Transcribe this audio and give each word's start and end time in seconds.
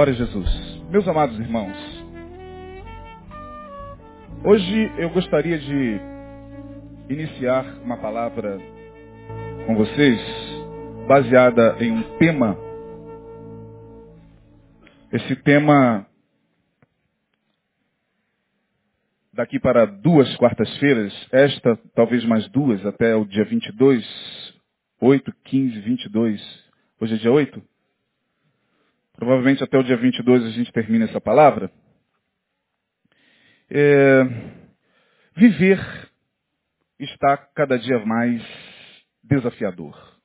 Glória 0.00 0.14
a 0.14 0.16
Jesus. 0.16 0.48
Meus 0.88 1.06
amados 1.06 1.38
irmãos, 1.38 1.76
hoje 4.42 4.90
eu 4.96 5.10
gostaria 5.10 5.58
de 5.58 6.00
iniciar 7.10 7.66
uma 7.84 7.98
palavra 7.98 8.58
com 9.66 9.76
vocês 9.76 10.18
baseada 11.06 11.76
em 11.80 11.92
um 11.92 12.16
tema. 12.16 12.56
Esse 15.12 15.36
tema 15.36 16.06
daqui 19.34 19.60
para 19.60 19.84
duas 19.84 20.34
quartas-feiras, 20.38 21.12
esta 21.30 21.78
talvez 21.94 22.24
mais 22.24 22.48
duas 22.48 22.86
até 22.86 23.14
o 23.14 23.26
dia 23.26 23.44
22, 23.44 24.54
8, 24.98 25.30
15, 25.44 25.78
22. 25.78 26.70
Hoje 26.98 27.16
é 27.16 27.18
dia 27.18 27.32
8? 27.32 27.69
Provavelmente 29.20 29.62
até 29.62 29.76
o 29.76 29.82
dia 29.82 29.98
22 29.98 30.46
a 30.46 30.48
gente 30.48 30.72
termina 30.72 31.04
essa 31.04 31.20
palavra. 31.20 31.70
É, 33.68 34.22
viver 35.36 35.78
está 36.98 37.36
cada 37.36 37.78
dia 37.78 37.98
mais 38.06 38.42
desafiador. 39.22 40.18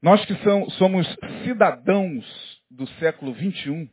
Nós 0.00 0.24
que 0.24 0.34
são, 0.36 0.70
somos 0.70 1.06
cidadãos 1.44 2.24
do 2.70 2.86
século 2.98 3.34
21, 3.34 3.86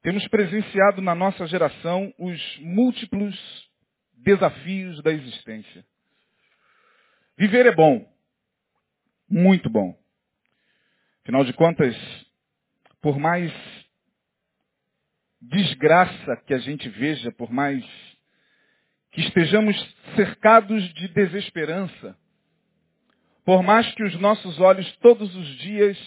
temos 0.00 0.26
presenciado 0.28 1.02
na 1.02 1.14
nossa 1.14 1.46
geração 1.46 2.10
os 2.18 2.58
múltiplos 2.60 3.36
desafios 4.14 5.02
da 5.02 5.12
existência. 5.12 5.84
Viver 7.36 7.66
é 7.66 7.74
bom, 7.74 8.10
muito 9.28 9.68
bom. 9.68 10.02
Afinal 11.24 11.42
de 11.42 11.54
contas, 11.54 11.96
por 13.00 13.18
mais 13.18 13.50
desgraça 15.40 16.36
que 16.46 16.52
a 16.52 16.58
gente 16.58 16.86
veja, 16.90 17.32
por 17.32 17.50
mais 17.50 17.82
que 19.10 19.22
estejamos 19.22 19.74
cercados 20.16 20.84
de 20.92 21.08
desesperança, 21.08 22.14
por 23.42 23.62
mais 23.62 23.90
que 23.94 24.04
os 24.04 24.14
nossos 24.20 24.60
olhos 24.60 24.94
todos 24.98 25.34
os 25.34 25.48
dias, 25.60 25.98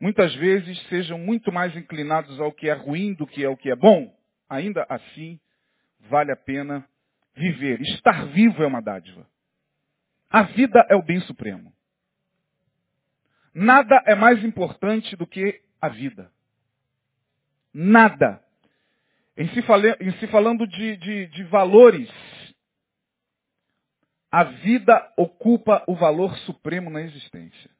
muitas 0.00 0.34
vezes, 0.34 0.76
sejam 0.88 1.20
muito 1.20 1.52
mais 1.52 1.76
inclinados 1.76 2.40
ao 2.40 2.50
que 2.50 2.68
é 2.68 2.72
ruim 2.72 3.14
do 3.14 3.28
que 3.28 3.44
ao 3.44 3.56
que 3.56 3.70
é 3.70 3.76
bom, 3.76 4.12
ainda 4.48 4.84
assim, 4.88 5.38
vale 6.10 6.32
a 6.32 6.36
pena 6.36 6.84
viver. 7.36 7.80
Estar 7.80 8.26
vivo 8.26 8.60
é 8.60 8.66
uma 8.66 8.82
dádiva. 8.82 9.24
A 10.28 10.42
vida 10.42 10.84
é 10.90 10.96
o 10.96 11.02
bem 11.02 11.20
supremo. 11.20 11.72
Nada 13.54 14.02
é 14.06 14.14
mais 14.14 14.42
importante 14.44 15.14
do 15.16 15.26
que 15.26 15.60
a 15.80 15.88
vida. 15.88 16.30
Nada. 17.72 18.42
Em 19.36 19.48
se, 19.48 19.60
em 20.00 20.12
se 20.18 20.26
falando 20.28 20.66
de, 20.66 20.96
de, 20.96 21.26
de 21.26 21.44
valores, 21.44 22.10
a 24.30 24.44
vida 24.44 25.12
ocupa 25.16 25.82
o 25.86 25.94
valor 25.94 26.36
supremo 26.38 26.88
na 26.88 27.02
existência. 27.02 27.70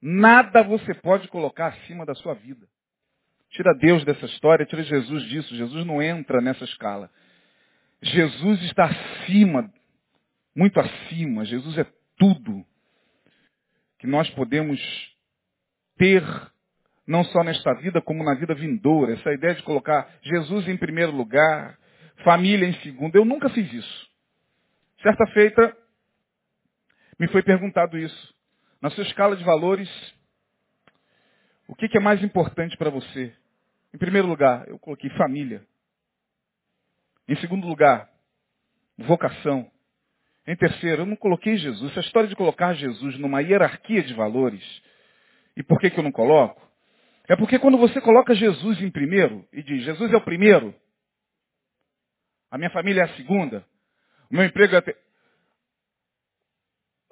Nada 0.00 0.62
você 0.62 0.94
pode 0.94 1.28
colocar 1.28 1.68
acima 1.68 2.04
da 2.04 2.14
sua 2.14 2.34
vida. 2.34 2.66
Tira 3.50 3.74
Deus 3.74 4.04
dessa 4.04 4.26
história, 4.26 4.64
tira 4.64 4.82
Jesus 4.82 5.24
disso. 5.24 5.54
Jesus 5.56 5.84
não 5.84 6.02
entra 6.02 6.40
nessa 6.40 6.64
escala. 6.64 7.10
Jesus 8.02 8.62
está 8.62 8.84
acima, 8.84 9.72
muito 10.54 10.78
acima. 10.80 11.44
Jesus 11.44 11.76
é 11.78 11.86
tudo 12.16 12.64
que 14.00 14.06
nós 14.06 14.28
podemos 14.30 14.80
ter, 15.96 16.24
não 17.06 17.22
só 17.24 17.44
nesta 17.44 17.74
vida, 17.74 18.00
como 18.00 18.24
na 18.24 18.34
vida 18.34 18.54
vindoura. 18.54 19.12
Essa 19.12 19.32
ideia 19.32 19.54
de 19.54 19.62
colocar 19.62 20.10
Jesus 20.22 20.66
em 20.66 20.76
primeiro 20.76 21.12
lugar, 21.12 21.78
família 22.24 22.66
em 22.66 22.74
segundo. 22.80 23.14
Eu 23.14 23.24
nunca 23.24 23.50
fiz 23.50 23.70
isso. 23.72 24.10
Certa 25.02 25.26
feita, 25.28 25.76
me 27.18 27.28
foi 27.28 27.42
perguntado 27.42 27.98
isso. 27.98 28.34
Na 28.80 28.88
sua 28.90 29.04
escala 29.04 29.36
de 29.36 29.44
valores, 29.44 29.88
o 31.68 31.74
que 31.74 31.94
é 31.94 32.00
mais 32.00 32.22
importante 32.24 32.76
para 32.78 32.88
você? 32.88 33.34
Em 33.92 33.98
primeiro 33.98 34.26
lugar, 34.26 34.66
eu 34.66 34.78
coloquei 34.78 35.10
família. 35.10 35.62
Em 37.28 37.36
segundo 37.36 37.66
lugar, 37.66 38.10
vocação. 38.96 39.70
Em 40.46 40.56
terceiro, 40.56 41.02
eu 41.02 41.06
não 41.06 41.16
coloquei 41.16 41.56
Jesus. 41.56 41.90
Essa 41.92 42.00
história 42.00 42.28
de 42.28 42.36
colocar 42.36 42.74
Jesus 42.74 43.18
numa 43.18 43.40
hierarquia 43.40 44.02
de 44.02 44.14
valores. 44.14 44.64
E 45.56 45.62
por 45.62 45.78
que, 45.78 45.90
que 45.90 45.98
eu 45.98 46.04
não 46.04 46.12
coloco? 46.12 46.60
É 47.28 47.36
porque 47.36 47.58
quando 47.58 47.78
você 47.78 48.00
coloca 48.00 48.34
Jesus 48.34 48.82
em 48.82 48.90
primeiro 48.90 49.46
e 49.52 49.62
diz, 49.62 49.84
Jesus 49.84 50.12
é 50.12 50.16
o 50.16 50.24
primeiro, 50.24 50.74
a 52.50 52.58
minha 52.58 52.70
família 52.70 53.02
é 53.02 53.04
a 53.04 53.16
segunda, 53.16 53.64
o 54.30 54.34
meu 54.34 54.44
emprego 54.44 54.74
é 54.74 54.78
a. 54.78 54.84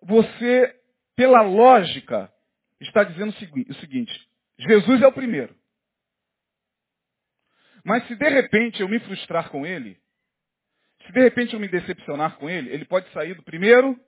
Você, 0.03 0.75
pela 1.15 1.43
lógica, 1.43 2.33
está 2.81 3.05
dizendo 3.05 3.31
o 3.31 3.75
seguinte, 3.75 4.29
Jesus 4.59 5.03
é 5.03 5.07
o 5.07 5.13
primeiro. 5.13 5.55
Mas 7.85 8.07
se 8.09 8.17
de 8.17 8.29
repente 8.29 8.81
eu 8.81 8.89
me 8.89 8.99
frustrar 9.01 9.51
com 9.51 9.65
ele, 9.65 9.99
se 11.09 11.13
de 11.13 11.21
repente 11.21 11.55
eu 11.55 11.61
me 11.61 11.69
decepcionar 11.69 12.37
com 12.37 12.51
ele, 12.51 12.69
ele 12.71 12.85
pode 12.85 13.11
sair 13.13 13.35
do 13.35 13.43
primeiro 13.43 13.99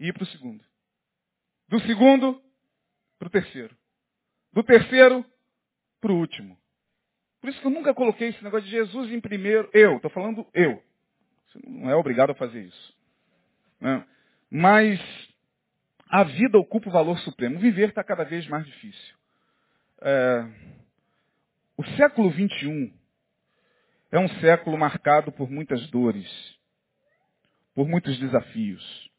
e 0.00 0.08
ir 0.08 0.12
para 0.12 0.24
o 0.24 0.26
segundo. 0.26 0.64
Do 1.68 1.80
segundo 1.82 2.42
para 3.20 3.28
o 3.28 3.30
terceiro. 3.30 3.76
Do 4.52 4.64
terceiro 4.64 5.24
para 6.00 6.10
o 6.10 6.18
último. 6.18 6.58
Por 7.40 7.50
isso 7.50 7.60
que 7.60 7.66
eu 7.68 7.70
nunca 7.70 7.94
coloquei 7.94 8.30
esse 8.30 8.42
negócio 8.42 8.64
de 8.64 8.72
Jesus 8.72 9.12
em 9.12 9.20
primeiro. 9.20 9.70
Eu, 9.72 9.96
estou 9.96 10.10
falando 10.10 10.44
eu. 10.52 10.82
Você 11.46 11.60
não 11.64 11.88
é 11.88 11.94
obrigado 11.94 12.30
a 12.30 12.34
fazer 12.34 12.60
isso. 12.60 12.96
Né? 13.80 14.04
Mas 14.50 15.00
a 16.08 16.24
vida 16.24 16.58
ocupa 16.58 16.88
o 16.88 16.92
valor 16.92 17.16
supremo. 17.20 17.60
Viver 17.60 17.90
está 17.90 18.02
cada 18.02 18.24
vez 18.24 18.44
mais 18.48 18.66
difícil. 18.66 19.14
É... 20.02 20.48
O 21.76 21.84
século 21.96 22.32
XXI 22.32 22.92
é 24.14 24.18
um 24.20 24.28
século 24.40 24.78
marcado 24.78 25.32
por 25.32 25.50
muitas 25.50 25.90
dores, 25.90 26.30
por 27.74 27.88
muitos 27.88 28.16
desafios. 28.20 29.10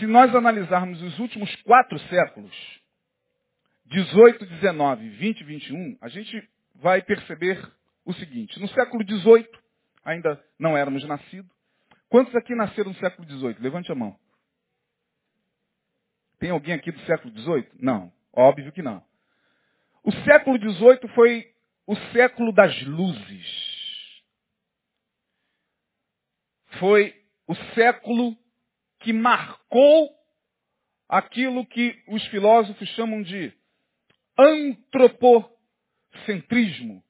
Se 0.00 0.06
nós 0.06 0.34
analisarmos 0.34 1.00
os 1.00 1.16
últimos 1.20 1.54
quatro 1.62 1.96
séculos, 2.08 2.52
18, 3.86 4.44
19, 4.44 5.10
20 5.10 5.40
e 5.40 5.44
21, 5.44 5.98
a 6.00 6.08
gente 6.08 6.50
vai 6.74 7.02
perceber 7.02 7.64
o 8.04 8.12
seguinte. 8.14 8.58
No 8.58 8.66
século 8.70 9.04
18, 9.04 9.48
ainda 10.04 10.44
não 10.58 10.76
éramos 10.76 11.04
nascidos. 11.06 11.50
Quantos 12.08 12.34
aqui 12.34 12.52
nasceram 12.56 12.90
no 12.90 12.96
século 12.96 13.28
18? 13.28 13.62
Levante 13.62 13.92
a 13.92 13.94
mão. 13.94 14.18
Tem 16.40 16.50
alguém 16.50 16.74
aqui 16.74 16.90
do 16.90 17.00
século 17.02 17.32
18? 17.32 17.76
Não, 17.78 18.12
óbvio 18.32 18.72
que 18.72 18.82
não. 18.82 19.04
O 20.02 20.10
século 20.24 20.58
18 20.58 21.06
foi 21.08 21.49
o 21.90 21.96
século 22.12 22.52
das 22.52 22.80
luzes. 22.82 24.22
Foi 26.78 27.12
o 27.48 27.56
século 27.74 28.38
que 29.00 29.12
marcou 29.12 30.08
aquilo 31.08 31.66
que 31.66 32.00
os 32.06 32.24
filósofos 32.28 32.88
chamam 32.90 33.20
de 33.22 33.52
antropocentrismo. 34.38 37.02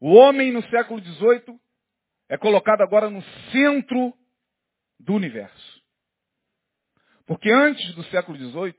O 0.00 0.14
homem 0.14 0.50
no 0.50 0.62
século 0.70 0.98
XVIII 0.98 1.60
é 2.30 2.38
colocado 2.38 2.80
agora 2.80 3.10
no 3.10 3.22
centro 3.52 4.16
do 4.98 5.12
universo. 5.12 5.82
Porque 7.26 7.52
antes 7.52 7.94
do 7.94 8.02
século 8.04 8.38
XVIII, 8.38 8.74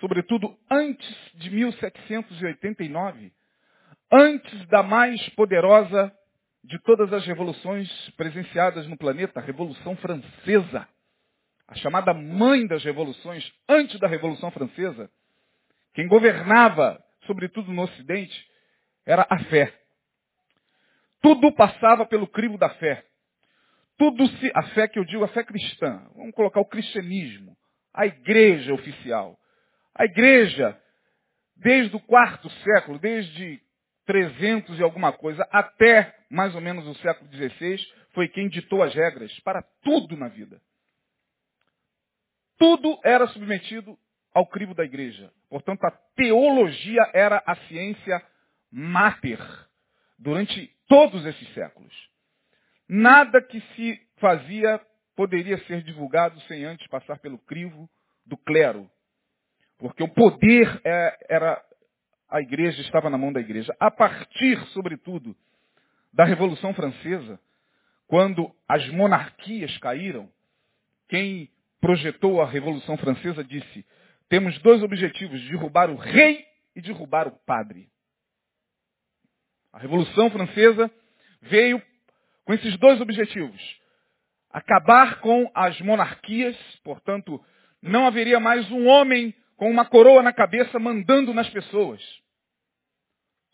sobretudo 0.00 0.58
antes 0.68 1.08
de 1.34 1.48
1789, 1.48 3.32
antes 4.10 4.66
da 4.68 4.82
mais 4.82 5.28
poderosa 5.30 6.12
de 6.62 6.78
todas 6.80 7.12
as 7.12 7.26
revoluções 7.26 7.90
presenciadas 8.16 8.86
no 8.86 8.96
planeta, 8.96 9.38
a 9.38 9.42
Revolução 9.42 9.96
Francesa, 9.96 10.88
a 11.68 11.74
chamada 11.76 12.14
mãe 12.14 12.66
das 12.66 12.82
revoluções, 12.84 13.50
antes 13.68 13.98
da 14.00 14.06
Revolução 14.06 14.50
Francesa, 14.50 15.10
quem 15.92 16.08
governava, 16.08 17.02
sobretudo 17.26 17.72
no 17.72 17.82
Ocidente, 17.82 18.46
era 19.06 19.26
a 19.28 19.38
fé. 19.44 19.72
Tudo 21.20 21.52
passava 21.52 22.06
pelo 22.06 22.26
crivo 22.26 22.58
da 22.58 22.68
fé. 22.70 23.04
Tudo 23.96 24.26
se, 24.26 24.50
a 24.54 24.62
fé 24.74 24.88
que 24.88 24.98
eu 24.98 25.04
digo, 25.04 25.24
a 25.24 25.28
fé 25.28 25.44
cristã. 25.44 26.02
Vamos 26.16 26.34
colocar 26.34 26.60
o 26.60 26.66
cristianismo, 26.66 27.56
a 27.92 28.06
igreja 28.06 28.74
oficial. 28.74 29.38
A 29.94 30.04
igreja, 30.04 30.78
desde 31.56 31.94
o 31.94 32.00
quarto 32.00 32.50
século, 32.50 32.98
desde 32.98 33.63
300 34.06 34.78
e 34.78 34.82
alguma 34.82 35.12
coisa, 35.12 35.46
até 35.50 36.14
mais 36.30 36.54
ou 36.54 36.60
menos 36.60 36.86
o 36.86 36.94
século 37.00 37.30
XVI, 37.32 37.78
foi 38.12 38.28
quem 38.28 38.48
ditou 38.48 38.82
as 38.82 38.94
regras 38.94 39.32
para 39.40 39.62
tudo 39.82 40.16
na 40.16 40.28
vida. 40.28 40.60
Tudo 42.58 42.98
era 43.04 43.26
submetido 43.28 43.98
ao 44.32 44.46
crivo 44.46 44.74
da 44.74 44.84
igreja. 44.84 45.32
Portanto, 45.48 45.84
a 45.84 45.90
teologia 46.16 47.02
era 47.12 47.42
a 47.46 47.56
ciência 47.66 48.22
máter 48.70 49.38
durante 50.18 50.74
todos 50.88 51.24
esses 51.24 51.54
séculos. 51.54 51.92
Nada 52.88 53.40
que 53.40 53.60
se 53.60 54.00
fazia 54.16 54.80
poderia 55.16 55.58
ser 55.66 55.82
divulgado 55.82 56.40
sem 56.42 56.64
antes 56.64 56.86
passar 56.88 57.18
pelo 57.18 57.38
crivo 57.38 57.88
do 58.26 58.36
clero. 58.36 58.90
Porque 59.78 60.02
o 60.02 60.08
poder 60.08 60.80
é, 60.84 61.26
era 61.28 61.62
a 62.34 62.40
igreja, 62.40 62.80
estava 62.80 63.08
na 63.08 63.16
mão 63.16 63.32
da 63.32 63.38
igreja. 63.38 63.72
A 63.78 63.92
partir, 63.92 64.58
sobretudo, 64.72 65.36
da 66.12 66.24
Revolução 66.24 66.74
Francesa, 66.74 67.38
quando 68.08 68.52
as 68.68 68.88
monarquias 68.88 69.78
caíram, 69.78 70.28
quem 71.08 71.48
projetou 71.80 72.42
a 72.42 72.46
Revolução 72.46 72.96
Francesa 72.96 73.44
disse: 73.44 73.86
temos 74.28 74.58
dois 74.62 74.82
objetivos, 74.82 75.40
derrubar 75.42 75.88
o 75.90 75.94
rei 75.94 76.44
e 76.74 76.80
derrubar 76.80 77.28
o 77.28 77.38
padre. 77.46 77.88
A 79.72 79.78
Revolução 79.78 80.28
Francesa 80.28 80.90
veio 81.40 81.80
com 82.44 82.52
esses 82.52 82.76
dois 82.78 83.00
objetivos. 83.00 83.80
Acabar 84.50 85.20
com 85.20 85.48
as 85.54 85.80
monarquias, 85.80 86.56
portanto, 86.82 87.40
não 87.80 88.08
haveria 88.08 88.40
mais 88.40 88.68
um 88.72 88.88
homem 88.88 89.32
com 89.56 89.70
uma 89.70 89.84
coroa 89.84 90.20
na 90.20 90.32
cabeça 90.32 90.80
mandando 90.80 91.32
nas 91.32 91.48
pessoas. 91.50 92.23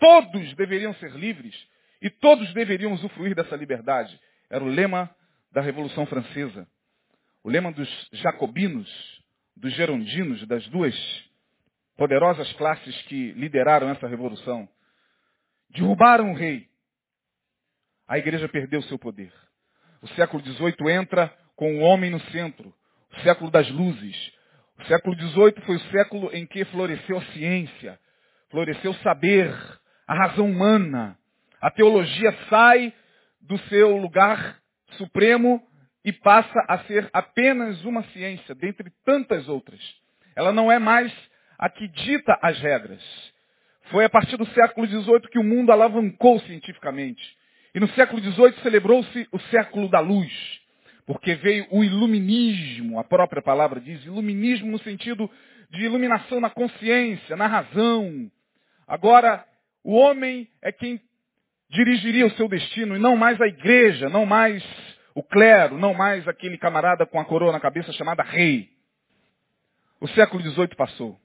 Todos 0.00 0.54
deveriam 0.54 0.92
ser 0.94 1.12
livres 1.12 1.54
e 2.02 2.10
todos 2.10 2.52
deveriam 2.54 2.92
usufruir 2.92 3.34
dessa 3.34 3.54
liberdade. 3.54 4.18
Era 4.48 4.64
o 4.64 4.68
lema 4.68 5.14
da 5.52 5.60
Revolução 5.60 6.06
Francesa. 6.06 6.66
O 7.44 7.50
lema 7.50 7.70
dos 7.70 7.88
jacobinos, 8.12 8.88
dos 9.56 9.72
gerondinos, 9.74 10.46
das 10.46 10.66
duas 10.68 10.94
poderosas 11.96 12.50
classes 12.54 13.02
que 13.02 13.32
lideraram 13.32 13.90
essa 13.90 14.08
revolução. 14.08 14.68
Derrubaram 15.68 16.32
o 16.32 16.34
rei. 16.34 16.66
A 18.08 18.18
igreja 18.18 18.48
perdeu 18.48 18.82
seu 18.82 18.98
poder. 18.98 19.32
O 20.02 20.08
século 20.08 20.42
XVIII 20.42 20.90
entra 20.90 21.28
com 21.54 21.78
o 21.78 21.80
homem 21.80 22.10
no 22.10 22.20
centro. 22.30 22.74
O 23.12 23.20
século 23.20 23.50
das 23.50 23.70
luzes. 23.70 24.32
O 24.78 24.84
século 24.86 25.14
XVIII 25.14 25.66
foi 25.66 25.76
o 25.76 25.90
século 25.90 26.30
em 26.32 26.46
que 26.46 26.64
floresceu 26.66 27.18
a 27.18 27.24
ciência, 27.32 28.00
floresceu 28.48 28.92
o 28.92 28.98
saber, 29.02 29.54
a 30.10 30.14
razão 30.14 30.50
humana. 30.50 31.16
A 31.60 31.70
teologia 31.70 32.36
sai 32.48 32.92
do 33.40 33.56
seu 33.68 33.96
lugar 33.96 34.58
supremo 34.96 35.62
e 36.04 36.12
passa 36.12 36.64
a 36.66 36.78
ser 36.80 37.08
apenas 37.12 37.84
uma 37.84 38.02
ciência, 38.08 38.52
dentre 38.56 38.90
tantas 39.04 39.48
outras. 39.48 39.78
Ela 40.34 40.50
não 40.50 40.70
é 40.70 40.80
mais 40.80 41.12
a 41.56 41.68
que 41.68 41.86
dita 41.86 42.36
as 42.42 42.58
regras. 42.58 43.00
Foi 43.92 44.04
a 44.04 44.10
partir 44.10 44.36
do 44.36 44.46
século 44.46 44.84
XVIII 44.84 45.30
que 45.30 45.38
o 45.38 45.44
mundo 45.44 45.70
alavancou 45.70 46.40
cientificamente. 46.40 47.22
E 47.72 47.78
no 47.78 47.88
século 47.90 48.20
XVIII 48.20 48.62
celebrou-se 48.64 49.28
o 49.30 49.38
século 49.42 49.88
da 49.88 50.00
luz, 50.00 50.32
porque 51.06 51.36
veio 51.36 51.68
o 51.70 51.84
iluminismo, 51.84 52.98
a 52.98 53.04
própria 53.04 53.40
palavra 53.42 53.80
diz, 53.80 54.04
iluminismo 54.04 54.72
no 54.72 54.78
sentido 54.80 55.30
de 55.70 55.84
iluminação 55.84 56.40
na 56.40 56.50
consciência, 56.50 57.36
na 57.36 57.46
razão. 57.46 58.28
Agora, 58.88 59.44
o 59.82 59.94
homem 59.94 60.48
é 60.60 60.70
quem 60.70 61.00
dirigiria 61.70 62.26
o 62.26 62.30
seu 62.32 62.48
destino 62.48 62.96
e 62.96 62.98
não 62.98 63.16
mais 63.16 63.40
a 63.40 63.46
igreja, 63.46 64.08
não 64.08 64.26
mais 64.26 64.64
o 65.14 65.22
clero, 65.22 65.78
não 65.78 65.94
mais 65.94 66.26
aquele 66.28 66.58
camarada 66.58 67.06
com 67.06 67.18
a 67.18 67.24
coroa 67.24 67.52
na 67.52 67.60
cabeça 67.60 67.92
chamada 67.92 68.22
rei. 68.22 68.70
O 70.00 70.08
século 70.08 70.42
XVIII 70.42 70.74
passou. 70.76 71.20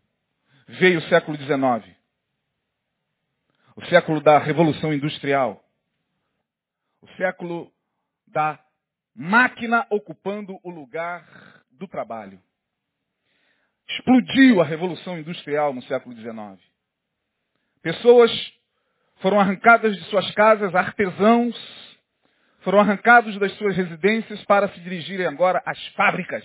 Veio 0.67 0.99
o 0.99 1.03
século 1.03 1.37
XIX. 1.37 1.95
O 3.75 3.85
século 3.85 4.21
da 4.21 4.37
Revolução 4.37 4.93
Industrial. 4.93 5.63
O 7.01 7.07
século 7.13 7.71
da 8.27 8.59
máquina 9.15 9.85
ocupando 9.89 10.59
o 10.63 10.69
lugar 10.69 11.25
do 11.71 11.87
trabalho. 11.87 12.41
Explodiu 13.87 14.61
a 14.61 14.65
Revolução 14.65 15.17
Industrial 15.17 15.73
no 15.73 15.81
século 15.83 16.15
XIX. 16.15 16.74
Pessoas 17.85 18.31
foram 19.21 19.39
arrancadas 19.39 19.95
de 19.95 20.03
suas 20.05 20.33
casas, 20.33 20.73
artesãos, 20.73 21.55
foram 22.61 22.79
arrancados 22.79 23.37
das 23.37 23.55
suas 23.59 23.77
residências 23.77 24.43
para 24.45 24.67
se 24.69 24.79
dirigirem 24.79 25.27
agora 25.27 25.61
às 25.63 25.77
fábricas. 25.89 26.43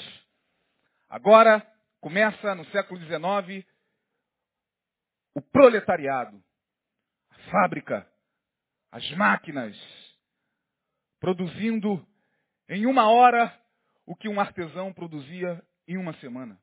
Agora 1.08 1.66
começa 1.98 2.54
no 2.54 2.62
século 2.66 3.00
XIX 3.00 3.66
o 5.34 5.40
proletariado, 5.40 6.44
a 7.30 7.50
fábrica, 7.50 8.06
as 8.92 9.10
máquinas, 9.12 9.74
produzindo 11.18 12.06
em 12.68 12.84
uma 12.84 13.08
hora 13.08 13.50
o 14.04 14.14
que 14.14 14.28
um 14.28 14.38
artesão 14.38 14.92
produzia 14.92 15.64
em 15.88 15.96
uma 15.96 16.12
semana. 16.18 16.60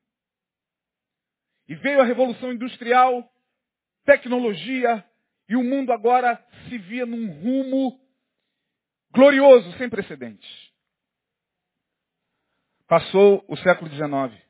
E 1.67 1.73
veio 1.73 1.99
a 1.99 2.05
Revolução 2.05 2.53
Industrial, 2.53 3.27
tecnologia, 4.07 5.03
e 5.49 5.55
o 5.57 5.63
mundo 5.63 5.91
agora 5.91 6.41
se 6.67 6.77
via 6.77 7.05
num 7.05 7.29
rumo 7.29 7.99
glorioso, 9.13 9.69
sem 9.77 9.89
precedentes. 9.89 10.49
Passou 12.87 13.43
o 13.49 13.57
século 13.57 13.91
XIX. 13.91 14.41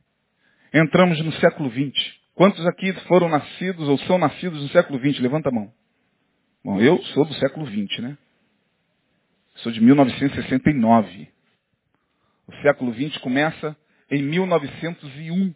Entramos 0.71 1.19
no 1.25 1.31
século 1.33 1.71
XX. 1.71 2.15
Quantos 2.35 2.63
aqui 2.67 2.93
foram 3.07 3.29
nascidos 3.29 3.89
ou 3.89 3.97
são 3.99 4.19
nascidos 4.19 4.61
no 4.61 4.69
século 4.69 4.99
XX? 4.99 5.19
Levanta 5.21 5.49
a 5.49 5.51
mão. 5.51 5.73
Bom, 6.63 6.79
eu 6.79 7.01
sou 7.05 7.25
do 7.25 7.33
século 7.35 7.65
XX, 7.65 7.99
né? 7.99 8.17
Sou 9.55 9.71
de 9.71 9.81
1969. 9.81 11.29
O 12.45 12.53
século 12.61 12.93
XX 12.93 13.17
começa 13.17 13.75
em 14.11 14.21
1901. 14.21 15.55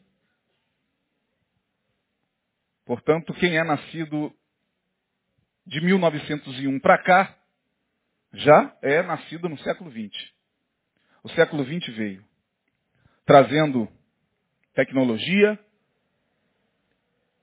Portanto, 2.85 3.33
quem 3.35 3.57
é 3.57 3.63
nascido 3.63 4.33
de 5.65 5.79
1901 5.81 6.79
para 6.79 6.97
cá 7.03 7.37
já 8.33 8.75
é 8.81 9.01
nascido 9.03 9.47
no 9.47 9.57
século 9.59 9.91
XX. 9.91 10.31
O 11.23 11.29
século 11.29 11.63
XX 11.63 11.95
veio 11.95 12.31
trazendo 13.25 13.87
tecnologia, 14.73 15.59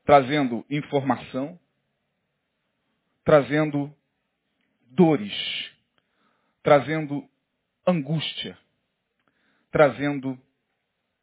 trazendo 0.04 0.64
informação, 0.68 1.58
trazendo 3.24 3.94
dores, 4.90 5.32
trazendo 6.62 7.26
angústia, 7.86 8.58
trazendo 9.70 10.38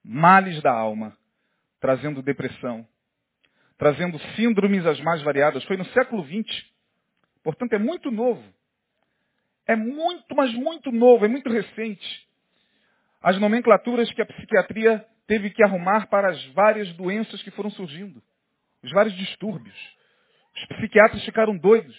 males 0.04 0.62
da 0.62 0.72
alma, 0.72 1.18
trazendo 1.80 2.22
depressão, 2.22 2.88
trazendo 3.78 4.20
síndromes 4.36 4.86
as 4.86 5.00
mais 5.02 5.22
variadas. 5.22 5.64
Foi 5.66 5.78
no 5.78 5.86
século 5.88 6.24
XX. 6.26 6.66
Portanto, 7.44 7.74
é 7.74 7.80
muito 7.80 8.10
novo. 8.12 8.44
É 9.68 9.76
muito, 9.76 10.36
mas 10.36 10.54
muito 10.54 10.92
novo, 10.92 11.26
é 11.26 11.28
muito 11.28 11.50
recente. 11.50 12.28
As 13.22 13.40
nomenclaturas 13.40 14.12
que 14.14 14.22
a 14.22 14.26
psiquiatria 14.26 15.04
teve 15.28 15.50
que 15.50 15.64
arrumar 15.64 16.08
para 16.08 16.30
as 16.30 16.46
várias 16.48 16.92
doenças 16.94 17.42
que 17.42 17.50
foram 17.52 17.72
surgindo, 17.72 18.22
os 18.84 18.92
vários 18.92 19.16
distúrbios. 19.16 19.76
Os 20.56 20.66
psiquiatras 20.68 21.26
ficaram 21.26 21.58
doidos 21.58 21.96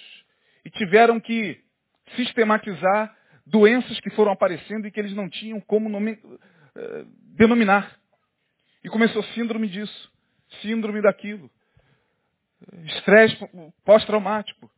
e 0.65 0.71
tiveram 0.71 1.19
que 1.19 1.61
sistematizar 2.15 3.15
doenças 3.45 3.99
que 4.01 4.11
foram 4.11 4.33
aparecendo 4.33 4.87
e 4.87 4.91
que 4.91 5.01
eles 5.01 5.15
não 5.15 5.29
tinham 5.29 5.61
como 5.61 5.89
nome, 5.89 6.19
eh, 6.77 7.05
denominar. 7.37 7.99
E 8.85 8.89
começou 8.89 9.23
síndrome 9.35 9.69
disso, 9.69 10.13
síndrome 10.63 11.03
daquilo, 11.03 11.51
estresse 12.85 13.37
pós-traumático, 13.85 14.71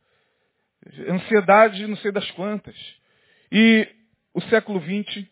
ansiedade 1.07 1.85
não 1.87 1.97
sei 1.97 2.11
das 2.11 2.29
quantas. 2.31 2.75
E 3.51 3.87
o 4.33 4.41
século 4.43 4.81
XX 4.81 5.27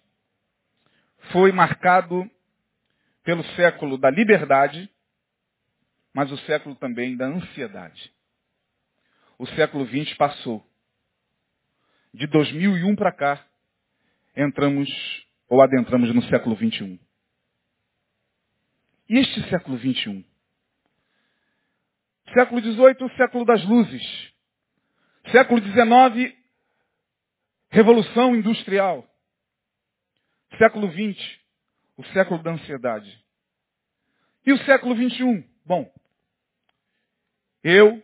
foi 1.31 1.51
marcado 1.51 2.29
pelo 3.23 3.43
século 3.55 3.97
da 3.97 4.09
liberdade, 4.09 4.89
mas 6.13 6.31
o 6.31 6.37
século 6.39 6.75
também 6.75 7.15
da 7.15 7.25
ansiedade. 7.25 8.11
O 9.37 9.45
século 9.47 9.85
XX 9.85 10.15
passou. 10.15 10.65
De 12.13 12.25
2001 12.27 12.95
para 12.95 13.11
cá, 13.11 13.45
entramos 14.35 14.89
ou 15.47 15.61
adentramos 15.61 16.13
no 16.13 16.23
século 16.23 16.55
XXI. 16.55 16.99
E 19.09 19.17
este 19.19 19.49
século 19.49 19.77
XXI? 19.77 20.25
Século 22.33 22.61
XVIII, 22.61 23.03
o 23.03 23.15
século 23.15 23.45
das 23.45 23.63
luzes. 23.65 24.33
Século 25.31 25.61
XIX, 25.61 26.35
Revolução 27.69 28.35
Industrial. 28.35 29.05
Século 30.57 30.89
XX, 30.91 31.39
o 31.97 32.03
século 32.07 32.41
da 32.41 32.51
ansiedade. 32.51 33.25
E 34.45 34.53
o 34.53 34.57
século 34.59 34.95
XXI, 34.95 35.45
Bom, 35.65 35.91
eu, 37.61 38.01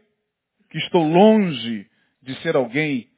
que 0.69 0.77
estou 0.79 1.01
longe 1.01 1.89
de 2.21 2.35
ser 2.41 2.57
alguém 2.57 3.09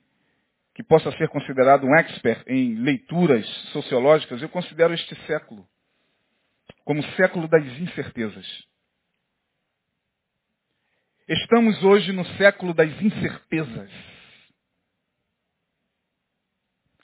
que 0.76 0.84
possa 0.84 1.12
ser 1.14 1.30
considerado 1.30 1.84
um 1.84 1.96
expert 1.96 2.44
em 2.48 2.76
leituras 2.76 3.48
sociológicas, 3.72 4.40
eu 4.44 4.50
considero 4.50 4.94
este 4.94 5.16
século 5.26 5.68
como 6.84 7.02
século 7.16 7.48
das 7.48 7.64
incertezas. 7.64 8.46
Estamos 11.28 11.84
hoje 11.84 12.12
no 12.12 12.24
século 12.38 12.72
das 12.72 12.90
incertezas. 13.02 13.90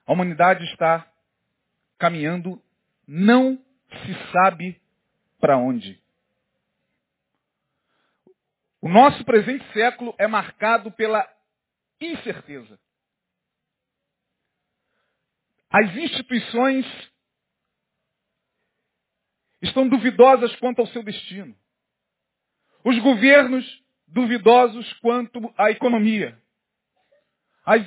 A 0.05 0.13
humanidade 0.13 0.63
está 0.65 1.11
caminhando, 1.97 2.61
não 3.07 3.57
se 3.89 4.31
sabe 4.31 4.79
para 5.39 5.57
onde. 5.57 5.99
O 8.79 8.87
nosso 8.87 9.25
presente 9.25 9.65
século 9.73 10.13
é 10.19 10.27
marcado 10.27 10.91
pela 10.91 11.27
incerteza. 11.99 12.79
As 15.67 15.95
instituições 15.95 16.85
estão 19.63 19.89
duvidosas 19.89 20.55
quanto 20.57 20.79
ao 20.79 20.87
seu 20.87 21.01
destino. 21.01 21.57
Os 22.83 22.99
governos 22.99 23.81
duvidosos 24.11 24.91
quanto 24.99 25.53
à 25.57 25.71
economia. 25.71 26.37
As 27.65 27.85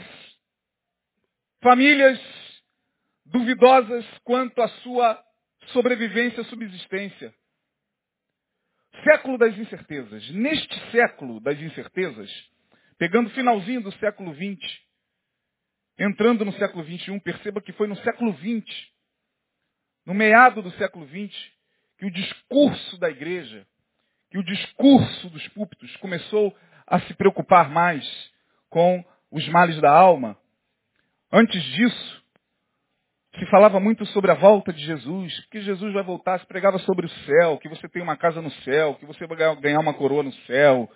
famílias 1.62 2.20
duvidosas 3.26 4.04
quanto 4.22 4.60
à 4.60 4.68
sua 4.68 5.22
sobrevivência, 5.72 6.44
subsistência. 6.44 7.34
Século 9.02 9.36
das 9.36 9.56
incertezas. 9.58 10.30
Neste 10.30 10.90
século 10.90 11.40
das 11.40 11.58
incertezas, 11.58 12.30
pegando 12.96 13.26
o 13.28 13.32
finalzinho 13.34 13.82
do 13.82 13.92
século 13.92 14.32
XX, 14.34 14.80
entrando 15.98 16.44
no 16.44 16.52
século 16.54 16.84
XXI, 16.84 17.20
perceba 17.20 17.60
que 17.60 17.72
foi 17.72 17.86
no 17.86 17.96
século 17.96 18.32
XX, 18.38 18.64
no 20.06 20.14
meado 20.14 20.62
do 20.62 20.70
século 20.72 21.06
XX, 21.06 21.34
que 21.98 22.06
o 22.06 22.10
discurso 22.10 22.98
da 22.98 23.10
igreja, 23.10 23.66
que 24.34 24.38
o 24.38 24.42
discurso 24.42 25.30
dos 25.30 25.46
púlpitos 25.50 25.96
começou 25.98 26.52
a 26.88 26.98
se 26.98 27.14
preocupar 27.14 27.70
mais 27.70 28.04
com 28.68 29.04
os 29.30 29.46
males 29.46 29.80
da 29.80 29.92
alma. 29.92 30.36
Antes 31.32 31.62
disso, 31.62 32.24
se 33.38 33.46
falava 33.46 33.78
muito 33.78 34.04
sobre 34.06 34.32
a 34.32 34.34
volta 34.34 34.72
de 34.72 34.84
Jesus, 34.84 35.46
que 35.52 35.60
Jesus 35.60 35.94
vai 35.94 36.02
voltar, 36.02 36.40
se 36.40 36.46
pregava 36.46 36.80
sobre 36.80 37.06
o 37.06 37.08
céu, 37.08 37.58
que 37.58 37.68
você 37.68 37.88
tem 37.88 38.02
uma 38.02 38.16
casa 38.16 38.42
no 38.42 38.50
céu, 38.50 38.96
que 38.96 39.06
você 39.06 39.24
vai 39.24 39.54
ganhar 39.60 39.78
uma 39.78 39.94
coroa 39.94 40.24
no 40.24 40.32
céu, 40.48 40.90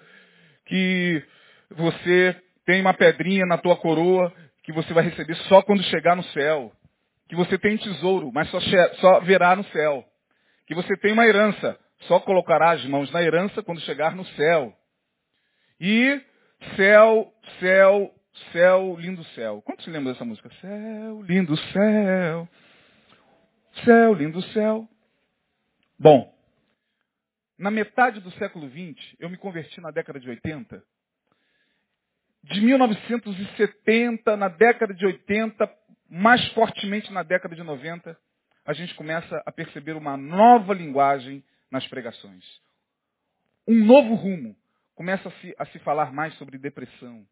que 0.66 1.24
você 1.70 2.34
tem 2.66 2.80
uma 2.80 2.92
pedrinha 2.92 3.46
na 3.46 3.56
tua 3.56 3.76
coroa 3.76 4.34
que 4.64 4.72
você 4.72 4.92
vai 4.92 5.04
receber 5.04 5.36
só 5.46 5.62
quando 5.62 5.84
chegar 5.84 6.16
no 6.16 6.24
céu, 6.24 6.72
que 7.28 7.36
você 7.36 7.56
tem 7.56 7.76
tesouro, 7.76 8.32
mas 8.34 8.50
só, 8.50 8.58
só 8.94 9.20
verá 9.20 9.54
no 9.54 9.62
céu, 9.66 10.04
que 10.66 10.74
você 10.74 10.96
tem 10.96 11.12
uma 11.12 11.24
herança, 11.24 11.78
só 12.00 12.20
colocará 12.20 12.72
as 12.72 12.84
mãos 12.86 13.10
na 13.12 13.22
herança 13.22 13.62
quando 13.62 13.80
chegar 13.80 14.14
no 14.14 14.24
céu. 14.24 14.74
E 15.80 16.20
céu, 16.76 17.32
céu, 17.60 18.14
Céu, 18.52 18.96
lindo 18.98 19.24
céu. 19.34 19.60
Quantos 19.62 19.84
se 19.84 19.90
lembram 19.90 20.12
dessa 20.12 20.24
música? 20.24 20.50
Céu, 20.60 21.22
lindo 21.22 21.56
céu. 21.56 22.48
Céu, 23.84 24.14
lindo 24.14 24.42
céu. 24.52 24.88
Bom, 25.98 26.32
na 27.58 27.70
metade 27.70 28.20
do 28.20 28.30
século 28.32 28.68
XX, 28.68 29.16
eu 29.18 29.28
me 29.28 29.36
converti 29.36 29.80
na 29.80 29.90
década 29.90 30.20
de 30.20 30.28
80. 30.28 30.82
De 32.44 32.60
1970, 32.60 34.36
na 34.36 34.48
década 34.48 34.94
de 34.94 35.04
80, 35.04 35.70
mais 36.08 36.46
fortemente 36.52 37.12
na 37.12 37.22
década 37.22 37.54
de 37.54 37.62
90, 37.62 38.16
a 38.64 38.72
gente 38.72 38.94
começa 38.94 39.42
a 39.44 39.52
perceber 39.52 39.92
uma 39.92 40.16
nova 40.16 40.72
linguagem 40.72 41.44
nas 41.70 41.86
pregações. 41.88 42.44
Um 43.66 43.84
novo 43.84 44.14
rumo. 44.14 44.56
Começa 44.94 45.28
a 45.28 45.32
se, 45.32 45.54
a 45.58 45.66
se 45.66 45.78
falar 45.80 46.12
mais 46.12 46.34
sobre 46.34 46.58
depressão, 46.58 47.24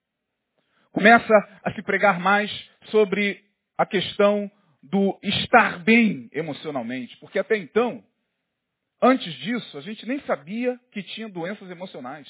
começa 0.92 1.34
a 1.64 1.72
se 1.72 1.82
pregar 1.82 2.20
mais 2.20 2.50
sobre 2.90 3.44
a 3.76 3.84
questão 3.84 4.50
do 4.82 5.18
estar 5.22 5.82
bem 5.82 6.28
emocionalmente. 6.32 7.16
Porque 7.18 7.38
até 7.38 7.56
então, 7.56 8.04
antes 9.02 9.32
disso, 9.34 9.76
a 9.76 9.80
gente 9.80 10.06
nem 10.06 10.20
sabia 10.20 10.78
que 10.92 11.02
tinha 11.02 11.28
doenças 11.28 11.68
emocionais. 11.68 12.28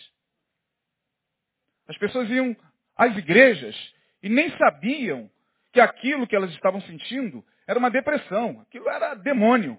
As 1.86 1.96
pessoas 1.98 2.28
iam 2.30 2.56
às 2.96 3.16
igrejas 3.16 3.76
e 4.22 4.28
nem 4.28 4.50
sabiam 4.56 5.30
que 5.72 5.80
aquilo 5.80 6.26
que 6.26 6.34
elas 6.34 6.50
estavam 6.52 6.80
sentindo 6.82 7.44
era 7.66 7.78
uma 7.78 7.90
depressão, 7.90 8.60
aquilo 8.62 8.88
era 8.88 9.14
demônio. 9.14 9.78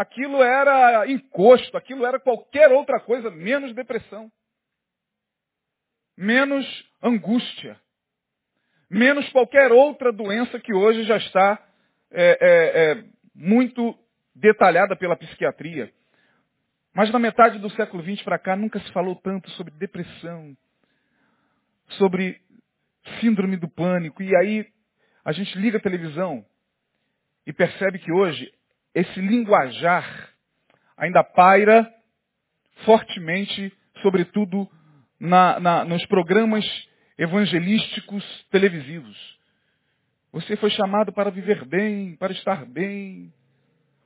Aquilo 0.00 0.42
era 0.42 1.10
encosto, 1.10 1.76
aquilo 1.76 2.06
era 2.06 2.20
qualquer 2.20 2.70
outra 2.70 3.00
coisa 3.00 3.30
menos 3.30 3.74
depressão 3.74 4.30
menos 6.18 6.66
angústia, 7.00 7.78
menos 8.90 9.28
qualquer 9.30 9.70
outra 9.70 10.12
doença 10.12 10.58
que 10.58 10.74
hoje 10.74 11.04
já 11.04 11.16
está 11.16 11.64
é, 12.10 12.38
é, 12.40 12.90
é, 12.92 13.04
muito 13.32 13.96
detalhada 14.34 14.96
pela 14.96 15.16
psiquiatria. 15.16 15.92
Mas 16.92 17.12
na 17.12 17.20
metade 17.20 17.60
do 17.60 17.70
século 17.70 18.02
XX 18.02 18.20
para 18.24 18.38
cá 18.38 18.56
nunca 18.56 18.80
se 18.80 18.90
falou 18.92 19.14
tanto 19.14 19.48
sobre 19.52 19.72
depressão, 19.74 20.56
sobre 21.90 22.40
síndrome 23.20 23.56
do 23.56 23.68
pânico. 23.68 24.20
E 24.20 24.34
aí 24.34 24.66
a 25.24 25.30
gente 25.30 25.56
liga 25.56 25.78
a 25.78 25.82
televisão 25.82 26.44
e 27.46 27.52
percebe 27.52 28.00
que 28.00 28.10
hoje 28.10 28.52
esse 29.00 29.20
linguajar 29.20 30.30
ainda 30.96 31.22
paira 31.22 31.88
fortemente, 32.84 33.72
sobretudo 34.02 34.68
na, 35.20 35.60
na, 35.60 35.84
nos 35.84 36.04
programas 36.06 36.64
evangelísticos 37.16 38.24
televisivos. 38.50 39.38
Você 40.32 40.56
foi 40.56 40.70
chamado 40.70 41.12
para 41.12 41.30
viver 41.30 41.64
bem, 41.64 42.16
para 42.16 42.32
estar 42.32 42.66
bem. 42.66 43.32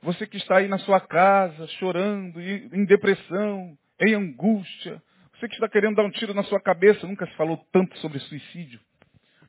Você 0.03 0.27
que 0.27 0.37
está 0.37 0.57
aí 0.57 0.67
na 0.67 0.77
sua 0.79 0.99
casa, 0.99 1.67
chorando, 1.79 2.39
em 2.39 2.85
depressão, 2.85 3.77
em 3.99 4.13
angústia. 4.13 5.01
Você 5.33 5.47
que 5.47 5.55
está 5.55 5.67
querendo 5.67 5.95
dar 5.95 6.05
um 6.05 6.11
tiro 6.11 6.33
na 6.33 6.43
sua 6.43 6.61
cabeça. 6.61 7.07
Nunca 7.07 7.25
se 7.25 7.33
falou 7.35 7.57
tanto 7.71 7.97
sobre 7.97 8.19
suicídio. 8.19 8.79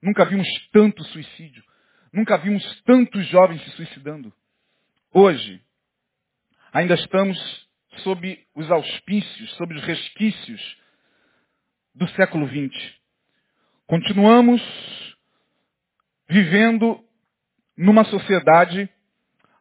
Nunca 0.02 0.24
vimos 0.24 0.48
tanto 0.72 1.02
suicídio. 1.04 1.62
Nunca 2.12 2.36
vimos 2.38 2.82
tantos 2.82 3.26
jovens 3.28 3.62
se 3.64 3.70
suicidando. 3.72 4.32
Hoje, 5.16 5.62
ainda 6.72 6.94
estamos 6.94 7.38
sob 7.98 8.36
os 8.52 8.68
auspícios, 8.68 9.48
sob 9.52 9.72
os 9.72 9.84
resquícios 9.84 10.76
do 11.94 12.08
século 12.16 12.48
XX. 12.48 12.94
Continuamos 13.86 14.60
vivendo 16.28 17.00
numa 17.76 18.02
sociedade 18.06 18.90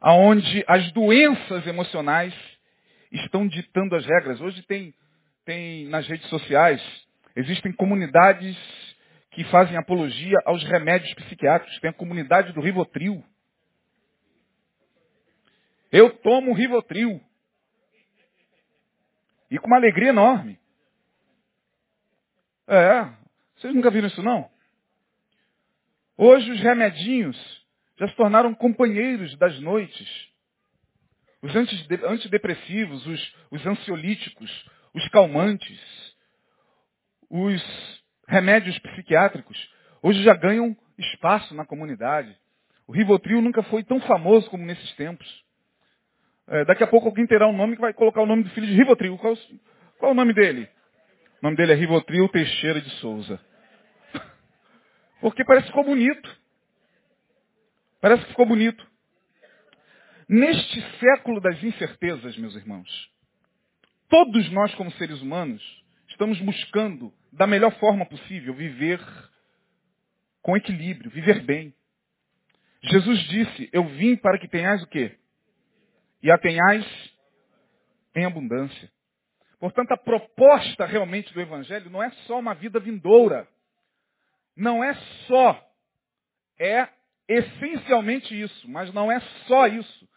onde 0.01 0.65
as 0.67 0.91
doenças 0.91 1.67
emocionais 1.67 2.33
estão 3.11 3.47
ditando 3.47 3.95
as 3.95 4.03
regras. 4.07 4.41
Hoje 4.41 4.59
tem, 4.63 4.91
tem 5.45 5.85
nas 5.85 6.07
redes 6.07 6.27
sociais, 6.29 6.81
existem 7.35 7.71
comunidades 7.71 8.57
que 9.29 9.43
fazem 9.43 9.77
apologia 9.77 10.39
aos 10.45 10.63
remédios 10.63 11.13
psiquiátricos. 11.13 11.79
Tem 11.79 11.91
a 11.91 11.93
comunidade 11.93 12.53
do 12.53 12.59
Rivotril. 12.59 13.23
Eu 15.93 16.09
tomo 16.09 16.55
Rivotril. 16.55 17.21
E 19.51 19.59
com 19.59 19.67
uma 19.67 19.77
alegria 19.77 20.09
enorme. 20.09 20.59
É, 22.67 23.03
vocês 23.55 23.75
nunca 23.75 23.91
viram 23.91 24.07
isso 24.07 24.23
não? 24.23 24.49
Hoje 26.17 26.49
os 26.49 26.59
remedinhos 26.61 27.37
já 27.99 28.07
se 28.07 28.15
tornaram 28.15 28.55
companheiros 28.55 29.37
das 29.37 29.59
noites. 29.59 30.09
Os 31.43 31.55
antidepressivos, 31.55 33.05
os, 33.05 33.35
os 33.51 33.63
ansiolíticos, 33.63 34.69
os 34.95 35.07
calmantes, 35.09 35.79
os 37.29 38.03
remédios 38.27 38.79
psiquiátricos, 38.79 39.71
hoje 40.01 40.23
já 40.23 40.33
ganham 40.33 40.75
espaço 40.97 41.53
na 41.53 41.67
comunidade. 41.67 42.35
O 42.87 42.93
Rivotril 42.93 43.43
nunca 43.43 43.61
foi 43.61 43.83
tão 43.83 44.01
famoso 44.01 44.49
como 44.49 44.65
nesses 44.65 44.91
tempos. 44.95 45.43
É, 46.47 46.65
daqui 46.65 46.83
a 46.83 46.87
pouco 46.87 47.07
alguém 47.07 47.25
terá 47.25 47.47
um 47.47 47.55
nome 47.55 47.75
que 47.75 47.81
vai 47.81 47.93
colocar 47.93 48.21
o 48.21 48.25
nome 48.25 48.43
do 48.43 48.49
filho 48.49 48.67
de 48.67 48.73
Rivotril. 48.73 49.17
Qual, 49.17 49.35
qual 49.97 50.09
é 50.09 50.13
o 50.13 50.15
nome 50.15 50.33
dele? 50.33 50.69
O 51.41 51.45
nome 51.45 51.55
dele 51.55 51.71
é 51.73 51.75
Rivotril 51.75 52.27
Teixeira 52.29 52.81
de 52.81 52.89
Souza. 52.97 53.39
Porque 55.21 55.43
parece 55.45 55.65
que 55.65 55.71
ficou 55.71 55.85
bonito. 55.85 56.37
Parece 58.01 58.23
que 58.23 58.29
ficou 58.29 58.45
bonito. 58.45 58.85
Neste 60.27 60.81
século 60.99 61.39
das 61.39 61.61
incertezas, 61.63 62.37
meus 62.37 62.55
irmãos, 62.55 62.89
todos 64.09 64.51
nós 64.51 64.73
como 64.75 64.91
seres 64.93 65.21
humanos 65.21 65.61
estamos 66.09 66.39
buscando 66.41 67.13
da 67.31 67.47
melhor 67.47 67.71
forma 67.79 68.05
possível 68.05 68.53
viver 68.53 68.99
com 70.41 70.57
equilíbrio, 70.57 71.09
viver 71.09 71.41
bem. 71.43 71.73
Jesus 72.83 73.19
disse, 73.29 73.69
eu 73.71 73.85
vim 73.85 74.15
para 74.15 74.37
que 74.37 74.47
tenhais 74.47 74.83
o 74.83 74.87
quê? 74.87 75.17
E 76.23 76.31
a 76.31 76.37
tenhais 76.37 76.85
em 78.15 78.25
abundância. 78.25 78.89
Portanto, 79.59 79.91
a 79.91 79.97
proposta 79.97 80.85
realmente 80.85 81.33
do 81.33 81.41
Evangelho 81.41 81.89
não 81.89 82.01
é 82.01 82.09
só 82.25 82.39
uma 82.39 82.55
vida 82.55 82.79
vindoura. 82.79 83.47
Não 84.55 84.83
é 84.83 84.93
só. 85.27 85.61
É 86.59 86.87
essencialmente 87.27 88.39
isso, 88.39 88.69
mas 88.69 88.93
não 88.93 89.11
é 89.11 89.19
só 89.47 89.67
isso. 89.67 90.09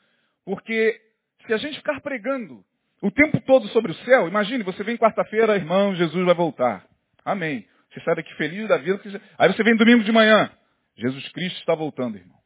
Porque 0.44 1.00
se 1.46 1.52
a 1.52 1.56
gente 1.56 1.76
ficar 1.78 2.00
pregando 2.00 2.64
o 3.02 3.10
tempo 3.10 3.40
todo 3.40 3.68
sobre 3.68 3.92
o 3.92 3.94
céu, 4.04 4.28
imagine, 4.28 4.62
você 4.62 4.82
vem 4.82 4.96
quarta-feira, 4.96 5.56
irmão, 5.56 5.94
Jesus 5.94 6.24
vai 6.24 6.34
voltar. 6.34 6.86
Amém. 7.24 7.66
Você 7.90 8.00
sai 8.00 8.14
daqui 8.14 8.32
feliz 8.34 8.68
da 8.68 8.76
vida. 8.76 9.00
Aí 9.38 9.52
você 9.52 9.62
vem 9.62 9.76
domingo 9.76 10.04
de 10.04 10.12
manhã. 10.12 10.50
Jesus 10.96 11.28
Cristo 11.30 11.58
está 11.60 11.74
voltando, 11.74 12.16
irmão. 12.16 12.38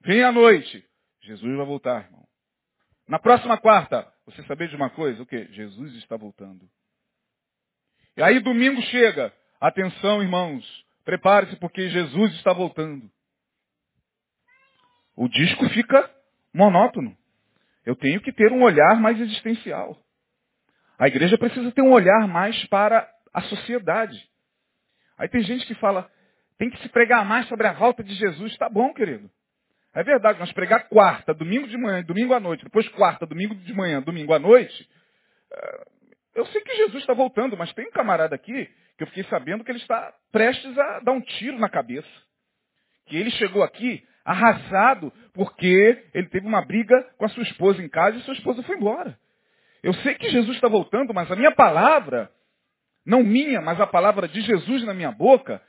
Vem 0.00 0.22
à 0.22 0.32
noite. 0.32 0.84
Jesus 1.22 1.56
vai 1.56 1.66
voltar, 1.66 2.04
irmão. 2.04 2.24
Na 3.06 3.18
próxima 3.18 3.58
quarta, 3.58 4.10
você 4.24 4.42
saber 4.44 4.68
de 4.68 4.76
uma 4.76 4.88
coisa? 4.90 5.22
O 5.22 5.26
quê? 5.26 5.46
Jesus 5.52 5.94
está 5.96 6.16
voltando. 6.16 6.68
E 8.16 8.22
aí 8.22 8.40
domingo 8.40 8.80
chega. 8.82 9.32
Atenção, 9.60 10.22
irmãos. 10.22 10.64
Prepare-se 11.04 11.56
porque 11.56 11.90
Jesus 11.90 12.32
está 12.34 12.52
voltando. 12.52 13.10
O 15.16 15.28
disco 15.28 15.68
fica 15.70 16.10
monótono. 16.52 17.16
Eu 17.84 17.94
tenho 17.94 18.20
que 18.20 18.32
ter 18.32 18.50
um 18.52 18.62
olhar 18.62 18.98
mais 19.00 19.20
existencial. 19.20 19.98
A 20.98 21.06
igreja 21.06 21.36
precisa 21.36 21.70
ter 21.72 21.82
um 21.82 21.92
olhar 21.92 22.26
mais 22.26 22.64
para 22.68 23.08
a 23.32 23.42
sociedade. 23.42 24.16
Aí 25.18 25.28
tem 25.28 25.42
gente 25.42 25.66
que 25.66 25.74
fala, 25.74 26.10
tem 26.56 26.70
que 26.70 26.80
se 26.80 26.88
pregar 26.88 27.24
mais 27.24 27.46
sobre 27.48 27.66
a 27.66 27.72
volta 27.72 28.02
de 28.02 28.14
Jesus. 28.14 28.56
Tá 28.56 28.68
bom, 28.68 28.94
querido. 28.94 29.30
É 29.94 30.02
verdade, 30.02 30.38
mas 30.40 30.50
pregar 30.52 30.88
quarta, 30.88 31.32
domingo 31.32 31.68
de 31.68 31.76
manhã, 31.76 32.02
domingo 32.02 32.34
à 32.34 32.40
noite, 32.40 32.64
depois 32.64 32.88
quarta, 32.88 33.24
domingo 33.24 33.54
de 33.54 33.72
manhã, 33.72 34.02
domingo 34.02 34.34
à 34.34 34.40
noite. 34.40 34.88
Eh, 35.52 35.86
eu 36.34 36.46
sei 36.46 36.60
que 36.62 36.76
Jesus 36.76 36.96
está 36.96 37.14
voltando, 37.14 37.56
mas 37.56 37.72
tem 37.74 37.86
um 37.86 37.92
camarada 37.92 38.34
aqui 38.34 38.68
que 38.96 39.04
eu 39.04 39.06
fiquei 39.06 39.24
sabendo 39.24 39.62
que 39.62 39.70
ele 39.70 39.78
está 39.78 40.12
prestes 40.32 40.76
a 40.76 41.00
dar 41.00 41.12
um 41.12 41.20
tiro 41.20 41.58
na 41.58 41.68
cabeça. 41.68 42.08
Que 43.06 43.16
ele 43.16 43.30
chegou 43.32 43.62
aqui 43.62 44.04
arrasado 44.24 45.12
porque 45.32 46.02
ele 46.12 46.28
teve 46.28 46.46
uma 46.46 46.64
briga 46.64 47.00
com 47.16 47.26
a 47.26 47.28
sua 47.28 47.42
esposa 47.44 47.82
em 47.82 47.88
casa 47.88 48.16
e 48.16 48.22
sua 48.22 48.34
esposa 48.34 48.62
foi 48.64 48.76
embora. 48.76 49.16
Eu 49.82 49.92
sei 49.94 50.14
que 50.14 50.28
Jesus 50.28 50.56
está 50.56 50.66
voltando, 50.66 51.14
mas 51.14 51.30
a 51.30 51.36
minha 51.36 51.52
palavra, 51.52 52.30
não 53.06 53.22
minha, 53.22 53.60
mas 53.60 53.78
a 53.80 53.86
palavra 53.86 54.26
de 54.26 54.40
Jesus 54.40 54.82
na 54.84 54.94
minha 54.94 55.12
boca, 55.12 55.62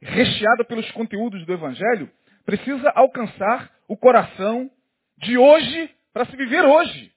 recheada 0.00 0.64
pelos 0.64 0.90
conteúdos 0.92 1.44
do 1.44 1.52
Evangelho, 1.52 2.08
precisa 2.46 2.90
alcançar 2.94 3.76
o 3.88 3.96
coração 3.96 4.70
de 5.18 5.36
hoje 5.36 5.94
para 6.12 6.24
se 6.26 6.36
viver 6.36 6.64
hoje. 6.64 7.12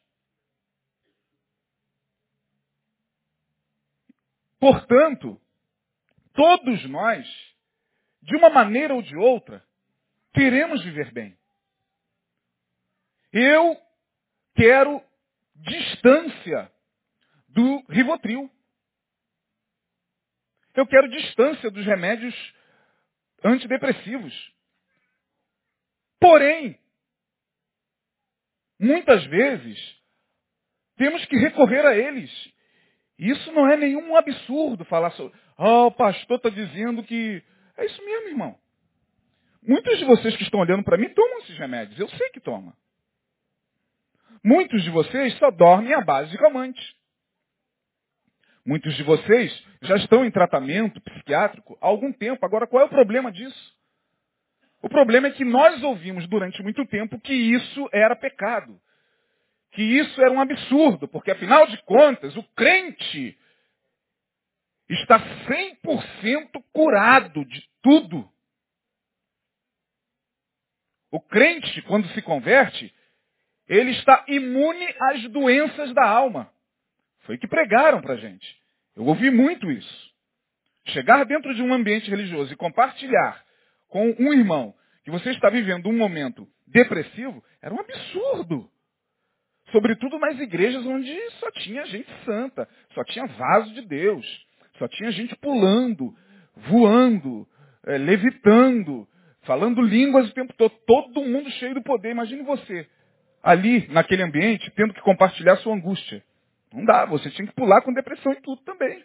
Portanto, 4.60 5.40
todos 6.34 6.84
nós, 6.90 7.26
de 8.22 8.36
uma 8.36 8.50
maneira 8.50 8.94
ou 8.94 9.02
de 9.02 9.16
outra, 9.16 9.64
queremos 10.34 10.84
viver 10.84 11.14
bem. 11.14 11.38
Eu 13.32 13.78
quero 14.56 15.02
distância 15.56 16.72
do 17.48 17.86
Rivotril. 17.88 18.50
Eu 20.76 20.88
quero 20.88 21.10
distância 21.10 21.70
dos 21.70 21.86
remédios 21.86 22.36
antidepressivos. 23.44 24.59
Porém, 26.20 26.78
muitas 28.80 29.26
vezes, 29.26 29.78
temos 30.98 31.26
que 31.26 31.38
recorrer 31.38 31.86
a 31.86 31.96
eles. 31.96 32.32
Isso 33.18 33.52
não 33.52 33.70
é 33.70 33.78
nenhum 33.78 34.16
absurdo 34.16 34.86
falar 34.86 35.12
sobre. 35.12 35.38
Ah, 35.58 35.84
oh, 35.84 35.88
o 35.88 35.92
pastor 35.92 36.38
está 36.38 36.50
dizendo 36.50 37.04
que. 37.04 37.44
É 37.78 37.86
isso 37.86 38.04
mesmo, 38.06 38.30
irmão. 38.30 38.60
Muitos 39.62 39.98
de 39.98 40.06
vocês 40.06 40.36
que 40.38 40.44
estão 40.44 40.60
olhando 40.60 40.84
para 40.84 40.98
mim 40.98 41.10
tomam 41.10 41.40
esses 41.40 41.58
remédios. 41.58 42.00
Eu 42.00 42.10
sei 42.10 42.30
que 42.30 42.40
toma. 42.40 42.76
Muitos 44.44 44.84
de 44.84 44.90
vocês 44.90 45.38
só 45.38 45.52
dormem 45.52 45.94
à 45.94 46.02
base 46.02 46.32
de 46.32 46.38
calmante. 46.38 46.82
Muitos 48.66 48.96
de 48.96 49.04
vocês 49.04 49.66
já 49.82 49.96
estão 49.98 50.24
em 50.24 50.32
tratamento 50.32 51.02
psiquiátrico 51.02 51.78
há 51.82 51.88
algum 51.88 52.12
tempo. 52.14 52.46
Agora, 52.46 52.68
qual 52.68 52.84
é 52.84 52.86
o 52.86 52.90
problema 52.90 53.32
disso? 53.32 53.79
O 54.82 54.90
problema 54.90 55.28
é 55.28 55.32
que 55.32 55.44
nós 55.44 55.84
ouvimos 55.84 56.28
durante 56.28 56.62
muito 56.64 56.86
tempo 56.86 57.20
que 57.20 57.34
isso 57.34 57.90
era 57.92 58.16
pecado. 58.16 58.80
Que 59.72 59.84
isso 59.84 60.22
era 60.22 60.32
um 60.32 60.42
absurdo, 60.42 61.08
porque 61.08 61.32
afinal 61.32 61.68
de 61.68 61.78
contas, 61.84 62.36
o 62.36 62.44
crente 62.56 63.38
está 64.88 65.20
100% 65.20 66.64
curado 66.74 67.46
de 67.46 67.64
tudo. 67.82 68.28
O 71.12 71.20
crente, 71.20 71.82
quando 71.84 72.08
se 72.10 72.22
converte, 72.22 72.94
ele 73.68 73.92
está 73.92 74.26
imune 74.28 74.96
às 75.00 75.24
doenças 75.30 75.94
da 75.94 76.08
alma. 76.08 76.52
Foi 77.22 77.38
que 77.38 77.48
pregaram 77.48 78.02
para 78.02 78.14
a 78.14 78.18
gente. 78.18 78.60
Eu 78.96 79.06
ouvi 79.06 79.30
muito 79.30 79.70
isso. 79.70 80.10
Chegar 80.88 81.24
dentro 81.26 81.54
de 81.54 81.62
um 81.62 81.74
ambiente 81.74 82.10
religioso 82.10 82.52
e 82.52 82.56
compartilhar 82.56 83.44
com 83.90 84.16
um 84.20 84.34
irmão 84.34 84.74
que 85.04 85.12
você 85.12 85.32
está 85.32 85.50
vivendo 85.50 85.90
um 85.90 85.98
momento 85.98 86.48
depressivo 86.68 87.44
era 87.62 87.74
um 87.74 87.80
absurdo. 87.80 88.70
Sobretudo 89.72 90.18
nas 90.18 90.40
igrejas 90.40 90.86
onde 90.86 91.16
só 91.40 91.52
tinha 91.52 91.86
gente 91.86 92.10
santa, 92.26 92.68
só 92.94 93.04
tinha 93.04 93.26
vaso 93.26 93.74
de 93.74 93.82
Deus, 93.82 94.26
só 94.78 94.88
tinha 94.88 95.12
gente 95.12 95.36
pulando, 95.36 96.16
voando, 96.56 97.48
é, 97.86 97.98
levitando, 97.98 99.08
falando 99.44 99.82
línguas 99.82 100.30
o 100.30 100.34
tempo 100.34 100.54
todo, 100.54 100.74
todo 100.88 101.22
mundo 101.22 101.50
cheio 101.52 101.74
do 101.76 101.84
poder. 101.84 102.12
Imagine 102.12 102.44
você, 102.44 102.88
ali, 103.44 103.88
naquele 103.90 104.24
ambiente, 104.24 104.72
tendo 104.72 104.94
que 104.94 105.02
compartilhar 105.02 105.58
sua 105.58 105.76
angústia. 105.76 106.24
Não 106.74 106.86
dá, 106.86 107.06
você 107.06 107.30
tinha 107.32 107.48
que 107.48 107.54
pular 107.54 107.82
com 107.82 107.94
depressão 107.94 108.32
e 108.32 108.42
tudo 108.42 108.62
também. 108.64 109.04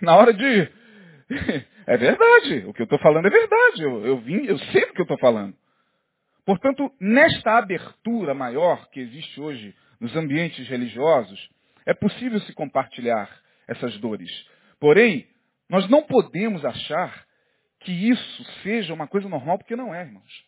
Na 0.00 0.16
hora 0.16 0.32
de. 0.32 0.79
É 1.86 1.96
verdade, 1.96 2.64
o 2.66 2.72
que 2.72 2.82
eu 2.82 2.84
estou 2.84 2.98
falando 2.98 3.26
é 3.26 3.30
verdade. 3.30 3.82
Eu, 3.82 4.06
eu, 4.06 4.18
vim, 4.18 4.44
eu 4.46 4.58
sei 4.58 4.86
do 4.86 4.92
que 4.92 5.00
eu 5.00 5.04
estou 5.04 5.18
falando. 5.18 5.56
Portanto, 6.44 6.92
nesta 7.00 7.58
abertura 7.58 8.34
maior 8.34 8.88
que 8.90 9.00
existe 9.00 9.40
hoje 9.40 9.74
nos 10.00 10.14
ambientes 10.16 10.66
religiosos, 10.68 11.50
é 11.86 11.94
possível 11.94 12.40
se 12.40 12.52
compartilhar 12.52 13.30
essas 13.68 13.96
dores. 13.98 14.30
Porém, 14.80 15.28
nós 15.68 15.88
não 15.88 16.02
podemos 16.02 16.64
achar 16.64 17.24
que 17.80 17.92
isso 17.92 18.44
seja 18.62 18.92
uma 18.92 19.06
coisa 19.06 19.28
normal, 19.28 19.58
porque 19.58 19.76
não 19.76 19.94
é, 19.94 20.02
irmãos. 20.02 20.44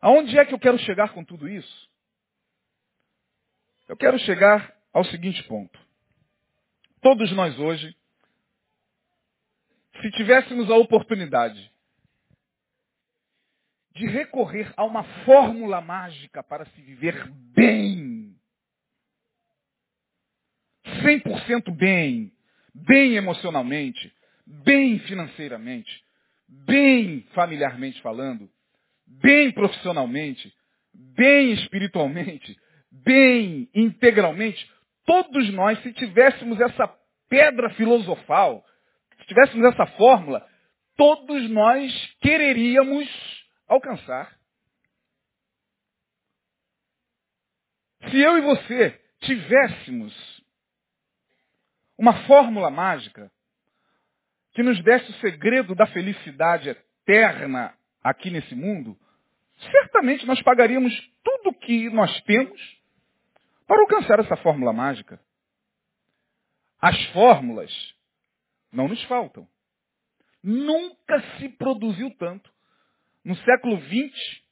Aonde 0.00 0.38
é 0.38 0.44
que 0.44 0.52
eu 0.52 0.58
quero 0.58 0.78
chegar 0.80 1.14
com 1.14 1.24
tudo 1.24 1.48
isso? 1.48 1.90
Eu 3.88 3.96
quero 3.96 4.18
chegar 4.20 4.74
ao 4.92 5.04
seguinte 5.04 5.42
ponto. 5.44 5.78
Todos 7.00 7.32
nós 7.32 7.58
hoje, 7.58 7.96
se 10.02 10.10
tivéssemos 10.10 10.68
a 10.68 10.74
oportunidade 10.74 11.70
de 13.94 14.06
recorrer 14.06 14.72
a 14.76 14.84
uma 14.84 15.04
fórmula 15.24 15.80
mágica 15.80 16.42
para 16.42 16.66
se 16.66 16.82
viver 16.82 17.28
bem, 17.54 18.34
100% 20.84 21.70
bem, 21.76 22.32
bem 22.74 23.14
emocionalmente, 23.14 24.12
bem 24.44 24.98
financeiramente, 25.00 26.02
bem 26.48 27.20
familiarmente 27.32 28.02
falando, 28.02 28.50
bem 29.06 29.52
profissionalmente, 29.52 30.52
bem 30.92 31.52
espiritualmente, 31.52 32.58
bem 32.90 33.68
integralmente, 33.72 34.68
todos 35.04 35.52
nós, 35.52 35.80
se 35.82 35.92
tivéssemos 35.92 36.60
essa 36.60 36.88
pedra 37.28 37.70
filosofal, 37.70 38.64
se 39.22 39.28
tivéssemos 39.28 39.64
essa 39.72 39.86
fórmula, 39.96 40.46
todos 40.96 41.48
nós 41.50 42.14
quereríamos 42.20 43.08
alcançar. 43.68 44.36
Se 48.10 48.18
eu 48.18 48.36
e 48.36 48.40
você 48.40 49.00
tivéssemos 49.20 50.42
uma 51.96 52.26
fórmula 52.26 52.68
mágica 52.68 53.30
que 54.52 54.62
nos 54.62 54.82
desse 54.82 55.10
o 55.10 55.14
segredo 55.20 55.74
da 55.74 55.86
felicidade 55.86 56.68
eterna 56.68 57.74
aqui 58.02 58.28
nesse 58.28 58.54
mundo, 58.54 58.98
certamente 59.70 60.26
nós 60.26 60.42
pagaríamos 60.42 60.92
tudo 61.22 61.50
o 61.50 61.54
que 61.54 61.88
nós 61.90 62.20
temos 62.22 62.60
para 63.66 63.80
alcançar 63.80 64.18
essa 64.18 64.36
fórmula 64.36 64.72
mágica. 64.72 65.20
As 66.80 67.00
fórmulas 67.12 67.91
não 68.72 68.88
nos 68.88 69.02
faltam. 69.04 69.46
Nunca 70.42 71.20
se 71.38 71.48
produziu 71.50 72.10
tanto. 72.16 72.50
No 73.24 73.36
século 73.36 73.78
XX 73.80 74.42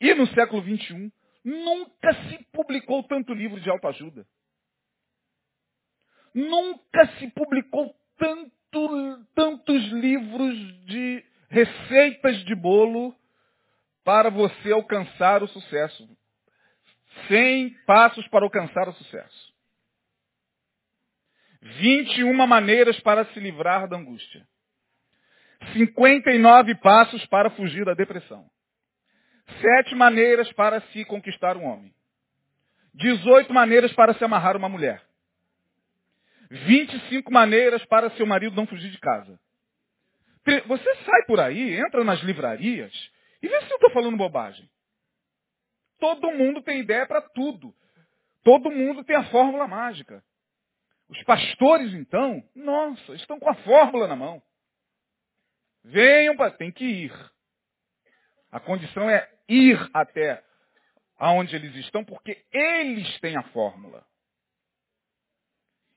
e 0.00 0.14
no 0.14 0.26
século 0.28 0.62
XXI, 0.62 1.12
nunca 1.44 2.14
se 2.28 2.44
publicou 2.52 3.04
tanto 3.04 3.32
livro 3.32 3.60
de 3.60 3.70
autoajuda. 3.70 4.26
Nunca 6.34 7.06
se 7.18 7.28
publicou 7.30 7.94
tanto, 8.16 9.26
tantos 9.34 9.82
livros 9.92 10.84
de 10.86 11.24
receitas 11.48 12.44
de 12.44 12.54
bolo 12.54 13.14
para 14.04 14.30
você 14.30 14.72
alcançar 14.72 15.42
o 15.42 15.48
sucesso. 15.48 16.08
100 17.28 17.70
passos 17.86 18.26
para 18.28 18.44
alcançar 18.44 18.88
o 18.88 18.92
sucesso. 18.92 19.47
21 21.60 22.32
maneiras 22.46 22.98
para 23.00 23.24
se 23.26 23.40
livrar 23.40 23.88
da 23.88 23.96
angústia. 23.96 24.46
59 25.72 26.74
passos 26.76 27.24
para 27.26 27.50
fugir 27.50 27.84
da 27.84 27.94
depressão. 27.94 28.48
Sete 29.60 29.94
maneiras 29.94 30.52
para 30.52 30.80
se 30.92 31.04
conquistar 31.04 31.56
um 31.56 31.64
homem. 31.64 31.92
18 32.94 33.52
maneiras 33.52 33.92
para 33.92 34.14
se 34.14 34.24
amarrar 34.24 34.56
uma 34.56 34.68
mulher. 34.68 35.02
25 36.50 37.32
maneiras 37.32 37.84
para 37.86 38.10
seu 38.10 38.26
marido 38.26 38.56
não 38.56 38.66
fugir 38.66 38.90
de 38.90 38.98
casa. 38.98 39.38
Você 40.66 40.94
sai 41.04 41.24
por 41.26 41.40
aí, 41.40 41.78
entra 41.78 42.02
nas 42.04 42.20
livrarias 42.20 42.92
e 43.42 43.48
vê 43.48 43.60
se 43.60 43.70
eu 43.70 43.76
estou 43.76 43.90
falando 43.90 44.16
bobagem. 44.16 44.68
Todo 45.98 46.30
mundo 46.30 46.62
tem 46.62 46.80
ideia 46.80 47.06
para 47.06 47.20
tudo. 47.20 47.74
Todo 48.42 48.70
mundo 48.70 49.04
tem 49.04 49.16
a 49.16 49.24
fórmula 49.24 49.66
mágica. 49.66 50.22
Os 51.08 51.22
pastores, 51.24 51.92
então, 51.94 52.42
nossa, 52.54 53.14
estão 53.14 53.38
com 53.38 53.48
a 53.48 53.54
fórmula 53.54 54.06
na 54.06 54.16
mão. 54.16 54.42
Venham, 55.82 56.36
tem 56.58 56.70
que 56.70 56.84
ir. 56.84 57.30
A 58.50 58.60
condição 58.60 59.08
é 59.08 59.28
ir 59.48 59.78
até 59.94 60.42
aonde 61.18 61.56
eles 61.56 61.74
estão, 61.76 62.04
porque 62.04 62.44
eles 62.52 63.20
têm 63.20 63.36
a 63.36 63.42
fórmula. 63.44 64.06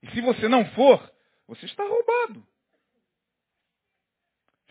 E 0.02 0.10
se 0.12 0.21
você 0.21 0.47
não 0.47 0.65
for, 0.71 1.12
você 1.47 1.65
está 1.65 1.84
roubado. 1.84 2.45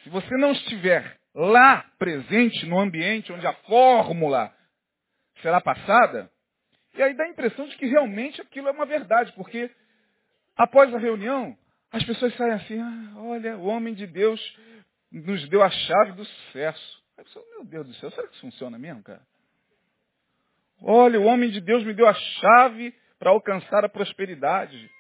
Se 0.03 0.09
você 0.09 0.37
não 0.37 0.53
estiver 0.53 1.21
lá 1.35 1.83
presente 1.99 2.67
no 2.67 2.79
ambiente 2.79 3.33
onde 3.33 3.47
a 3.47 3.53
fórmula 3.65 4.55
será 5.43 5.61
passada, 5.61 6.31
e 6.95 7.03
aí 7.03 7.15
dá 7.15 7.25
a 7.25 7.29
impressão 7.29 7.69
de 7.69 7.77
que 7.77 7.87
realmente 7.87 8.41
aquilo 8.41 8.69
é 8.69 8.73
uma 8.73 8.87
verdade, 8.87 9.33
porque 9.33 9.71
após 10.63 10.95
a 10.95 10.99
reunião, 10.99 11.57
as 11.91 12.05
pessoas 12.05 12.35
saem 12.37 12.53
assim, 12.53 12.79
ah, 12.79 13.13
olha, 13.17 13.57
o 13.57 13.65
homem 13.65 13.95
de 13.95 14.07
Deus 14.07 14.41
nos 15.11 15.49
deu 15.49 15.63
a 15.63 15.71
chave 15.71 16.13
do 16.13 16.25
sucesso. 16.25 17.03
Aí 17.17 17.25
meu 17.51 17.65
Deus 17.65 17.87
do 17.87 17.95
céu, 17.95 18.11
será 18.11 18.29
que 18.29 18.35
isso 18.35 18.43
funciona 18.43 18.79
mesmo, 18.79 19.03
cara? 19.03 19.23
Olha, 20.83 21.19
o 21.19 21.25
homem 21.25 21.51
de 21.51 21.61
Deus 21.61 21.83
me 21.85 21.95
deu 21.95 22.07
a 22.07 22.15
chave 22.15 22.95
para 23.19 23.31
alcançar 23.31 23.85
a 23.85 23.89
prosperidade. 23.89 24.91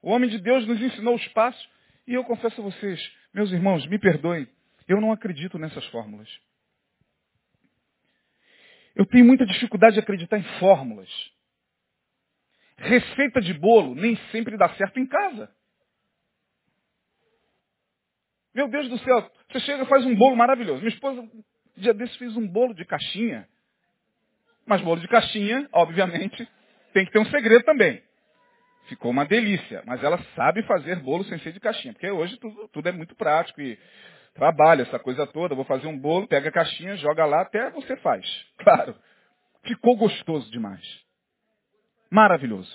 O 0.00 0.10
homem 0.10 0.28
de 0.28 0.38
Deus 0.38 0.66
nos 0.66 0.80
ensinou 0.80 1.14
os 1.14 1.28
passos. 1.28 1.68
E 2.06 2.14
eu 2.14 2.24
confesso 2.24 2.60
a 2.60 2.64
vocês, 2.64 3.00
meus 3.32 3.52
irmãos, 3.52 3.86
me 3.86 3.98
perdoem, 3.98 4.48
eu 4.88 5.00
não 5.00 5.12
acredito 5.12 5.58
nessas 5.58 5.84
fórmulas. 5.86 6.28
Eu 8.94 9.06
tenho 9.06 9.24
muita 9.24 9.46
dificuldade 9.46 9.94
de 9.94 10.00
acreditar 10.00 10.38
em 10.38 10.58
fórmulas. 10.58 11.08
Receita 12.82 13.40
de 13.40 13.54
bolo 13.54 13.94
nem 13.94 14.16
sempre 14.32 14.56
dá 14.56 14.68
certo 14.70 14.98
em 14.98 15.06
casa. 15.06 15.48
Meu 18.52 18.68
Deus 18.68 18.88
do 18.88 18.98
céu, 18.98 19.30
você 19.50 19.60
chega 19.60 19.84
e 19.84 19.86
faz 19.86 20.04
um 20.04 20.14
bolo 20.16 20.36
maravilhoso. 20.36 20.80
Minha 20.80 20.92
esposa, 20.92 21.20
um 21.20 21.44
dia 21.76 21.94
desses, 21.94 22.16
fez 22.16 22.36
um 22.36 22.46
bolo 22.46 22.74
de 22.74 22.84
caixinha. 22.84 23.48
Mas 24.66 24.80
bolo 24.80 25.00
de 25.00 25.06
caixinha, 25.06 25.68
obviamente, 25.72 26.48
tem 26.92 27.06
que 27.06 27.12
ter 27.12 27.20
um 27.20 27.26
segredo 27.26 27.64
também. 27.64 28.02
Ficou 28.88 29.12
uma 29.12 29.24
delícia. 29.24 29.82
Mas 29.86 30.02
ela 30.02 30.18
sabe 30.34 30.64
fazer 30.64 30.96
bolo 30.96 31.24
sem 31.24 31.38
ser 31.38 31.52
de 31.52 31.60
caixinha. 31.60 31.94
Porque 31.94 32.10
hoje 32.10 32.36
tudo, 32.38 32.68
tudo 32.68 32.88
é 32.88 32.92
muito 32.92 33.14
prático 33.14 33.60
e 33.60 33.78
trabalha 34.34 34.82
essa 34.82 34.98
coisa 34.98 35.24
toda. 35.28 35.54
Vou 35.54 35.64
fazer 35.64 35.86
um 35.86 35.98
bolo, 35.98 36.26
pega 36.26 36.48
a 36.48 36.52
caixinha, 36.52 36.96
joga 36.96 37.24
lá, 37.24 37.42
até 37.42 37.70
você 37.70 37.96
faz. 37.98 38.26
Claro. 38.58 38.96
Ficou 39.64 39.96
gostoso 39.96 40.50
demais. 40.50 41.01
Maravilhoso. 42.12 42.70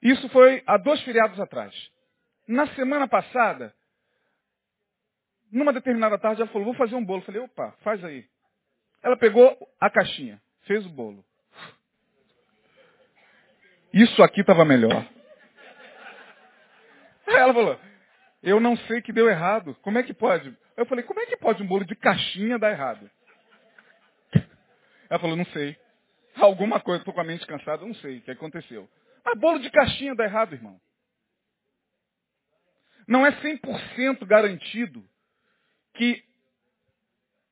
Isso 0.00 0.28
foi 0.28 0.62
há 0.64 0.76
dois 0.76 1.02
feriados 1.02 1.40
atrás. 1.40 1.74
Na 2.46 2.68
semana 2.68 3.08
passada, 3.08 3.74
numa 5.50 5.72
determinada 5.72 6.16
tarde, 6.16 6.40
ela 6.40 6.50
falou, 6.52 6.66
vou 6.66 6.74
fazer 6.74 6.94
um 6.94 7.04
bolo. 7.04 7.22
Eu 7.22 7.24
falei, 7.24 7.40
opa, 7.40 7.72
faz 7.82 8.04
aí. 8.04 8.24
Ela 9.02 9.16
pegou 9.16 9.58
a 9.80 9.90
caixinha, 9.90 10.40
fez 10.60 10.86
o 10.86 10.88
bolo. 10.90 11.24
Isso 13.92 14.22
aqui 14.22 14.42
estava 14.42 14.64
melhor. 14.64 14.92
Aí 17.26 17.34
ela 17.34 17.52
falou, 17.54 17.80
eu 18.42 18.60
não 18.60 18.76
sei 18.76 19.02
que 19.02 19.12
deu 19.12 19.28
errado. 19.28 19.74
Como 19.82 19.98
é 19.98 20.02
que 20.04 20.14
pode? 20.14 20.56
Eu 20.76 20.86
falei, 20.86 21.02
como 21.04 21.18
é 21.18 21.26
que 21.26 21.36
pode 21.36 21.62
um 21.62 21.66
bolo 21.66 21.84
de 21.84 21.96
caixinha 21.96 22.58
dar 22.58 22.70
errado? 22.70 23.10
Ela 25.10 25.18
falou, 25.18 25.36
não 25.36 25.46
sei. 25.46 25.76
Alguma 26.40 26.80
coisa, 26.80 27.00
estou 27.00 27.14
com 27.14 27.20
a 27.20 27.24
mente 27.24 27.46
cansada, 27.46 27.84
não 27.84 27.94
sei 27.96 28.18
o 28.18 28.22
que 28.22 28.30
aconteceu. 28.30 28.88
Mas 29.24 29.38
bolo 29.38 29.58
de 29.58 29.70
caixinha 29.70 30.14
dá 30.14 30.24
errado, 30.24 30.54
irmão. 30.54 30.80
Não 33.06 33.26
é 33.26 33.32
100% 33.40 34.24
garantido 34.26 35.02
que 35.94 36.22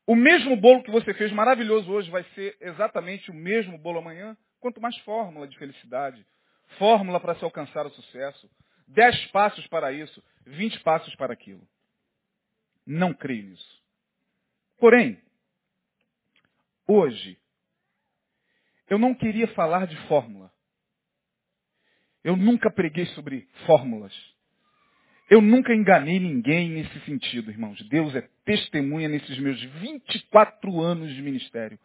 o 0.07 0.15
mesmo 0.15 0.57
bolo 0.57 0.83
que 0.83 0.91
você 0.91 1.13
fez 1.15 1.33
maravilhoso 1.33 1.91
hoje 1.91 2.11
vai 2.11 2.23
ser 2.35 2.57
exatamente 2.61 3.31
o 3.31 3.35
mesmo 3.35 3.77
bolo 3.77 3.99
amanhã. 3.99 4.37
Quanto 4.61 4.81
mais 4.81 4.97
fórmula 4.99 5.49
de 5.49 5.59
felicidade, 5.59 6.25
fórmula 6.79 7.19
para 7.19 7.35
se 7.35 7.45
alcançar 7.45 7.87
o 7.87 7.91
sucesso. 7.91 8.49
Dez 8.87 9.27
passos 9.27 9.67
para 9.67 9.93
isso, 9.93 10.23
vinte 10.45 10.79
passos 10.81 11.15
para 11.17 11.33
aquilo. 11.33 11.67
Não 12.87 13.13
creio 13.13 13.45
nisso. 13.45 13.83
Porém, 14.79 15.21
hoje, 16.87 17.37
eu 18.89 18.99
não 18.99 19.15
queria 19.15 19.49
falar 19.49 19.87
de 19.87 19.97
fórmula. 20.09 20.53
Eu 22.23 22.37
nunca 22.37 22.71
preguei 22.71 23.07
sobre 23.07 23.49
fórmulas. 23.67 24.13
Eu 25.29 25.41
nunca 25.41 25.75
enganei 25.75 26.21
ninguém 26.21 26.71
nesse 26.71 27.01
sentido, 27.01 27.51
irmãos. 27.51 27.81
Deus 27.89 28.15
é 28.15 28.29
testemunha 28.45 29.09
nesses 29.09 29.39
meus 29.39 29.61
24 29.81 30.81
anos 30.81 31.13
de 31.15 31.21
ministério. 31.21 31.79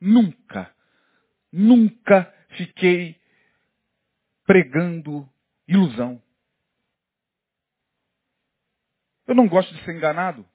Nunca, 0.00 0.74
nunca 1.52 2.32
fiquei 2.56 3.16
pregando 4.46 5.28
ilusão. 5.68 6.22
Eu 9.26 9.34
não 9.34 9.48
gosto 9.48 9.74
de 9.74 9.84
ser 9.84 9.94
enganado. 9.94 10.46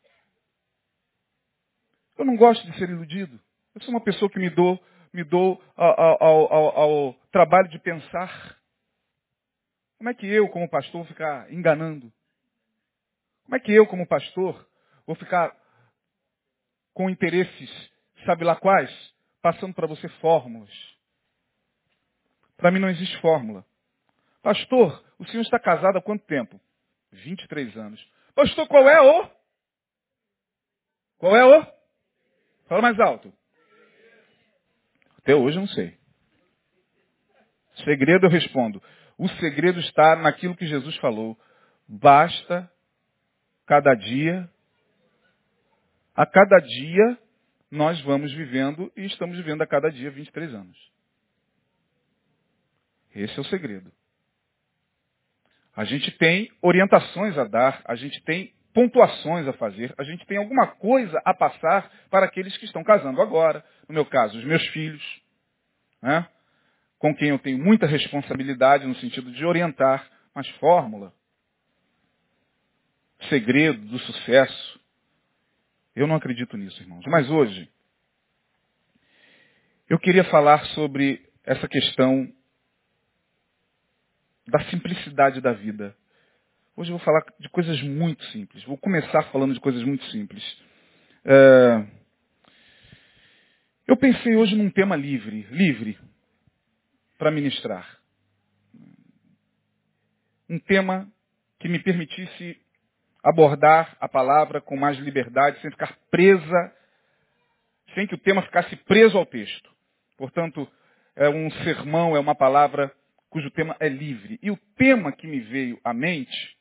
Eu 2.18 2.26
não 2.26 2.36
gosto 2.36 2.66
de 2.66 2.78
ser 2.78 2.90
iludido. 2.90 3.40
Eu 3.76 3.82
sou 3.82 3.92
uma 3.92 4.02
pessoa 4.02 4.30
que 4.30 4.40
me 4.40 4.50
dou, 4.50 4.82
me 5.14 5.24
dou 5.24 5.62
ao, 5.76 6.24
ao, 6.24 6.54
ao, 6.54 6.80
ao 6.80 7.14
trabalho 7.32 7.70
de 7.70 7.80
pensar. 7.80 8.58
Como 9.98 10.10
é 10.10 10.14
que 10.14 10.26
eu, 10.26 10.50
como 10.50 10.70
pastor, 10.70 11.04
vou 11.04 11.06
ficar 11.06 11.52
enganando? 11.52 12.12
Como 13.44 13.56
é 13.56 13.60
que 13.60 13.72
eu, 13.74 13.86
como 13.86 14.08
pastor, 14.08 14.68
vou 15.06 15.16
ficar 15.16 15.56
com 16.94 17.10
interesses, 17.10 17.92
sabe 18.26 18.44
lá 18.44 18.56
quais, 18.56 18.92
passando 19.42 19.74
para 19.74 19.88
você 19.88 20.08
fórmulas? 20.20 20.72
Para 22.58 22.72
mim 22.72 22.80
não 22.80 22.90
existe 22.90 23.20
fórmula. 23.22 23.66
Pastor, 24.42 25.04
o 25.20 25.26
senhor 25.26 25.42
está 25.42 25.60
casado 25.60 25.98
há 25.98 26.02
quanto 26.02 26.26
tempo? 26.26 26.60
23 27.12 27.76
anos. 27.78 28.12
Pastor, 28.34 28.68
qual 28.68 28.88
é 28.88 29.02
o? 29.02 29.30
Qual 31.18 31.36
é 31.36 31.46
o? 31.46 31.68
Fala 32.68 32.82
mais 32.82 33.00
alto. 33.00 33.34
Até 35.22 35.36
hoje 35.36 35.58
eu 35.58 35.62
não 35.62 35.68
sei. 35.68 35.98
Segredo 37.84 38.26
eu 38.26 38.30
respondo. 38.30 38.82
O 39.18 39.28
segredo 39.30 39.80
está 39.80 40.16
naquilo 40.16 40.56
que 40.56 40.66
Jesus 40.66 40.96
falou. 40.98 41.38
Basta 41.88 42.72
cada 43.66 43.94
dia, 43.96 44.50
a 46.16 46.26
cada 46.26 46.58
dia 46.60 47.18
nós 47.70 48.02
vamos 48.02 48.34
vivendo 48.34 48.92
e 48.98 49.06
estamos 49.06 49.38
vivendo 49.38 49.62
a 49.62 49.68
cada 49.68 49.90
dia 49.90 50.12
23 50.12 50.54
anos. 50.54 50.92
Esse 53.16 53.38
é 53.38 53.42
o 53.42 53.46
segredo. 53.46 53.92
A 55.76 55.86
gente 55.86 56.12
tem 56.18 56.52
orientações 56.62 57.38
a 57.38 57.46
dar, 57.46 57.82
a 57.86 57.96
gente 57.96 58.22
tem 58.24 58.54
pontuações 58.74 59.48
a 59.48 59.54
fazer, 59.54 59.94
a 59.98 60.04
gente 60.04 60.26
tem 60.26 60.38
alguma 60.38 60.68
coisa 60.68 61.22
a 61.26 61.34
passar 61.34 61.92
para 62.10 62.26
aqueles 62.26 62.56
que 62.58 62.66
estão 62.66 62.84
casando 62.84 63.22
agora. 63.22 63.64
No 63.88 63.94
meu 63.94 64.06
caso, 64.06 64.38
os 64.38 64.46
meus 64.46 64.66
filhos. 64.68 65.22
Né? 66.02 66.26
com 67.02 67.16
quem 67.16 67.30
eu 67.30 67.40
tenho 67.40 67.58
muita 67.58 67.88
responsabilidade 67.88 68.86
no 68.86 68.96
sentido 68.98 69.32
de 69.32 69.44
orientar, 69.44 70.08
mas 70.36 70.48
fórmula, 70.60 71.12
segredo 73.28 73.84
do 73.88 73.98
sucesso, 73.98 74.80
eu 75.96 76.06
não 76.06 76.16
acredito 76.16 76.56
nisso, 76.56 76.80
irmãos. 76.80 77.04
Mas 77.08 77.28
hoje, 77.28 77.68
eu 79.90 79.98
queria 79.98 80.24
falar 80.26 80.64
sobre 80.68 81.28
essa 81.44 81.68
questão 81.68 82.32
da 84.48 84.64
simplicidade 84.66 85.42
da 85.42 85.54
vida. 85.54 85.98
Hoje 86.82 86.90
eu 86.92 86.98
vou 86.98 87.06
falar 87.06 87.24
de 87.40 87.48
coisas 87.50 87.80
muito 87.84 88.26
simples. 88.32 88.64
Vou 88.64 88.76
começar 88.76 89.22
falando 89.32 89.54
de 89.54 89.60
coisas 89.60 89.84
muito 89.84 90.04
simples. 90.06 90.44
É... 91.24 91.86
Eu 93.88 93.96
pensei 93.96 94.36
hoje 94.36 94.56
num 94.56 94.72
tema 94.72 94.96
livre, 94.96 95.44
livre, 95.52 95.96
para 97.20 97.30
ministrar. 97.30 98.00
Um 100.50 100.58
tema 100.58 101.08
que 101.60 101.70
me 101.70 101.78
permitisse 101.78 102.60
abordar 103.24 103.96
a 104.02 104.10
palavra 104.10 104.60
com 104.60 104.76
mais 104.76 104.98
liberdade, 104.98 105.62
sem 105.62 105.70
ficar 105.70 105.96
presa, 106.10 106.76
sem 107.94 108.08
que 108.08 108.16
o 108.16 108.22
tema 108.22 108.42
ficasse 108.42 108.76
preso 108.76 109.20
ao 109.20 109.26
texto. 109.28 109.70
Portanto, 110.18 110.68
é 111.16 111.30
um 111.30 111.52
sermão, 111.64 112.16
é 112.16 112.20
uma 112.20 112.34
palavra 112.34 112.92
cujo 113.30 113.52
tema 113.52 113.78
é 113.80 113.88
livre. 113.88 114.40
E 114.42 114.50
o 114.50 114.58
tema 114.76 115.12
que 115.12 115.28
me 115.28 115.42
veio 115.42 115.80
à 115.84 115.94
mente 115.94 116.60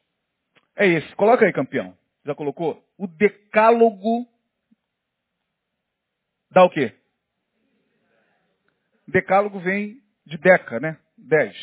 é 0.77 0.87
esse. 0.87 1.15
Coloca 1.17 1.45
aí, 1.45 1.53
campeão. 1.53 1.97
Já 2.25 2.35
colocou? 2.35 2.85
O 2.99 3.07
decálogo 3.07 4.29
dá 6.51 6.65
o 6.65 6.71
quê? 6.71 6.95
Decálogo 9.07 9.59
vem 9.61 10.03
de 10.25 10.37
deca, 10.39 10.79
né? 10.79 10.99
Dez. 11.17 11.57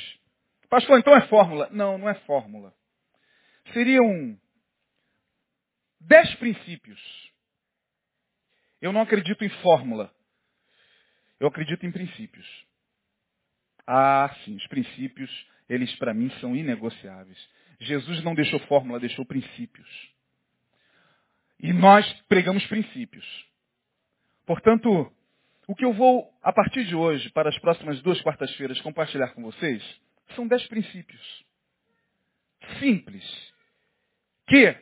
Pastor, 0.69 0.99
então 0.99 1.15
é 1.15 1.27
fórmula? 1.27 1.69
Não, 1.71 1.97
não 1.97 2.09
é 2.09 2.15
fórmula. 2.21 2.73
Seriam 3.71 4.37
dez 6.01 6.33
princípios. 6.35 6.99
Eu 8.81 8.91
não 8.91 9.01
acredito 9.01 9.43
em 9.43 9.49
fórmula. 9.61 10.13
Eu 11.39 11.47
acredito 11.47 11.85
em 11.85 11.91
princípios. 11.91 12.65
Ah, 13.85 14.35
sim, 14.43 14.55
os 14.55 14.67
princípios, 14.67 15.47
eles 15.69 15.95
para 15.95 16.13
mim 16.13 16.29
são 16.41 16.55
inegociáveis. 16.55 17.37
Jesus 17.79 18.23
não 18.23 18.33
deixou 18.33 18.59
fórmula, 18.61 18.99
deixou 18.99 19.25
princípios. 19.25 19.87
E 21.59 21.73
nós 21.73 22.11
pregamos 22.27 22.65
princípios. 22.67 23.25
Portanto, 24.45 25.11
o 25.67 25.75
que 25.75 25.83
eu 25.83 25.93
vou, 25.93 26.31
a 26.41 26.53
partir 26.53 26.85
de 26.85 26.95
hoje, 26.95 27.29
para 27.31 27.49
as 27.49 27.59
próximas 27.59 28.01
duas 28.01 28.21
quartas-feiras, 28.21 28.79
compartilhar 28.81 29.29
com 29.33 29.43
vocês, 29.43 29.83
são 30.35 30.47
dez 30.47 30.65
princípios. 30.67 31.45
Simples. 32.79 33.53
Que, 34.47 34.75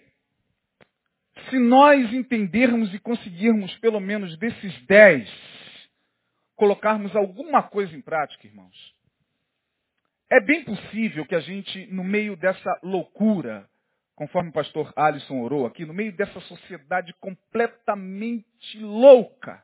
se 1.49 1.59
nós 1.59 2.13
entendermos 2.13 2.93
e 2.93 2.99
conseguirmos 2.99 3.75
pelo 3.77 3.99
menos 3.99 4.37
desses 4.37 4.85
dez, 4.85 5.29
colocarmos 6.55 7.15
alguma 7.15 7.63
coisa 7.63 7.95
em 7.95 8.01
prática, 8.01 8.47
irmãos, 8.47 8.94
é 10.29 10.39
bem 10.39 10.63
possível 10.63 11.25
que 11.25 11.35
a 11.35 11.39
gente, 11.39 11.85
no 11.87 12.03
meio 12.03 12.35
dessa 12.35 12.79
loucura, 12.81 13.69
conforme 14.15 14.49
o 14.49 14.53
pastor 14.53 14.91
Alisson 14.95 15.41
orou 15.41 15.65
aqui, 15.65 15.85
no 15.85 15.93
meio 15.93 16.11
dessa 16.13 16.39
sociedade 16.41 17.13
completamente 17.19 18.79
louca, 18.79 19.63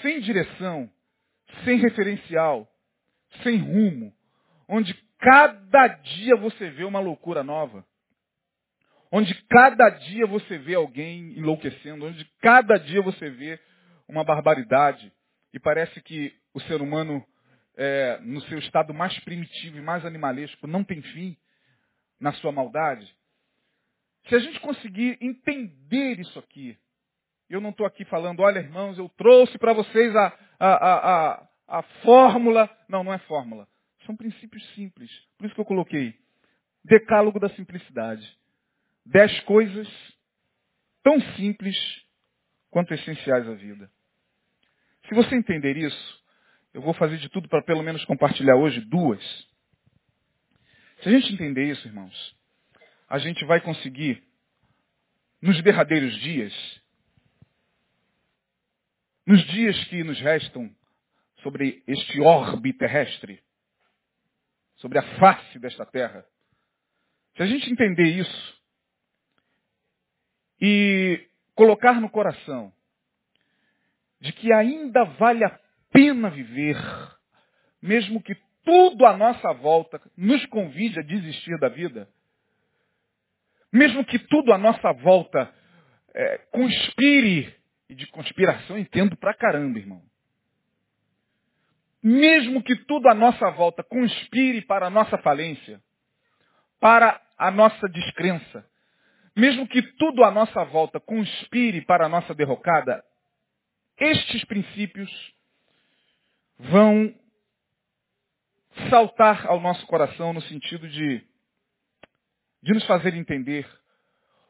sem 0.00 0.20
direção, 0.20 0.90
sem 1.64 1.78
referencial, 1.78 2.68
sem 3.42 3.58
rumo, 3.58 4.12
onde 4.68 4.94
cada 5.18 5.88
dia 5.88 6.36
você 6.36 6.70
vê 6.70 6.84
uma 6.84 7.00
loucura 7.00 7.42
nova, 7.42 7.84
onde 9.10 9.34
cada 9.48 9.88
dia 9.90 10.26
você 10.26 10.58
vê 10.58 10.74
alguém 10.74 11.38
enlouquecendo, 11.38 12.06
onde 12.06 12.24
cada 12.40 12.78
dia 12.78 13.02
você 13.02 13.30
vê 13.30 13.58
uma 14.08 14.24
barbaridade, 14.24 15.12
e 15.52 15.58
parece 15.58 16.00
que 16.02 16.34
o 16.54 16.60
ser 16.60 16.80
humano, 16.80 17.24
é, 17.76 18.18
no 18.22 18.40
seu 18.42 18.58
estado 18.58 18.94
mais 18.94 19.18
primitivo 19.20 19.78
e 19.78 19.82
mais 19.82 20.04
animalesco, 20.04 20.66
não 20.66 20.82
tem 20.82 21.02
fim 21.02 21.36
na 22.18 22.32
sua 22.32 22.50
maldade. 22.50 23.06
Se 24.28 24.34
a 24.34 24.38
gente 24.38 24.58
conseguir 24.60 25.18
entender 25.20 26.18
isso 26.18 26.38
aqui, 26.38 26.76
eu 27.48 27.60
não 27.60 27.70
estou 27.70 27.86
aqui 27.86 28.04
falando, 28.06 28.40
olha 28.40 28.58
irmãos, 28.58 28.98
eu 28.98 29.08
trouxe 29.10 29.56
para 29.58 29.72
vocês 29.72 30.14
a, 30.16 30.38
a, 30.58 30.68
a, 30.68 31.32
a, 31.34 31.48
a 31.78 31.82
fórmula. 32.02 32.68
Não, 32.88 33.04
não 33.04 33.12
é 33.12 33.18
fórmula. 33.18 33.68
São 34.04 34.16
princípios 34.16 34.64
simples. 34.74 35.10
Por 35.38 35.46
isso 35.46 35.54
que 35.54 35.60
eu 35.60 35.64
coloquei 35.64 36.14
decálogo 36.84 37.38
da 37.38 37.48
simplicidade. 37.50 38.26
Dez 39.04 39.38
coisas 39.40 39.88
tão 41.02 41.20
simples 41.36 41.76
quanto 42.70 42.92
essenciais 42.94 43.48
à 43.48 43.54
vida. 43.54 43.90
Se 45.08 45.14
você 45.14 45.36
entender 45.36 45.76
isso, 45.76 46.25
eu 46.76 46.82
vou 46.82 46.92
fazer 46.92 47.16
de 47.16 47.30
tudo 47.30 47.48
para 47.48 47.62
pelo 47.62 47.82
menos 47.82 48.04
compartilhar 48.04 48.54
hoje 48.54 48.82
duas. 48.82 49.18
Se 51.02 51.08
a 51.08 51.10
gente 51.10 51.32
entender 51.32 51.70
isso, 51.70 51.88
irmãos, 51.88 52.36
a 53.08 53.18
gente 53.18 53.42
vai 53.46 53.62
conseguir, 53.62 54.22
nos 55.40 55.62
derradeiros 55.62 56.14
dias, 56.20 56.52
nos 59.26 59.42
dias 59.46 59.84
que 59.84 60.04
nos 60.04 60.20
restam 60.20 60.70
sobre 61.42 61.82
este 61.86 62.20
orbe 62.20 62.74
terrestre, 62.74 63.42
sobre 64.74 64.98
a 64.98 65.18
face 65.18 65.58
desta 65.58 65.86
terra, 65.86 66.26
se 67.38 67.42
a 67.42 67.46
gente 67.46 67.72
entender 67.72 68.18
isso 68.18 68.62
e 70.60 71.26
colocar 71.54 72.02
no 72.02 72.10
coração 72.10 72.70
de 74.20 74.30
que 74.34 74.52
ainda 74.52 75.04
vale 75.04 75.42
a 75.42 75.65
pena 75.96 76.28
viver, 76.28 76.76
mesmo 77.80 78.22
que 78.22 78.36
tudo 78.62 79.06
à 79.06 79.16
nossa 79.16 79.54
volta 79.54 79.98
nos 80.14 80.44
convide 80.46 81.00
a 81.00 81.02
desistir 81.02 81.58
da 81.58 81.70
vida, 81.70 82.06
mesmo 83.72 84.04
que 84.04 84.18
tudo 84.18 84.52
à 84.52 84.58
nossa 84.58 84.92
volta 84.92 85.50
é, 86.14 86.38
conspire, 86.52 87.54
e 87.88 87.94
de 87.94 88.06
conspiração 88.08 88.76
entendo 88.76 89.16
pra 89.16 89.32
caramba, 89.32 89.78
irmão. 89.78 90.02
Mesmo 92.02 92.62
que 92.62 92.76
tudo 92.84 93.08
à 93.08 93.14
nossa 93.14 93.50
volta 93.52 93.82
conspire 93.82 94.60
para 94.66 94.88
a 94.88 94.90
nossa 94.90 95.16
falência, 95.18 95.80
para 96.78 97.18
a 97.38 97.50
nossa 97.50 97.88
descrença, 97.88 98.68
mesmo 99.34 99.66
que 99.66 99.80
tudo 99.94 100.24
à 100.24 100.30
nossa 100.30 100.62
volta 100.64 101.00
conspire 101.00 101.80
para 101.86 102.04
a 102.04 102.08
nossa 102.08 102.34
derrocada, 102.34 103.02
estes 103.98 104.44
princípios 104.44 105.35
vão 106.58 107.14
saltar 108.90 109.46
ao 109.46 109.60
nosso 109.60 109.86
coração 109.86 110.32
no 110.32 110.40
sentido 110.42 110.88
de, 110.88 111.22
de 112.62 112.72
nos 112.74 112.84
fazer 112.86 113.14
entender 113.14 113.66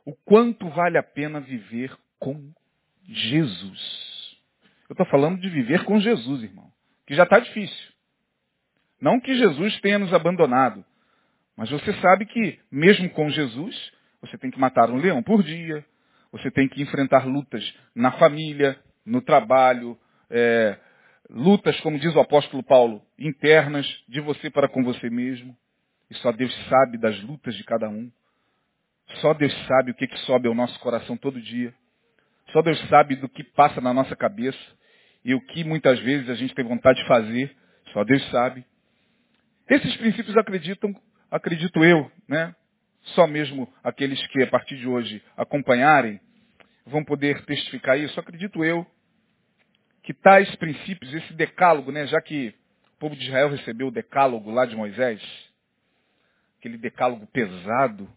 o 0.05 0.15
quanto 0.15 0.69
vale 0.71 0.99
a 0.99 1.03
pena 1.03 1.41
viver 1.41 1.97
com 2.19 2.53
Jesus. 3.05 4.37
Eu 4.89 4.95
estou 4.95 5.07
falando 5.07 5.41
de 5.41 5.49
viver 5.49 5.85
com 5.85 5.99
Jesus, 5.99 6.43
irmão, 6.43 6.71
que 7.07 7.15
já 7.15 7.25
está 7.25 7.39
difícil. 7.39 7.93
Não 9.01 9.21
que 9.21 9.35
Jesus 9.37 9.79
tenha 9.81 9.99
nos 9.99 10.13
abandonado, 10.15 10.85
mas 11.57 11.71
você 11.71 11.93
sabe 12.01 12.27
que, 12.27 12.59
mesmo 12.71 13.11
com 13.11 13.29
Jesus, 13.31 13.93
você 14.21 14.39
tem 14.39 14.51
que 14.51 14.59
matar 14.59 14.91
um 14.91 14.97
leão 14.97 15.23
por 15.23 15.43
dia, 15.43 15.85
você 16.31 16.51
tem 16.51 16.69
que 16.69 16.83
enfrentar 16.83 17.27
lutas 17.27 17.75
na 17.95 18.13
família, 18.13 18.79
no 19.05 19.21
trabalho, 19.21 19.99
é, 20.31 20.79
lutas, 21.29 21.79
como 21.81 21.99
diz 21.99 22.15
o 22.15 22.21
apóstolo 22.21 22.63
Paulo, 22.63 23.03
internas 23.19 23.87
de 24.09 24.21
você 24.21 24.51
para 24.51 24.69
com 24.69 24.83
você 24.85 25.11
mesmo. 25.11 25.57
E 26.11 26.15
só 26.17 26.31
Deus 26.33 26.55
sabe 26.69 26.99
das 26.99 27.21
lutas 27.23 27.55
de 27.55 27.65
cada 27.65 27.89
um. 27.89 28.11
Só 29.21 29.35
Deus 29.35 29.53
sabe 29.67 29.91
o 29.91 29.95
que, 29.95 30.07
que 30.07 30.19
sobe 30.21 30.49
ao 30.49 30.55
nosso 30.55 30.79
coração 30.81 31.17
todo 31.17 31.41
dia. 31.41 31.75
Só 32.53 32.63
Deus 32.63 32.79
sabe 32.89 33.17
do 33.17 33.29
que 33.29 33.43
passa 33.43 33.81
na 33.81 33.93
nossa 33.93 34.15
cabeça 34.15 34.59
e 35.25 35.35
o 35.35 35.41
que 35.41 35.65
muitas 35.65 35.99
vezes 36.01 36.29
a 36.29 36.35
gente 36.35 36.55
tem 36.55 36.65
vontade 36.65 37.01
de 37.01 37.09
fazer. 37.09 37.57
Só 37.93 38.05
Deus 38.05 38.25
sabe. 38.31 38.65
Esses 39.69 39.97
princípios 39.97 40.37
acreditam, 40.37 40.95
acredito 41.31 41.85
eu, 41.85 42.11
né? 42.29 42.55
Só 43.15 43.27
mesmo 43.27 43.73
aqueles 43.83 44.25
que 44.29 44.43
a 44.43 44.47
partir 44.47 44.77
de 44.77 44.89
hoje 44.89 45.23
acompanharem 45.37 46.21
vão 46.85 47.05
poder 47.05 47.45
testificar 47.45 47.99
isso. 47.99 48.19
Acredito 48.19 48.65
eu 48.65 48.87
que 50.07 50.15
tais 50.15 50.55
princípios, 50.55 51.13
esse 51.13 51.33
decálogo, 51.33 51.91
né, 51.91 52.07
já 52.07 52.21
que 52.23 52.55
o 52.95 52.99
povo 53.01 53.17
de 53.17 53.25
Israel 53.25 53.51
recebeu 53.51 53.89
o 53.89 53.91
decálogo 53.91 54.53
lá 54.53 54.65
de 54.65 54.77
Moisés, 54.77 55.21
aquele 56.61 56.79
decálogo 56.79 57.27
pesado, 57.27 58.09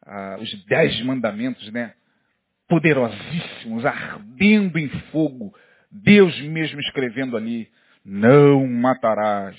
ah, 0.00 0.38
os 0.40 0.64
dez 0.64 0.98
mandamentos, 1.02 1.70
né, 1.72 1.94
poderosíssimos, 2.66 3.84
ardendo 3.84 4.78
em 4.78 4.88
fogo, 5.10 5.54
Deus 5.90 6.34
mesmo 6.40 6.80
escrevendo 6.80 7.36
ali, 7.36 7.70
Não 8.02 8.66
matarás. 8.66 9.56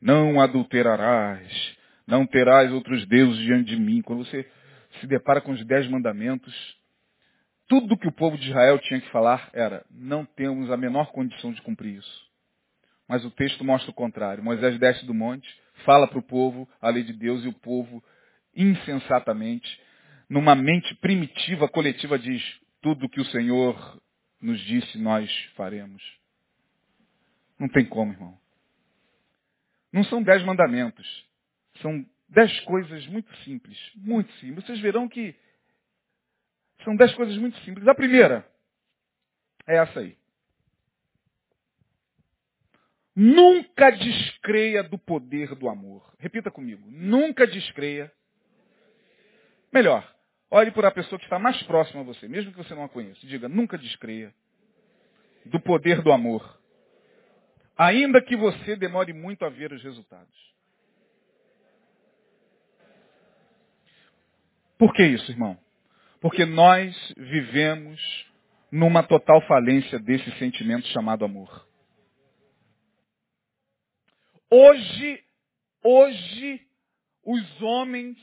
Não 0.00 0.40
adulterarás. 0.40 1.76
Não 2.06 2.26
terás 2.26 2.72
outros 2.72 3.04
deuses 3.06 3.38
diante 3.40 3.74
de 3.74 3.76
mim. 3.76 4.00
Quando 4.02 4.24
você 4.24 4.48
se 5.00 5.06
depara 5.08 5.40
com 5.40 5.50
os 5.52 5.64
dez 5.66 5.88
mandamentos, 5.88 6.81
tudo 7.72 7.96
que 7.96 8.06
o 8.06 8.12
povo 8.12 8.36
de 8.36 8.50
Israel 8.50 8.78
tinha 8.80 9.00
que 9.00 9.08
falar 9.08 9.48
era, 9.54 9.82
não 9.90 10.26
temos 10.26 10.70
a 10.70 10.76
menor 10.76 11.10
condição 11.10 11.54
de 11.54 11.62
cumprir 11.62 11.96
isso. 11.96 12.30
Mas 13.08 13.24
o 13.24 13.30
texto 13.30 13.64
mostra 13.64 13.90
o 13.90 13.94
contrário. 13.94 14.44
Moisés 14.44 14.78
desce 14.78 15.06
do 15.06 15.14
monte, 15.14 15.48
fala 15.86 16.06
para 16.06 16.18
o 16.18 16.22
povo 16.22 16.68
a 16.82 16.90
lei 16.90 17.02
de 17.02 17.14
Deus 17.14 17.42
e 17.44 17.48
o 17.48 17.52
povo, 17.54 18.04
insensatamente, 18.54 19.80
numa 20.28 20.54
mente 20.54 20.94
primitiva, 20.96 21.66
coletiva, 21.66 22.18
diz, 22.18 22.42
tudo 22.82 23.08
que 23.08 23.22
o 23.22 23.24
Senhor 23.24 24.02
nos 24.38 24.60
disse, 24.66 24.98
nós 24.98 25.32
faremos. 25.56 26.02
Não 27.58 27.70
tem 27.70 27.86
como, 27.86 28.12
irmão. 28.12 28.38
Não 29.90 30.04
são 30.04 30.22
dez 30.22 30.44
mandamentos. 30.44 31.26
São 31.80 32.04
dez 32.28 32.60
coisas 32.60 33.06
muito 33.06 33.34
simples. 33.44 33.78
Muito 33.94 34.30
simples. 34.40 34.66
Vocês 34.66 34.78
verão 34.80 35.08
que 35.08 35.34
são 36.84 36.96
dez 36.96 37.14
coisas 37.14 37.36
muito 37.36 37.58
simples. 37.60 37.86
A 37.86 37.94
primeira 37.94 38.46
é 39.66 39.76
essa 39.76 40.00
aí. 40.00 40.16
Nunca 43.14 43.90
descreia 43.90 44.82
do 44.82 44.98
poder 44.98 45.54
do 45.54 45.68
amor. 45.68 46.14
Repita 46.18 46.50
comigo. 46.50 46.82
Nunca 46.90 47.46
descreia. 47.46 48.10
Melhor, 49.72 50.06
olhe 50.50 50.70
para 50.70 50.88
a 50.88 50.92
pessoa 50.92 51.18
que 51.18 51.24
está 51.26 51.38
mais 51.38 51.62
próxima 51.64 52.00
a 52.00 52.04
você, 52.04 52.26
mesmo 52.28 52.52
que 52.52 52.58
você 52.58 52.74
não 52.74 52.84
a 52.84 52.88
conheça. 52.88 53.26
Diga, 53.26 53.48
nunca 53.48 53.76
descreia 53.76 54.34
do 55.46 55.60
poder 55.60 56.02
do 56.02 56.12
amor. 56.12 56.60
Ainda 57.76 58.20
que 58.22 58.36
você 58.36 58.76
demore 58.76 59.12
muito 59.12 59.44
a 59.44 59.48
ver 59.48 59.72
os 59.72 59.82
resultados. 59.82 60.52
Por 64.78 64.92
que 64.94 65.04
isso, 65.04 65.30
irmão? 65.30 65.58
Porque 66.22 66.46
nós 66.46 66.96
vivemos 67.16 68.00
numa 68.70 69.02
total 69.02 69.40
falência 69.42 69.98
desse 69.98 70.30
sentimento 70.38 70.86
chamado 70.86 71.24
amor. 71.24 71.66
Hoje, 74.48 75.24
hoje, 75.82 76.64
os 77.24 77.62
homens 77.62 78.16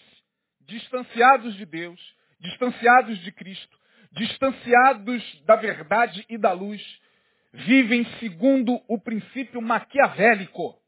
distanciados 0.62 1.54
de 1.56 1.66
Deus, 1.66 2.00
distanciados 2.40 3.20
de 3.20 3.34
Cristo, 3.34 3.78
distanciados 4.14 5.42
da 5.44 5.58
verdade 5.58 6.26
e 6.30 6.38
da 6.38 6.54
luz, 6.54 6.82
vivem 7.52 8.06
segundo 8.22 8.82
o 8.88 8.98
princípio 8.98 9.62
maquiavélico. 9.62 10.82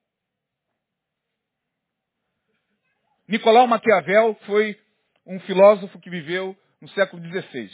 Nicolau 3.27 3.67
Maquiavel 3.67 4.33
foi 4.45 4.79
um 5.25 5.41
filósofo 5.41 5.99
que 5.99 6.09
viveu 6.09 6.57
no 6.81 6.89
século 6.89 7.23
XVI. 7.23 7.71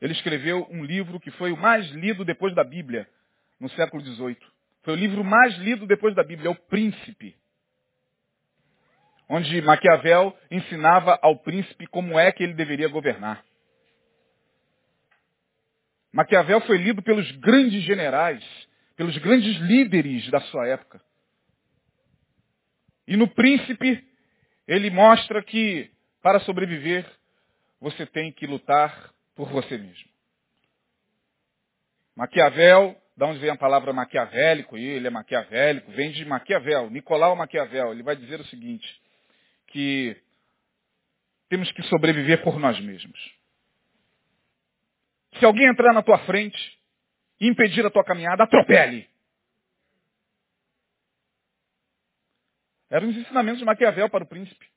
Ele 0.00 0.12
escreveu 0.12 0.66
um 0.68 0.84
livro 0.84 1.20
que 1.20 1.30
foi 1.32 1.52
o 1.52 1.56
mais 1.56 1.88
lido 1.90 2.24
depois 2.24 2.54
da 2.54 2.64
Bíblia, 2.64 3.08
no 3.60 3.70
século 3.70 4.04
XVIII. 4.04 4.36
Foi 4.82 4.94
o 4.94 4.96
livro 4.96 5.22
mais 5.22 5.56
lido 5.58 5.86
depois 5.86 6.14
da 6.14 6.24
Bíblia, 6.24 6.48
é 6.48 6.50
o 6.50 6.56
Príncipe. 6.56 7.36
Onde 9.28 9.62
Maquiavel 9.62 10.36
ensinava 10.50 11.18
ao 11.22 11.38
príncipe 11.38 11.86
como 11.86 12.18
é 12.18 12.32
que 12.32 12.42
ele 12.42 12.52
deveria 12.52 12.88
governar. 12.88 13.42
Maquiavel 16.12 16.60
foi 16.62 16.76
lido 16.76 17.00
pelos 17.00 17.30
grandes 17.36 17.82
generais, 17.84 18.44
pelos 18.96 19.16
grandes 19.18 19.56
líderes 19.58 20.28
da 20.30 20.40
sua 20.40 20.66
época. 20.66 21.00
E 23.06 23.16
no 23.16 23.28
Príncipe, 23.28 24.04
ele 24.66 24.90
mostra 24.90 25.42
que 25.42 25.90
para 26.20 26.40
sobreviver, 26.40 27.06
você 27.82 28.06
tem 28.06 28.30
que 28.30 28.46
lutar 28.46 29.12
por 29.34 29.50
você 29.50 29.76
mesmo. 29.76 30.08
Maquiavel, 32.14 32.96
da 33.16 33.26
onde 33.26 33.40
vem 33.40 33.50
a 33.50 33.56
palavra 33.56 33.92
maquiavélico, 33.92 34.78
e 34.78 34.84
ele 34.84 35.08
é 35.08 35.10
maquiavélico, 35.10 35.90
vem 35.90 36.12
de 36.12 36.24
Maquiavel, 36.24 36.88
Nicolau 36.90 37.34
Maquiavel. 37.34 37.90
Ele 37.90 38.04
vai 38.04 38.14
dizer 38.14 38.40
o 38.40 38.44
seguinte, 38.46 39.02
que 39.66 40.16
temos 41.48 41.72
que 41.72 41.82
sobreviver 41.84 42.42
por 42.44 42.56
nós 42.56 42.78
mesmos. 42.80 43.18
Se 45.38 45.44
alguém 45.44 45.66
entrar 45.66 45.92
na 45.92 46.02
tua 46.02 46.18
frente 46.20 46.78
e 47.40 47.48
impedir 47.48 47.84
a 47.84 47.90
tua 47.90 48.04
caminhada, 48.04 48.44
atropele. 48.44 49.10
Eram 52.88 53.08
os 53.08 53.16
ensinamentos 53.16 53.58
de 53.58 53.64
Maquiavel 53.64 54.08
para 54.08 54.22
o 54.22 54.28
príncipe. 54.28 54.70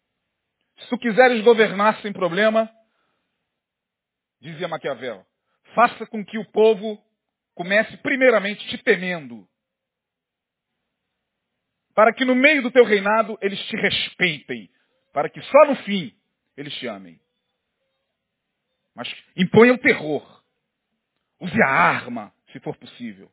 Se 0.80 0.90
tu 0.90 0.98
quiseres 0.98 1.44
governar 1.44 2.02
sem 2.02 2.12
problema, 2.12 2.68
dizia 4.46 4.68
Maquiavel, 4.68 5.26
faça 5.74 6.06
com 6.06 6.24
que 6.24 6.38
o 6.38 6.46
povo 6.46 7.02
comece 7.56 7.98
primeiramente 7.98 8.68
te 8.68 8.78
temendo. 8.84 9.48
Para 11.96 12.14
que 12.14 12.26
no 12.26 12.36
meio 12.36 12.62
do 12.62 12.72
teu 12.72 12.84
reinado 12.84 13.38
eles 13.42 13.60
te 13.68 13.76
respeitem. 13.76 14.70
Para 15.12 15.30
que 15.30 15.42
só 15.42 15.66
no 15.66 15.76
fim 15.78 16.14
eles 16.56 16.74
te 16.76 16.88
amem. 16.88 17.20
Mas 18.94 19.12
imponha 19.36 19.74
o 19.74 19.78
terror. 19.78 20.44
Use 21.40 21.62
a 21.64 21.68
arma, 21.68 22.34
se 22.52 22.60
for 22.60 22.78
possível. 22.78 23.32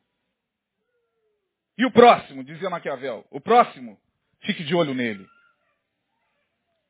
E 1.77 1.85
o 1.85 1.91
próximo, 1.91 2.43
dizia 2.43 2.69
Maquiavel, 2.69 3.25
o 3.29 3.39
próximo, 3.39 3.99
fique 4.41 4.63
de 4.63 4.75
olho 4.75 4.93
nele. 4.93 5.27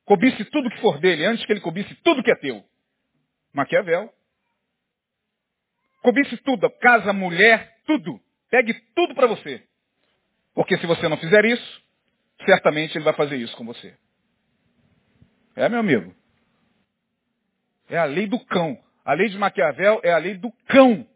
Cobisse 0.04 0.44
tudo 0.46 0.70
que 0.70 0.80
for 0.80 0.98
dele, 0.98 1.24
antes 1.24 1.44
que 1.46 1.52
ele 1.52 1.60
cobisse 1.60 1.94
tudo 1.96 2.22
que 2.22 2.30
é 2.30 2.36
teu. 2.36 2.64
Maquiavel. 3.54 4.12
Cobisse 6.02 6.36
tudo, 6.38 6.68
casa, 6.80 7.12
mulher, 7.12 7.78
tudo. 7.86 8.20
Pegue 8.50 8.74
tudo 8.94 9.14
para 9.14 9.26
você. 9.26 9.66
Porque 10.54 10.76
se 10.76 10.86
você 10.86 11.08
não 11.08 11.16
fizer 11.16 11.44
isso, 11.46 11.82
certamente 12.44 12.98
ele 12.98 13.04
vai 13.04 13.14
fazer 13.14 13.36
isso 13.36 13.56
com 13.56 13.64
você. 13.64 13.96
É, 15.56 15.68
meu 15.68 15.80
amigo? 15.80 16.14
É 17.88 17.96
a 17.96 18.04
lei 18.04 18.26
do 18.26 18.38
cão. 18.46 18.78
A 19.04 19.14
lei 19.14 19.28
de 19.28 19.38
Maquiavel 19.38 20.00
é 20.02 20.12
a 20.12 20.18
lei 20.18 20.36
do 20.36 20.50
cão. 20.66 21.06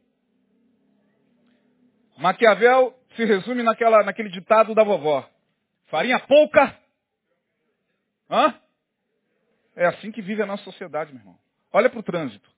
Maquiavel 2.17 2.99
se 3.17 3.25
resume 3.25 3.63
naquela, 3.63 4.03
naquele 4.05 4.29
ditado 4.29 4.75
da 4.75 4.85
vovó. 4.85 5.29
Farinha 5.87 6.19
pouca. 6.21 6.79
Hã? 8.31 8.55
É 9.75 9.87
assim 9.87 10.11
que 10.13 10.23
vive 10.23 10.43
a 10.43 10.47
nossa 10.47 10.65
sociedade, 10.65 11.13
meu 11.13 11.21
irmão. 11.21 11.39
Olha 11.73 11.91
para 11.91 12.01
o 12.01 12.03
trânsito. 12.03 12.49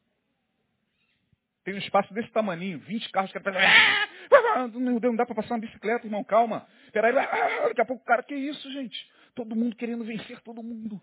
Tem 1.65 1.75
um 1.75 1.79
espaço 1.79 2.13
desse 2.15 2.31
tamaninho, 2.31 2.79
20 2.81 3.11
carros 3.11 3.31
que 3.31 3.39
Meu 3.39 4.99
Deus, 4.99 5.13
não 5.13 5.17
dá 5.17 5.27
para 5.27 5.35
passar 5.35 5.55
uma 5.55 5.61
bicicleta, 5.61 6.07
irmão, 6.07 6.25
calma. 6.25 6.67
Peraí, 6.93 7.13
daqui 7.13 7.81
a 7.81 7.85
pouco, 7.85 8.05
cara, 8.05 8.23
que 8.23 8.35
isso, 8.35 8.71
gente? 8.73 8.97
Todo 9.35 9.55
mundo 9.55 9.77
querendo 9.77 10.03
vencer 10.05 10.41
todo 10.41 10.63
mundo. 10.63 11.01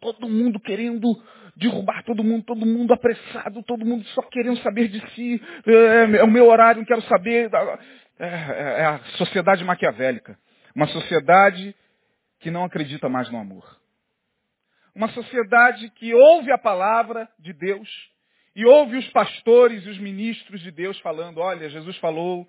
Todo 0.00 0.28
mundo 0.28 0.60
querendo 0.60 1.20
derrubar 1.56 2.04
todo 2.04 2.22
mundo, 2.22 2.44
todo 2.44 2.66
mundo 2.66 2.92
apressado, 2.92 3.62
todo 3.62 3.84
mundo 3.84 4.04
só 4.08 4.22
querendo 4.22 4.58
saber 4.58 4.88
de 4.88 5.00
si. 5.10 5.42
É, 5.66 6.18
é 6.18 6.24
o 6.24 6.30
meu 6.30 6.48
horário, 6.48 6.80
não 6.80 6.86
quero 6.86 7.02
saber. 7.02 7.50
É, 8.18 8.26
é, 8.26 8.80
é 8.80 8.84
a 8.84 8.98
sociedade 9.16 9.64
maquiavélica. 9.64 10.38
Uma 10.74 10.86
sociedade 10.88 11.74
que 12.40 12.50
não 12.50 12.64
acredita 12.64 13.08
mais 13.08 13.30
no 13.30 13.38
amor. 13.38 13.64
Uma 14.94 15.08
sociedade 15.08 15.90
que 15.90 16.14
ouve 16.14 16.52
a 16.52 16.58
palavra 16.58 17.28
de 17.38 17.52
Deus 17.52 17.88
e 18.54 18.64
ouve 18.64 18.96
os 18.96 19.08
pastores 19.08 19.84
e 19.84 19.90
os 19.90 19.98
ministros 19.98 20.60
de 20.60 20.70
Deus 20.70 20.98
falando, 21.00 21.38
olha, 21.38 21.68
Jesus 21.68 21.96
falou 21.98 22.48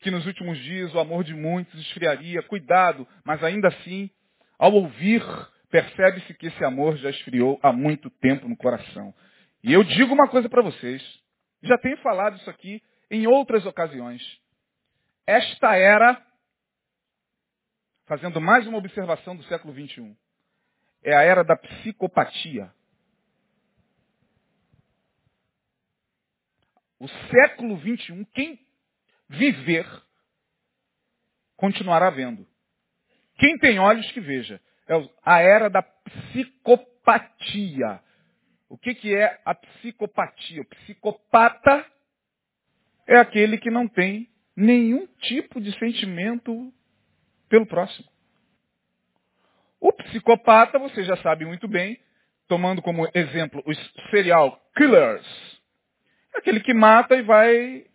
que 0.00 0.10
nos 0.10 0.26
últimos 0.26 0.58
dias 0.58 0.94
o 0.94 0.98
amor 0.98 1.24
de 1.24 1.32
muitos 1.34 1.80
esfriaria. 1.80 2.42
Cuidado, 2.42 3.08
mas 3.24 3.42
ainda 3.42 3.68
assim, 3.68 4.10
ao 4.58 4.72
ouvir, 4.74 5.22
percebe-se 5.70 6.34
que 6.34 6.48
esse 6.48 6.64
amor 6.64 6.96
já 6.98 7.08
esfriou 7.08 7.58
há 7.62 7.72
muito 7.72 8.10
tempo 8.10 8.46
no 8.46 8.56
coração. 8.56 9.14
E 9.64 9.72
eu 9.72 9.82
digo 9.82 10.12
uma 10.12 10.28
coisa 10.28 10.48
para 10.48 10.62
vocês, 10.62 11.02
já 11.62 11.78
tenho 11.78 11.96
falado 11.98 12.36
isso 12.36 12.50
aqui 12.50 12.82
em 13.10 13.26
outras 13.26 13.64
ocasiões. 13.64 14.22
Esta 15.26 15.74
era, 15.76 16.22
fazendo 18.06 18.40
mais 18.40 18.66
uma 18.66 18.78
observação 18.78 19.34
do 19.34 19.42
século 19.44 19.72
21, 19.72 20.14
é 21.06 21.14
a 21.14 21.22
era 21.22 21.42
da 21.44 21.56
psicopatia. 21.56 22.74
O 26.98 27.06
século 27.30 27.76
21, 27.76 28.24
quem 28.24 28.58
viver, 29.28 29.86
continuará 31.56 32.10
vendo. 32.10 32.44
Quem 33.38 33.56
tem 33.58 33.78
olhos 33.78 34.10
que 34.10 34.20
veja. 34.20 34.60
É 34.88 34.94
a 35.22 35.38
era 35.38 35.70
da 35.70 35.82
psicopatia. 35.82 36.82
O 38.68 38.76
que, 38.76 38.92
que 38.96 39.14
é 39.14 39.40
a 39.44 39.54
psicopatia? 39.54 40.62
O 40.62 40.68
psicopata 40.68 41.86
é 43.06 43.16
aquele 43.16 43.58
que 43.58 43.70
não 43.70 43.86
tem 43.86 44.28
nenhum 44.56 45.06
tipo 45.18 45.60
de 45.60 45.72
sentimento 45.78 46.74
pelo 47.48 47.64
próximo. 47.64 48.08
O 49.80 49.92
psicopata, 49.92 50.78
você 50.78 51.04
já 51.04 51.16
sabe 51.18 51.44
muito 51.44 51.68
bem, 51.68 51.98
tomando 52.48 52.80
como 52.80 53.08
exemplo 53.14 53.62
os 53.66 53.76
serial 54.10 54.60
killers, 54.76 55.26
é 56.34 56.38
aquele 56.38 56.60
que 56.60 56.74
mata 56.74 57.14
e 57.16 57.22
vai 57.22 57.86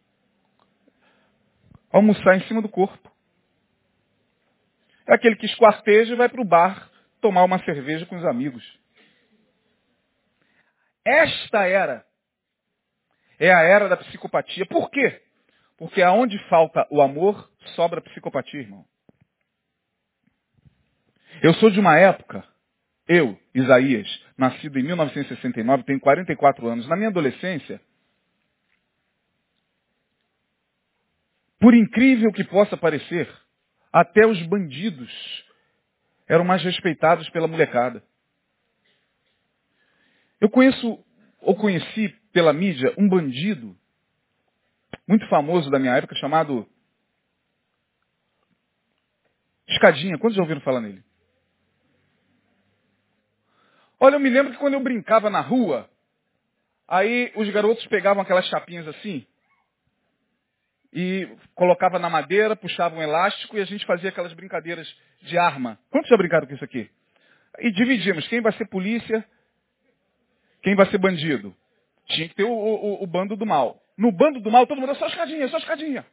almoçar 1.92 2.36
em 2.36 2.48
cima 2.48 2.62
do 2.62 2.70
corpo. 2.70 3.12
É 5.08 5.14
aquele 5.14 5.36
que 5.36 5.46
esquarteja 5.46 6.14
e 6.14 6.18
vai 6.18 6.30
para 6.30 6.42
o 6.42 6.46
bar 6.46 6.90
tomar 7.20 7.44
uma 7.44 7.64
cerveja 7.64 8.06
com 8.06 8.18
os 8.18 8.26
amigos. 8.26 8.64
Esta 11.06 11.66
era 11.66 12.06
é 13.40 13.52
a 13.52 13.62
era 13.62 13.90
da 13.90 13.98
psicopatia. 13.98 14.68
Por 14.68 14.92
quê? 14.92 15.20
Porque 15.76 16.02
aonde 16.04 16.38
falta 16.48 16.88
o 16.92 17.02
amor, 17.02 17.50
sobra 17.76 18.00
psicopatia, 18.00 18.60
irmão. 18.60 18.86
Eu 21.42 21.54
sou 21.56 21.72
de 21.72 21.80
uma 21.80 21.98
época, 21.98 22.44
eu, 23.08 23.40
Isaías, 23.54 24.08
nascido 24.38 24.78
em 24.78 24.84
1969, 24.84 25.84
tenho 25.84 26.00
44 26.00 26.68
anos. 26.68 26.88
Na 26.88 26.96
minha 26.96 27.10
adolescência, 27.10 27.82
por 31.60 31.74
incrível 31.74 32.32
que 32.32 32.44
possa 32.44 32.76
parecer, 32.76 33.30
até 33.92 34.26
os 34.26 34.42
bandidos 34.48 35.12
eram 36.28 36.44
mais 36.44 36.64
respeitados 36.64 37.30
pela 37.30 37.48
molecada. 37.48 38.04
Eu 40.40 40.50
conheço, 40.50 41.04
ou 41.42 41.56
conheci 41.56 42.10
pela 42.32 42.54
mídia, 42.54 42.94
um 42.98 43.08
bandido 43.08 43.78
muito 45.08 45.28
famoso 45.28 45.70
da 45.70 45.80
minha 45.80 45.96
época 45.96 46.16
chamado 46.16 46.68
Escadinha. 49.68 50.18
Quantos 50.18 50.36
já 50.36 50.42
ouviram 50.42 50.62
falar 50.62 50.82
nele? 50.82 51.04
Olha, 54.04 54.16
eu 54.16 54.20
me 54.20 54.32
lembro 54.32 54.52
que 54.52 54.58
quando 54.58 54.74
eu 54.74 54.80
brincava 54.80 55.30
na 55.30 55.42
rua, 55.42 55.88
aí 56.88 57.32
os 57.36 57.48
garotos 57.52 57.86
pegavam 57.86 58.24
aquelas 58.24 58.48
chapinhas 58.48 58.88
assim 58.88 59.28
e 60.92 61.30
colocava 61.54 62.00
na 62.00 62.10
madeira, 62.10 62.56
puxava 62.56 62.96
um 62.96 63.02
elástico 63.02 63.56
e 63.56 63.62
a 63.62 63.66
gente 63.66 63.86
fazia 63.86 64.10
aquelas 64.10 64.34
brincadeiras 64.34 64.92
de 65.22 65.38
arma. 65.38 65.78
Quantos 65.92 66.10
já 66.10 66.18
brincaram 66.18 66.48
com 66.48 66.54
isso 66.56 66.66
aqui? 66.66 66.90
E 67.60 67.72
dividimos. 67.72 68.28
Quem 68.28 68.42
vai 68.42 68.52
ser 68.54 68.68
polícia? 68.70 69.24
Quem 70.64 70.76
vai 70.76 70.90
ser 70.90 70.98
bandido? 70.98 71.56
Tinha 72.08 72.28
que 72.28 72.34
ter 72.34 72.44
o, 72.44 72.52
o, 72.52 73.04
o 73.04 73.06
bando 73.06 73.36
do 73.36 73.46
mal. 73.46 73.80
No 73.96 74.12
bando 74.12 74.40
do 74.40 74.50
mal, 74.50 74.66
todo 74.66 74.82
mundo, 74.82 74.96
só 74.96 75.06
escadinha, 75.06 75.48
só 75.48 75.60
escadinha. 75.60 76.04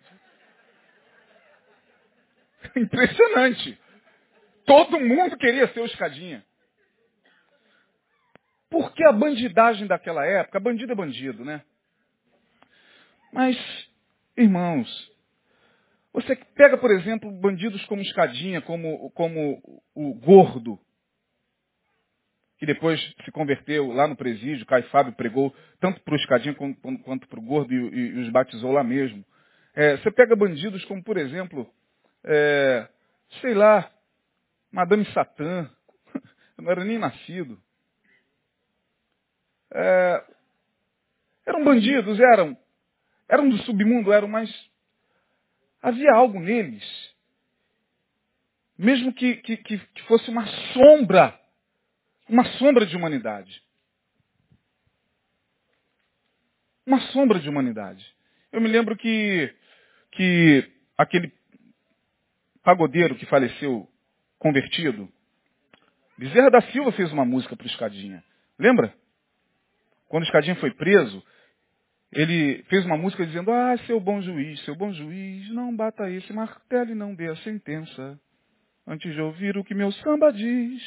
Impressionante. 2.76 3.80
Todo 4.66 5.00
mundo 5.00 5.38
queria 5.38 5.66
ser 5.68 5.80
o 5.80 5.86
escadinha. 5.86 6.44
Porque 8.70 9.04
a 9.04 9.12
bandidagem 9.12 9.86
daquela 9.86 10.24
época, 10.26 10.60
bandido 10.60 10.92
é 10.92 10.96
bandido, 10.96 11.44
né? 11.44 11.62
Mas, 13.32 13.56
irmãos, 14.36 14.88
você 16.12 16.34
pega, 16.34 16.76
por 16.76 16.90
exemplo, 16.90 17.30
bandidos 17.30 17.84
como 17.86 18.02
Escadinha, 18.02 18.60
como, 18.60 19.10
como 19.10 19.82
o 19.94 20.14
Gordo, 20.14 20.78
que 22.58 22.66
depois 22.66 23.00
se 23.24 23.30
converteu 23.30 23.92
lá 23.92 24.08
no 24.08 24.16
presídio, 24.16 24.66
Caio 24.66 24.88
Fábio 24.88 25.12
pregou 25.12 25.54
tanto 25.80 26.00
para 26.00 26.14
o 26.14 26.16
Escadinha 26.16 26.54
quanto 26.54 27.28
para 27.28 27.38
o 27.38 27.42
Gordo 27.42 27.72
e, 27.72 27.76
e, 27.76 28.08
e, 28.16 28.20
os 28.20 28.30
batizou 28.30 28.72
lá 28.72 28.82
mesmo. 28.82 29.24
É, 29.74 29.96
você 29.96 30.10
pega 30.10 30.34
bandidos 30.34 30.84
como, 30.86 31.02
por 31.02 31.16
exemplo, 31.16 31.70
é, 32.24 32.88
sei 33.40 33.54
lá, 33.54 33.88
Madame 34.72 35.04
Satã, 35.12 35.70
eu 36.58 36.64
não 36.64 36.70
era 36.72 36.84
nem 36.84 36.98
nascido. 36.98 37.62
É, 39.72 40.24
eram 41.46 41.64
bandidos, 41.64 42.18
eram, 42.20 42.56
eram 43.28 43.48
do 43.48 43.58
submundo, 43.58 44.12
eram, 44.12 44.28
mas 44.28 44.50
havia 45.82 46.12
algo 46.12 46.38
neles, 46.40 46.84
mesmo 48.76 49.12
que, 49.12 49.36
que, 49.36 49.56
que 49.56 50.02
fosse 50.04 50.30
uma 50.30 50.46
sombra 50.72 51.38
uma 52.28 52.44
sombra 52.58 52.84
de 52.84 52.94
humanidade. 52.94 53.62
Uma 56.84 57.00
sombra 57.12 57.40
de 57.40 57.48
humanidade. 57.48 58.04
Eu 58.52 58.60
me 58.60 58.68
lembro 58.68 58.96
que, 58.96 59.54
que 60.12 60.70
aquele 60.96 61.32
pagodeiro 62.62 63.16
que 63.16 63.26
faleceu 63.26 63.88
convertido, 64.38 65.10
Bezerra 66.16 66.50
da 66.50 66.60
Silva 66.72 66.92
fez 66.92 67.12
uma 67.12 67.24
música 67.24 67.56
para 67.56 67.64
o 67.64 67.68
Escadinha. 67.68 68.22
Lembra? 68.58 68.94
Quando 70.08 70.22
o 70.22 70.26
Escadinha 70.26 70.56
foi 70.56 70.72
preso, 70.72 71.22
ele 72.10 72.62
fez 72.64 72.84
uma 72.86 72.96
música 72.96 73.26
dizendo, 73.26 73.52
ah, 73.52 73.76
seu 73.86 74.00
bom 74.00 74.20
juiz, 74.22 74.58
seu 74.64 74.74
bom 74.74 74.92
juiz, 74.92 75.50
não 75.50 75.74
bata 75.74 76.10
esse 76.10 76.32
martelo 76.32 76.90
e 76.90 76.94
não 76.94 77.14
dê 77.14 77.28
a 77.28 77.36
sentença. 77.36 78.18
Antes 78.86 79.12
de 79.12 79.20
ouvir 79.20 79.58
o 79.58 79.64
que 79.64 79.74
meu 79.74 79.92
samba 79.92 80.32
diz, 80.32 80.82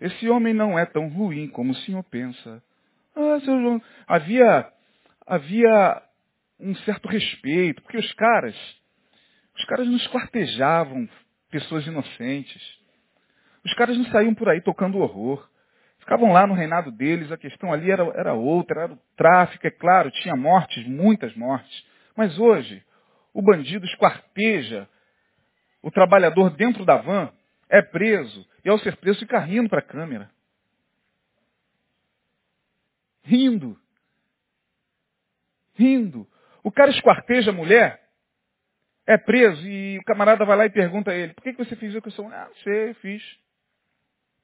esse 0.00 0.28
homem 0.30 0.54
não 0.54 0.78
é 0.78 0.86
tão 0.86 1.08
ruim 1.08 1.48
como 1.48 1.72
o 1.72 1.76
senhor 1.76 2.02
pensa. 2.04 2.62
Ah, 3.14 3.40
seu 3.40 3.60
João. 3.60 3.82
Havia, 4.06 4.72
havia 5.26 6.02
um 6.58 6.74
certo 6.76 7.08
respeito, 7.08 7.82
porque 7.82 7.98
os 7.98 8.12
caras, 8.14 8.56
os 9.56 9.64
caras 9.66 9.86
não 9.86 9.96
esquartejavam 9.96 11.08
pessoas 11.50 11.86
inocentes. 11.86 12.62
Os 13.64 13.74
caras 13.74 13.98
não 13.98 14.06
saíam 14.06 14.34
por 14.34 14.48
aí 14.48 14.62
tocando 14.62 14.98
horror. 14.98 15.46
Ficavam 16.08 16.32
lá 16.32 16.46
no 16.46 16.54
reinado 16.54 16.90
deles, 16.90 17.30
a 17.30 17.36
questão 17.36 17.70
ali 17.70 17.90
era, 17.90 18.02
era 18.18 18.32
outra, 18.32 18.84
era 18.84 18.92
o 18.94 18.98
tráfico, 19.14 19.66
é 19.66 19.70
claro, 19.70 20.10
tinha 20.10 20.34
mortes, 20.34 20.86
muitas 20.86 21.36
mortes. 21.36 21.84
Mas 22.16 22.38
hoje, 22.38 22.82
o 23.34 23.42
bandido 23.42 23.84
esquarteja 23.84 24.88
o 25.82 25.90
trabalhador 25.90 26.48
dentro 26.48 26.86
da 26.86 26.96
van 26.96 27.30
é 27.68 27.82
preso 27.82 28.48
e 28.64 28.70
ao 28.70 28.78
ser 28.78 28.96
preso 28.96 29.18
fica 29.18 29.38
rindo 29.38 29.68
para 29.68 29.80
a 29.80 29.86
câmera. 29.86 30.30
Rindo. 33.22 33.78
Rindo. 35.74 36.26
O 36.64 36.72
cara 36.72 36.90
esquarteja 36.90 37.50
a 37.50 37.54
mulher, 37.54 38.02
é 39.06 39.18
preso 39.18 39.62
e 39.68 39.98
o 39.98 40.04
camarada 40.04 40.46
vai 40.46 40.56
lá 40.56 40.64
e 40.64 40.70
pergunta 40.70 41.10
a 41.10 41.14
ele, 41.14 41.34
por 41.34 41.42
que, 41.42 41.52
que 41.52 41.62
você 41.62 41.76
fez 41.76 41.92
isso? 41.94 42.00
Eu 42.02 42.12
sou, 42.12 42.26
ah, 42.28 42.46
não 42.48 42.56
sei, 42.64 42.94
fiz. 42.94 43.22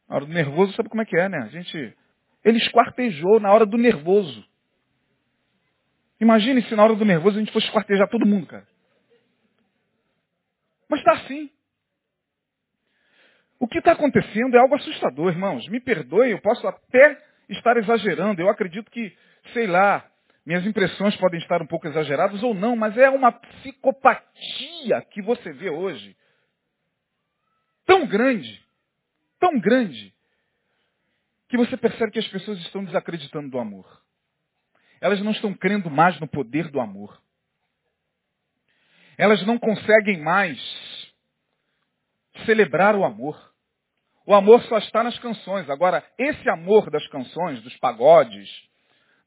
Na 0.09 0.16
hora 0.16 0.26
do 0.26 0.32
nervoso, 0.32 0.72
sabe 0.74 0.88
como 0.88 1.02
é 1.02 1.05
que 1.05 1.16
é, 1.16 1.28
né? 1.28 1.38
A 1.38 1.48
gente, 1.48 1.96
ele 2.44 2.59
esquartejou 2.59 3.40
na 3.40 3.52
hora 3.52 3.64
do 3.64 3.78
nervoso. 3.78 4.44
Imagine 6.20 6.62
se 6.62 6.74
na 6.74 6.84
hora 6.84 6.94
do 6.94 7.05
nervoso 7.05 7.36
a 7.36 7.40
gente 7.40 7.52
fosse 7.52 7.66
esquartejar 7.66 8.09
todo 8.09 8.26
mundo, 8.26 8.46
cara. 8.46 8.66
Mas 10.88 11.00
está 11.00 11.12
assim. 11.12 11.50
O 13.59 13.66
que 13.66 13.78
está 13.78 13.92
acontecendo 13.92 14.57
é 14.57 14.61
algo 14.61 14.74
assustador, 14.74 15.30
irmãos. 15.30 15.66
Me 15.68 15.80
perdoe, 15.80 16.30
eu 16.30 16.40
posso 16.40 16.66
até 16.66 17.22
estar 17.48 17.76
exagerando. 17.76 18.40
Eu 18.40 18.48
acredito 18.48 18.90
que, 18.90 19.16
sei 19.52 19.66
lá, 19.66 20.09
minhas 20.44 20.66
impressões 20.66 21.16
podem 21.16 21.40
estar 21.40 21.62
um 21.62 21.66
pouco 21.66 21.86
exageradas 21.88 22.42
ou 22.42 22.55
não, 22.55 22.76
mas 22.76 22.96
é 22.98 23.09
uma 23.09 23.32
psicopatia 23.32 25.02
que 25.11 25.22
você 25.22 25.52
vê 25.52 25.70
hoje. 25.70 26.16
Tão 27.86 28.07
grande, 28.07 28.63
tão 29.39 29.59
grande, 29.59 30.14
que 31.49 31.57
você 31.57 31.76
percebe 31.76 32.12
que 32.12 32.18
as 32.18 32.28
pessoas 32.28 32.59
estão 32.61 32.85
desacreditando 32.85 33.51
do 33.51 33.59
amor. 33.59 34.03
Elas 35.01 35.20
não 35.20 35.32
estão 35.32 35.55
crendo 35.55 35.91
mais 35.91 36.18
no 36.18 36.26
poder 36.26 36.70
do 36.70 36.80
amor. 36.80 37.20
Elas 39.16 39.45
não 39.47 39.59
conseguem 39.59 40.20
mais 40.20 40.59
celebrar 42.45 42.97
o 42.97 43.05
amor. 43.05 43.55
O 44.26 44.35
amor 44.35 44.62
só 44.62 44.78
está 44.78 45.05
nas 45.05 45.18
canções. 45.18 45.68
Agora, 45.68 46.05
esse 46.18 46.49
amor 46.49 46.91
das 46.91 47.07
canções, 47.09 47.62
dos 47.62 47.76
pagodes, 47.76 48.51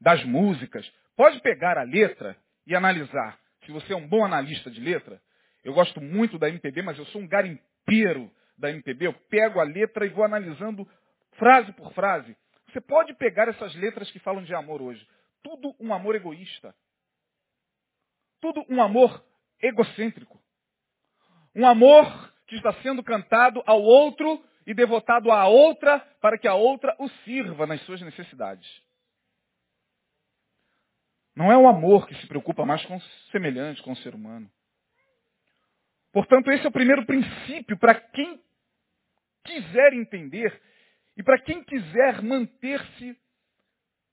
das 0.02 0.24
músicas, 0.24 0.92
pode 1.16 1.40
pegar 1.42 1.78
a 1.78 1.84
letra 1.84 2.36
e 2.66 2.76
analisar. 2.76 3.40
Se 3.66 3.72
você 3.72 3.94
é 3.94 3.96
um 3.96 4.08
bom 4.08 4.26
analista 4.26 4.70
de 4.70 4.82
letra, 4.82 5.22
eu 5.64 5.74
gosto 5.74 6.02
muito 6.02 6.38
da 6.38 6.50
MPB, 6.50 6.82
mas 6.82 6.98
eu 6.98 7.06
sou 7.08 7.22
um 7.22 7.28
garimpeiro 7.28 8.32
da 8.58 8.70
MPB. 8.70 9.08
Eu 9.08 9.14
pego 9.30 9.60
a 9.60 9.64
letra 9.64 10.06
e 10.06 10.10
vou 10.10 10.24
analisando 10.24 10.88
frase 11.34 11.72
por 11.74 11.94
frase. 11.94 12.36
Você 12.70 12.82
pode 12.82 13.14
pegar 13.14 13.48
essas 13.48 13.74
letras 13.76 14.10
que 14.12 14.20
falam 14.20 14.44
de 14.44 14.54
amor 14.54 14.82
hoje. 14.82 15.08
Tudo 15.44 15.76
um 15.80 15.94
amor 15.94 16.16
egoísta. 16.16 16.76
Tudo 18.42 18.66
um 18.70 18.82
amor 18.82 19.24
egocêntrico. 19.62 20.42
Um 21.56 21.66
amor 21.66 22.34
que 22.48 22.56
está 22.56 22.74
sendo 22.82 23.04
cantado 23.04 23.64
ao 23.66 23.82
outro 23.82 24.44
e 24.66 24.74
devotado 24.74 25.32
à 25.32 25.48
outra 25.48 26.00
para 26.22 26.38
que 26.38 26.48
a 26.48 26.54
outra 26.54 26.96
o 27.00 27.08
sirva 27.24 27.66
nas 27.66 27.82
suas 27.84 28.02
necessidades. 28.02 28.68
Não 31.36 31.52
é 31.52 31.58
o 31.58 31.68
amor 31.68 32.08
que 32.08 32.16
se 32.16 32.28
preocupa 32.28 32.66
mais 32.66 32.84
com 32.86 32.98
o 32.98 33.02
semelhante, 33.32 33.82
com 33.84 33.92
o 33.92 33.98
ser 33.98 34.16
humano. 34.16 34.50
Portanto, 36.12 36.50
esse 36.52 36.66
é 36.66 36.70
o 36.70 36.72
primeiro 36.72 37.06
princípio 37.06 37.78
para 37.78 37.94
quem 37.94 38.42
quiser 39.48 39.94
entender 39.94 40.62
e 41.16 41.24
para 41.24 41.40
quem 41.40 41.64
quiser 41.64 42.22
manter-se, 42.22 43.18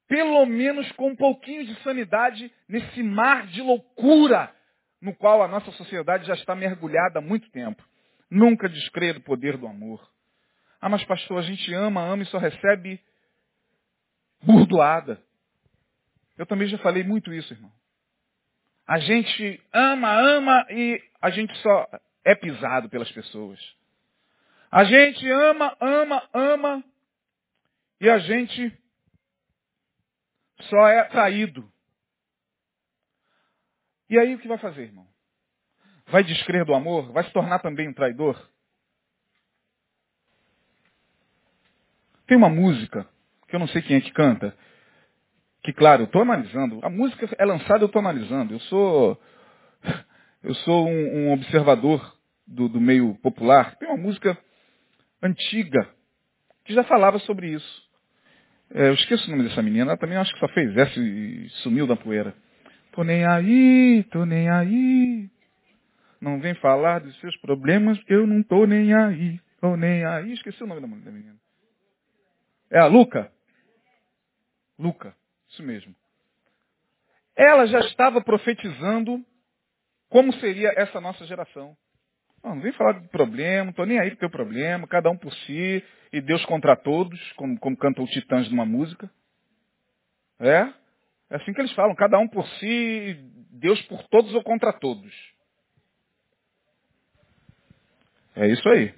pelo 0.08 0.46
menos 0.46 0.90
com 0.92 1.10
um 1.10 1.16
pouquinho 1.16 1.66
de 1.66 1.74
sanidade, 1.82 2.50
nesse 2.66 3.02
mar 3.02 3.46
de 3.48 3.60
loucura 3.60 4.54
no 5.00 5.14
qual 5.14 5.42
a 5.42 5.48
nossa 5.48 5.70
sociedade 5.72 6.26
já 6.26 6.32
está 6.34 6.54
mergulhada 6.54 7.18
há 7.18 7.22
muito 7.22 7.50
tempo. 7.50 7.82
Nunca 8.30 8.70
descreia 8.70 9.12
do 9.12 9.20
poder 9.20 9.58
do 9.58 9.66
amor. 9.66 10.02
Ah, 10.80 10.88
mas 10.88 11.04
pastor, 11.04 11.38
a 11.38 11.42
gente 11.42 11.72
ama, 11.74 12.02
ama 12.02 12.22
e 12.22 12.26
só 12.26 12.38
recebe 12.38 12.98
burdoada. 14.42 15.22
Eu 16.38 16.46
também 16.46 16.68
já 16.68 16.78
falei 16.78 17.04
muito 17.04 17.32
isso, 17.34 17.52
irmão. 17.52 17.72
A 18.86 18.98
gente 18.98 19.62
ama, 19.72 20.10
ama 20.10 20.66
e 20.70 21.02
a 21.20 21.30
gente 21.30 21.54
só 21.58 21.86
é 22.24 22.34
pisado 22.34 22.88
pelas 22.88 23.10
pessoas. 23.12 23.60
A 24.74 24.82
gente 24.82 25.30
ama, 25.30 25.76
ama, 25.80 26.28
ama 26.32 26.84
e 28.00 28.10
a 28.10 28.18
gente 28.18 28.76
só 30.62 30.88
é 30.88 31.04
traído. 31.04 31.72
E 34.10 34.18
aí 34.18 34.34
o 34.34 34.38
que 34.40 34.48
vai 34.48 34.58
fazer, 34.58 34.82
irmão? 34.82 35.06
Vai 36.08 36.24
descrer 36.24 36.64
do 36.64 36.74
amor? 36.74 37.12
Vai 37.12 37.22
se 37.22 37.32
tornar 37.32 37.60
também 37.60 37.88
um 37.88 37.92
traidor? 37.92 38.50
Tem 42.26 42.36
uma 42.36 42.48
música, 42.48 43.08
que 43.46 43.54
eu 43.54 43.60
não 43.60 43.68
sei 43.68 43.80
quem 43.80 43.98
é 43.98 44.00
que 44.00 44.10
canta, 44.10 44.58
que 45.62 45.72
claro, 45.72 46.02
eu 46.02 46.06
estou 46.06 46.22
analisando. 46.22 46.80
A 46.82 46.90
música 46.90 47.28
é 47.38 47.44
lançada, 47.44 47.84
eu 47.84 47.86
estou 47.86 48.00
analisando. 48.00 48.54
Eu 48.54 48.60
sou, 48.62 49.22
eu 50.42 50.54
sou 50.56 50.88
um, 50.88 51.28
um 51.28 51.32
observador 51.32 52.18
do, 52.44 52.68
do, 52.68 52.80
meio 52.80 53.14
popular. 53.22 53.76
Tem 53.76 53.88
uma 53.88 53.96
música 53.96 54.36
antiga 55.24 55.88
que 56.64 56.74
já 56.74 56.84
falava 56.84 57.18
sobre 57.20 57.48
isso. 57.52 57.84
É, 58.70 58.88
eu 58.88 58.94
esqueço 58.94 59.26
o 59.26 59.30
nome 59.30 59.48
dessa 59.48 59.62
menina, 59.62 59.92
ela 59.92 59.98
também 59.98 60.16
acho 60.16 60.32
que 60.32 60.40
só 60.40 60.48
fez 60.48 60.76
essa 60.76 60.98
e 60.98 61.48
sumiu 61.62 61.86
da 61.86 61.96
poeira. 61.96 62.34
Tô 62.92 63.02
nem 63.02 63.24
aí, 63.26 64.04
tô 64.10 64.24
nem 64.24 64.48
aí. 64.48 65.28
Não 66.20 66.40
vem 66.40 66.54
falar 66.54 67.00
dos 67.00 67.18
seus 67.20 67.36
problemas, 67.38 67.98
eu 68.08 68.26
não 68.26 68.42
tô 68.42 68.66
nem 68.66 68.94
aí. 68.94 69.40
Tô 69.60 69.76
nem 69.76 70.04
aí. 70.04 70.32
Esqueci 70.32 70.62
o 70.62 70.66
nome 70.66 70.80
da 70.80 70.86
menina. 70.86 71.36
É 72.70 72.78
a 72.78 72.86
Luca? 72.86 73.30
Luca. 74.78 75.14
Isso 75.48 75.62
mesmo. 75.62 75.94
Ela 77.36 77.66
já 77.66 77.80
estava 77.80 78.22
profetizando 78.22 79.24
como 80.08 80.32
seria 80.34 80.72
essa 80.76 81.00
nossa 81.00 81.26
geração. 81.26 81.76
Não, 82.44 82.54
não 82.54 82.62
vem 82.62 82.72
falar 82.72 83.00
de 83.00 83.08
problema, 83.08 83.64
não 83.64 83.70
estou 83.70 83.86
nem 83.86 83.98
aí 83.98 84.10
com 84.10 84.16
o 84.16 84.20
teu 84.20 84.30
problema, 84.30 84.86
cada 84.86 85.10
um 85.10 85.16
por 85.16 85.32
si, 85.32 85.82
e 86.12 86.20
Deus 86.20 86.44
contra 86.44 86.76
todos, 86.76 87.18
como, 87.32 87.58
como 87.58 87.76
os 88.00 88.10
titãs 88.10 88.50
numa 88.50 88.66
música. 88.66 89.10
É? 90.38 90.68
É 91.30 91.36
assim 91.36 91.54
que 91.54 91.60
eles 91.60 91.72
falam, 91.72 91.94
cada 91.94 92.18
um 92.18 92.28
por 92.28 92.46
si, 92.58 93.16
Deus 93.50 93.80
por 93.82 94.02
todos 94.08 94.34
ou 94.34 94.42
contra 94.42 94.72
todos. 94.74 95.12
É 98.36 98.46
isso 98.48 98.68
aí. 98.68 98.94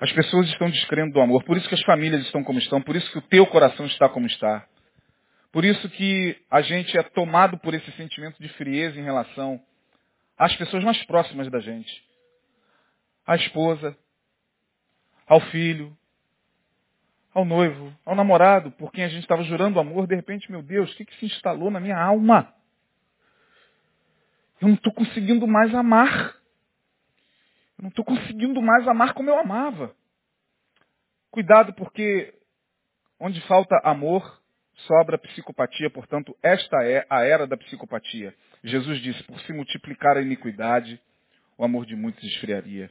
As 0.00 0.12
pessoas 0.12 0.48
estão 0.48 0.70
descrendo 0.70 1.14
do 1.14 1.20
amor, 1.20 1.42
por 1.44 1.56
isso 1.56 1.68
que 1.68 1.74
as 1.74 1.82
famílias 1.82 2.22
estão 2.22 2.44
como 2.44 2.58
estão, 2.58 2.82
por 2.82 2.94
isso 2.94 3.10
que 3.10 3.18
o 3.18 3.22
teu 3.22 3.46
coração 3.46 3.86
está 3.86 4.08
como 4.08 4.26
está. 4.26 4.68
Por 5.50 5.64
isso 5.64 5.88
que 5.90 6.36
a 6.50 6.60
gente 6.60 6.96
é 6.96 7.02
tomado 7.02 7.58
por 7.58 7.72
esse 7.72 7.90
sentimento 7.92 8.38
de 8.38 8.48
frieza 8.50 9.00
em 9.00 9.02
relação 9.02 9.60
às 10.36 10.54
pessoas 10.56 10.84
mais 10.84 11.02
próximas 11.06 11.50
da 11.50 11.58
gente. 11.58 12.07
À 13.28 13.36
esposa, 13.36 13.94
ao 15.26 15.38
filho, 15.38 15.94
ao 17.34 17.44
noivo, 17.44 17.94
ao 18.06 18.14
namorado, 18.14 18.70
por 18.72 18.90
quem 18.90 19.04
a 19.04 19.08
gente 19.08 19.20
estava 19.20 19.44
jurando 19.44 19.78
amor, 19.78 20.06
de 20.06 20.14
repente, 20.14 20.50
meu 20.50 20.62
Deus, 20.62 20.90
o 20.90 20.96
que, 20.96 21.04
que 21.04 21.14
se 21.16 21.26
instalou 21.26 21.70
na 21.70 21.78
minha 21.78 22.00
alma? 22.00 22.50
Eu 24.58 24.68
não 24.68 24.76
estou 24.76 24.94
conseguindo 24.94 25.46
mais 25.46 25.74
amar. 25.74 26.36
Eu 27.76 27.82
não 27.82 27.90
estou 27.90 28.02
conseguindo 28.02 28.62
mais 28.62 28.88
amar 28.88 29.12
como 29.12 29.28
eu 29.28 29.38
amava. 29.38 29.94
Cuidado, 31.30 31.74
porque 31.74 32.34
onde 33.20 33.42
falta 33.42 33.78
amor, 33.84 34.40
sobra 34.86 35.18
psicopatia, 35.18 35.90
portanto, 35.90 36.34
esta 36.42 36.82
é 36.82 37.06
a 37.10 37.24
era 37.24 37.46
da 37.46 37.58
psicopatia. 37.58 38.34
Jesus 38.64 39.02
disse, 39.02 39.22
por 39.24 39.38
se 39.40 39.52
multiplicar 39.52 40.16
a 40.16 40.22
iniquidade, 40.22 40.98
o 41.58 41.64
amor 41.64 41.84
de 41.84 41.94
muitos 41.94 42.24
esfriaria. 42.24 42.90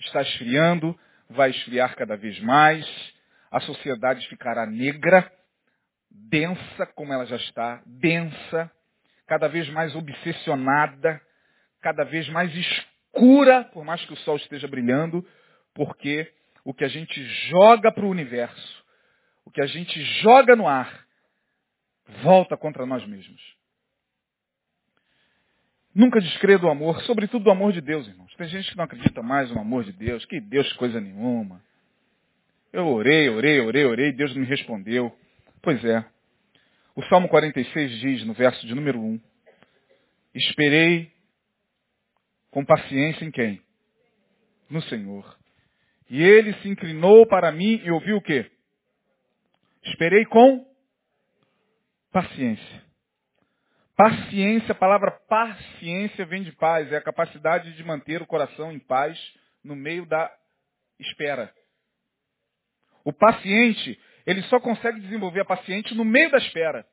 Está 0.00 0.22
esfriando, 0.22 0.98
vai 1.28 1.50
esfriar 1.50 1.94
cada 1.94 2.16
vez 2.16 2.40
mais, 2.40 2.86
a 3.50 3.60
sociedade 3.60 4.26
ficará 4.28 4.66
negra, 4.66 5.30
densa 6.10 6.86
como 6.94 7.12
ela 7.12 7.26
já 7.26 7.36
está, 7.36 7.82
densa, 7.86 8.70
cada 9.26 9.48
vez 9.48 9.68
mais 9.70 9.94
obsessionada, 9.94 11.20
cada 11.80 12.04
vez 12.04 12.28
mais 12.30 12.52
escura, 12.54 13.64
por 13.64 13.84
mais 13.84 14.04
que 14.04 14.12
o 14.12 14.16
sol 14.18 14.36
esteja 14.36 14.66
brilhando, 14.66 15.26
porque 15.74 16.32
o 16.64 16.74
que 16.74 16.84
a 16.84 16.88
gente 16.88 17.22
joga 17.48 17.92
para 17.92 18.04
o 18.04 18.10
universo, 18.10 18.84
o 19.44 19.50
que 19.50 19.62
a 19.62 19.66
gente 19.66 20.02
joga 20.22 20.56
no 20.56 20.66
ar, 20.66 21.06
volta 22.22 22.56
contra 22.56 22.84
nós 22.86 23.06
mesmos. 23.06 23.59
Nunca 25.94 26.20
descreia 26.20 26.58
do 26.58 26.68
amor, 26.68 27.00
sobretudo 27.02 27.44
do 27.44 27.50
amor 27.50 27.72
de 27.72 27.80
Deus, 27.80 28.06
irmãos. 28.06 28.34
Tem 28.36 28.48
gente 28.48 28.70
que 28.70 28.76
não 28.76 28.84
acredita 28.84 29.22
mais 29.22 29.50
no 29.50 29.60
amor 29.60 29.84
de 29.84 29.92
Deus, 29.92 30.24
que 30.24 30.40
Deus 30.40 30.72
coisa 30.74 31.00
nenhuma. 31.00 31.60
Eu 32.72 32.86
orei, 32.86 33.28
orei, 33.28 33.60
orei, 33.60 33.84
orei, 33.84 34.12
Deus 34.12 34.32
não 34.34 34.42
me 34.42 34.46
respondeu. 34.46 35.14
Pois 35.60 35.84
é. 35.84 36.04
O 36.94 37.02
Salmo 37.04 37.28
46 37.28 37.98
diz, 38.00 38.24
no 38.24 38.34
verso 38.34 38.66
de 38.66 38.74
número 38.74 39.00
1, 39.00 39.20
Esperei 40.34 41.10
com 42.50 42.64
paciência 42.64 43.24
em 43.24 43.30
quem? 43.30 43.60
No 44.68 44.80
Senhor. 44.82 45.36
E 46.08 46.22
ele 46.22 46.52
se 46.54 46.68
inclinou 46.68 47.26
para 47.26 47.50
mim 47.50 47.80
e 47.84 47.90
ouviu 47.90 48.16
o 48.16 48.22
quê? 48.22 48.48
Esperei 49.84 50.24
com 50.26 50.70
Paciência. 52.12 52.82
Paciência, 54.00 54.72
a 54.72 54.74
palavra 54.74 55.10
paciência 55.28 56.24
vem 56.24 56.42
de 56.42 56.52
paz, 56.52 56.90
é 56.90 56.96
a 56.96 57.02
capacidade 57.02 57.74
de 57.74 57.84
manter 57.84 58.22
o 58.22 58.26
coração 58.26 58.72
em 58.72 58.78
paz 58.78 59.18
no 59.62 59.76
meio 59.76 60.06
da 60.06 60.34
espera. 60.98 61.54
O 63.04 63.12
paciente, 63.12 64.00
ele 64.24 64.40
só 64.44 64.58
consegue 64.58 65.00
desenvolver 65.00 65.40
a 65.40 65.44
paciente 65.44 65.94
no 65.94 66.02
meio 66.02 66.30
da 66.30 66.38
espera. 66.38 66.86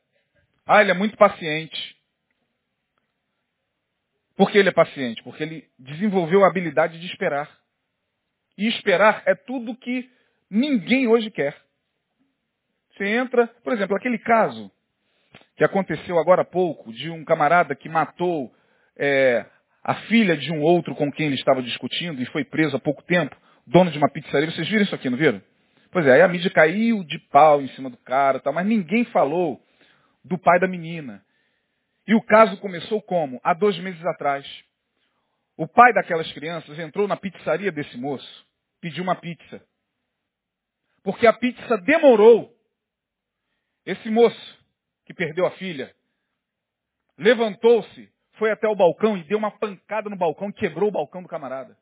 Ah, 0.65 0.81
ele 0.81 0.91
é 0.91 0.93
muito 0.93 1.15
paciente. 1.15 1.97
Por 4.35 4.51
que 4.51 4.57
ele 4.57 4.67
é 4.67 4.73
paciente? 4.73 5.23
Porque 5.23 5.43
ele 5.43 5.71
desenvolveu 5.79 6.43
a 6.43 6.49
habilidade 6.49 6.99
de 6.99 7.05
esperar. 7.05 7.49
E 8.57 8.67
esperar 8.67 9.23
é 9.25 9.33
tudo 9.33 9.77
que 9.77 10.11
ninguém 10.49 11.07
hoje 11.07 11.31
quer. 11.31 11.55
Você 12.91 13.07
entra, 13.07 13.47
por 13.63 13.71
exemplo, 13.71 13.95
aquele 13.95 14.19
caso 14.19 14.69
que 15.57 15.63
aconteceu 15.63 16.19
agora 16.19 16.43
há 16.43 16.45
pouco, 16.45 16.93
de 16.93 17.09
um 17.09 17.25
camarada 17.25 17.75
que 17.75 17.89
matou 17.89 18.53
é, 18.95 19.43
a 19.83 19.95
filha 20.01 20.37
de 20.37 20.51
um 20.53 20.61
outro 20.61 20.93
com 20.93 21.11
quem 21.11 21.25
ele 21.25 21.35
estava 21.35 21.63
discutindo 21.63 22.21
e 22.21 22.25
foi 22.27 22.45
preso 22.45 22.75
há 22.75 22.79
pouco 22.79 23.01
tempo, 23.03 23.35
dono 23.65 23.89
de 23.89 23.97
uma 23.97 24.09
pizzaria. 24.09 24.51
Vocês 24.51 24.69
viram 24.69 24.83
isso 24.83 24.93
aqui, 24.93 25.09
não 25.09 25.17
viram? 25.17 25.41
Pois 25.91 26.05
é, 26.05 26.13
aí 26.13 26.21
a 26.21 26.27
mídia 26.27 26.51
caiu 26.51 27.03
de 27.03 27.17
pau 27.31 27.59
em 27.59 27.67
cima 27.69 27.89
do 27.89 27.97
cara, 27.97 28.39
tal, 28.39 28.53
mas 28.53 28.67
ninguém 28.67 29.03
falou 29.05 29.59
do 30.23 30.37
pai 30.37 30.59
da 30.59 30.67
menina. 30.67 31.23
E 32.07 32.13
o 32.13 32.21
caso 32.21 32.55
começou 32.57 33.01
como? 33.01 33.41
Há 33.43 33.55
dois 33.55 33.77
meses 33.79 34.05
atrás. 34.05 34.45
O 35.57 35.67
pai 35.67 35.91
daquelas 35.91 36.31
crianças 36.33 36.77
entrou 36.77 37.07
na 37.07 37.17
pizzaria 37.17 37.71
desse 37.71 37.97
moço, 37.97 38.45
pediu 38.79 39.03
uma 39.03 39.15
pizza. 39.15 39.59
Porque 41.03 41.25
a 41.25 41.33
pizza 41.33 41.77
demorou. 41.79 42.53
Esse 43.85 44.09
moço 44.09 44.56
que 45.07 45.13
perdeu 45.13 45.45
a 45.45 45.51
filha, 45.51 45.95
levantou-se, 47.17 48.11
foi 48.33 48.51
até 48.51 48.67
o 48.67 48.75
balcão 48.75 49.17
e 49.17 49.23
deu 49.23 49.37
uma 49.37 49.49
pancada 49.49 50.09
no 50.09 50.17
balcão, 50.17 50.51
quebrou 50.51 50.89
o 50.89 50.91
balcão 50.91 51.23
do 51.23 51.29
camarada. 51.29 51.77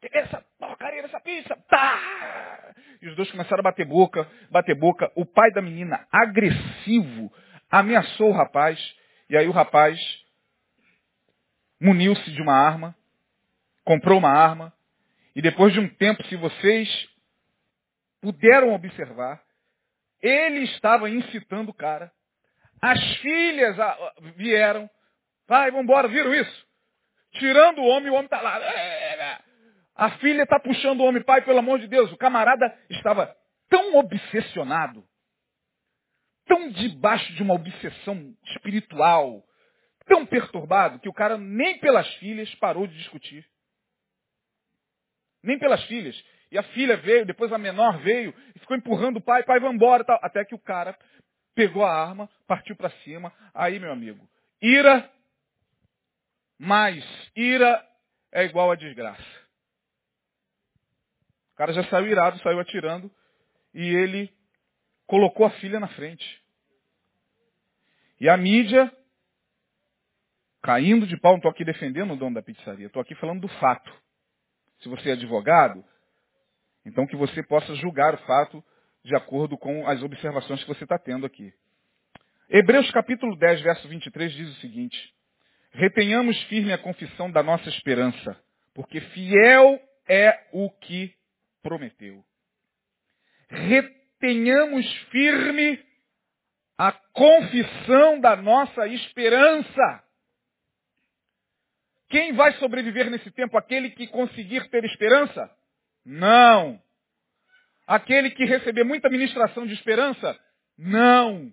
Que 0.00 0.08
essa 0.16 0.40
porcaria 0.56 1.02
dessa 1.02 1.18
pizza? 1.18 1.56
Tá! 1.68 2.74
E 3.02 3.08
os 3.08 3.16
dois 3.16 3.28
começaram 3.32 3.58
a 3.58 3.64
bater 3.64 3.84
boca, 3.84 4.30
bater 4.52 4.76
boca. 4.76 5.10
O 5.16 5.26
pai 5.26 5.50
da 5.50 5.60
menina, 5.60 6.06
agressivo, 6.12 7.32
ameaçou 7.68 8.30
o 8.30 8.32
rapaz. 8.32 8.78
E 9.28 9.36
aí 9.36 9.48
o 9.48 9.52
rapaz 9.52 9.98
muniu-se 11.80 12.30
de 12.30 12.40
uma 12.40 12.54
arma, 12.54 12.94
comprou 13.84 14.18
uma 14.18 14.30
arma. 14.30 14.72
E 15.34 15.42
depois 15.42 15.72
de 15.72 15.80
um 15.80 15.88
tempo, 15.88 16.24
se 16.26 16.36
vocês 16.36 16.88
puderam 18.20 18.72
observar, 18.74 19.42
ele 20.22 20.60
estava 20.60 21.10
incitando 21.10 21.70
o 21.70 21.74
cara 21.74 22.12
as 22.80 23.16
filhas 23.16 23.76
vieram. 24.36 24.88
Vai, 25.46 25.70
vamos 25.70 25.84
embora, 25.84 26.08
viram 26.08 26.34
isso? 26.34 26.68
tirando 27.32 27.80
o 27.80 27.86
homem, 27.86 28.10
o 28.10 28.14
homem 28.14 28.24
está 28.24 28.40
lá. 28.40 28.58
A 29.94 30.10
filha 30.18 30.42
está 30.42 30.60
puxando 30.60 31.00
o 31.00 31.04
homem, 31.04 31.22
pai, 31.22 31.42
pelo 31.42 31.58
amor 31.58 31.78
de 31.78 31.88
Deus. 31.88 32.12
O 32.12 32.16
camarada 32.16 32.76
estava 32.88 33.34
tão 33.68 33.96
obsessionado, 33.96 35.04
tão 36.46 36.70
debaixo 36.70 37.32
de 37.34 37.42
uma 37.42 37.54
obsessão 37.54 38.34
espiritual, 38.46 39.42
tão 40.06 40.24
perturbado, 40.24 41.00
que 41.00 41.08
o 41.08 41.12
cara 41.12 41.36
nem 41.36 41.78
pelas 41.78 42.08
filhas 42.14 42.52
parou 42.56 42.86
de 42.86 42.96
discutir. 42.96 43.44
Nem 45.42 45.58
pelas 45.58 45.82
filhas. 45.84 46.16
E 46.50 46.58
a 46.58 46.62
filha 46.62 46.96
veio, 46.96 47.26
depois 47.26 47.52
a 47.52 47.58
menor 47.58 47.98
veio, 47.98 48.34
e 48.54 48.58
ficou 48.58 48.76
empurrando 48.76 49.18
o 49.18 49.22
pai, 49.22 49.42
pai, 49.42 49.60
vai 49.60 49.70
embora, 49.70 50.04
tal. 50.04 50.18
até 50.22 50.44
que 50.44 50.54
o 50.54 50.58
cara 50.58 50.96
pegou 51.58 51.84
a 51.84 51.92
arma, 51.92 52.30
partiu 52.46 52.76
para 52.76 52.88
cima. 53.02 53.32
Aí, 53.52 53.80
meu 53.80 53.90
amigo, 53.90 54.24
ira 54.62 55.10
mais 56.56 57.04
ira 57.34 57.84
é 58.30 58.44
igual 58.44 58.70
a 58.70 58.76
desgraça. 58.76 59.20
O 61.52 61.56
cara 61.56 61.72
já 61.72 61.82
saiu 61.90 62.06
irado, 62.06 62.38
saiu 62.38 62.60
atirando, 62.60 63.10
e 63.74 63.82
ele 63.82 64.32
colocou 65.04 65.44
a 65.44 65.50
filha 65.50 65.80
na 65.80 65.88
frente. 65.88 66.40
E 68.20 68.28
a 68.28 68.36
mídia, 68.36 68.92
caindo 70.62 71.08
de 71.08 71.16
pau, 71.16 71.32
não 71.32 71.38
estou 71.38 71.50
aqui 71.50 71.64
defendendo 71.64 72.12
o 72.12 72.16
dono 72.16 72.36
da 72.36 72.42
pizzaria, 72.42 72.86
estou 72.86 73.02
aqui 73.02 73.16
falando 73.16 73.40
do 73.40 73.48
fato. 73.48 73.92
Se 74.80 74.88
você 74.88 75.10
é 75.10 75.12
advogado, 75.14 75.84
então 76.84 77.04
que 77.04 77.16
você 77.16 77.42
possa 77.42 77.74
julgar 77.74 78.14
o 78.14 78.18
fato 78.18 78.64
de 79.04 79.14
acordo 79.14 79.56
com 79.56 79.86
as 79.86 80.02
observações 80.02 80.62
que 80.62 80.68
você 80.68 80.84
está 80.84 80.98
tendo 80.98 81.26
aqui. 81.26 81.52
Hebreus 82.48 82.90
capítulo 82.90 83.36
10, 83.36 83.60
verso 83.60 83.88
23 83.88 84.32
diz 84.32 84.48
o 84.48 84.60
seguinte, 84.60 85.14
retenhamos 85.70 86.40
firme 86.44 86.72
a 86.72 86.78
confissão 86.78 87.30
da 87.30 87.42
nossa 87.42 87.68
esperança, 87.68 88.40
porque 88.74 89.00
fiel 89.00 89.80
é 90.08 90.48
o 90.52 90.70
que 90.70 91.14
prometeu. 91.62 92.24
Retenhamos 93.48 94.90
firme 95.10 95.82
a 96.76 96.92
confissão 96.92 98.20
da 98.20 98.36
nossa 98.36 98.86
esperança. 98.86 100.04
Quem 102.08 102.32
vai 102.32 102.52
sobreviver 102.54 103.10
nesse 103.10 103.30
tempo? 103.30 103.58
Aquele 103.58 103.90
que 103.90 104.06
conseguir 104.06 104.68
ter 104.70 104.84
esperança? 104.84 105.50
Não. 106.04 106.80
Aquele 107.88 108.30
que 108.30 108.44
receber 108.44 108.84
muita 108.84 109.08
ministração 109.08 109.66
de 109.66 109.72
esperança? 109.72 110.38
Não. 110.76 111.50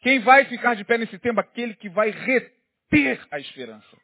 Quem 0.00 0.18
vai 0.20 0.46
ficar 0.46 0.74
de 0.74 0.84
pé 0.84 0.96
nesse 0.96 1.18
tempo? 1.18 1.38
Aquele 1.38 1.74
que 1.74 1.90
vai 1.90 2.08
reter 2.10 3.20
a 3.30 3.38
esperança. 3.38 3.98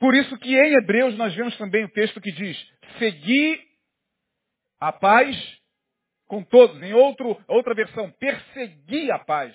Por 0.00 0.14
isso 0.14 0.36
que 0.38 0.56
em 0.56 0.74
Hebreus 0.76 1.14
nós 1.18 1.34
vemos 1.34 1.54
também 1.58 1.84
o 1.84 1.90
texto 1.90 2.22
que 2.22 2.32
diz, 2.32 2.56
segui 2.98 3.60
a 4.80 4.90
paz 4.90 5.36
com 6.26 6.42
todos. 6.42 6.82
Em 6.82 6.94
outro, 6.94 7.38
outra 7.46 7.74
versão, 7.74 8.10
persegui 8.12 9.12
a 9.12 9.18
paz. 9.18 9.54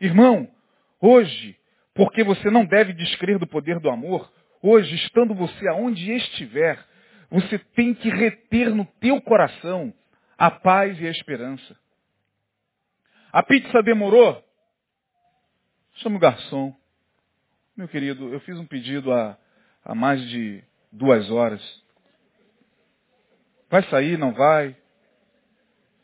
Irmão, 0.00 0.52
hoje, 1.00 1.56
porque 1.94 2.24
você 2.24 2.50
não 2.50 2.66
deve 2.66 2.92
descrer 2.92 3.38
do 3.38 3.46
poder 3.46 3.78
do 3.78 3.88
amor, 3.88 4.30
hoje, 4.60 4.96
estando 4.96 5.32
você 5.32 5.68
aonde 5.68 6.10
estiver, 6.12 6.84
você 7.32 7.58
tem 7.58 7.94
que 7.94 8.10
reter 8.10 8.74
no 8.74 8.84
teu 9.00 9.20
coração 9.22 9.92
a 10.36 10.50
paz 10.50 11.00
e 11.00 11.06
a 11.06 11.10
esperança. 11.10 11.76
A 13.32 13.42
pizza 13.42 13.82
demorou? 13.82 14.44
Chama 15.94 16.16
o 16.16 16.20
garçom. 16.20 16.76
Meu 17.74 17.88
querido, 17.88 18.30
eu 18.32 18.40
fiz 18.40 18.58
um 18.58 18.66
pedido 18.66 19.10
há, 19.10 19.38
há 19.82 19.94
mais 19.94 20.20
de 20.28 20.62
duas 20.92 21.30
horas. 21.30 21.62
Vai 23.70 23.82
sair, 23.84 24.18
não 24.18 24.34
vai? 24.34 24.76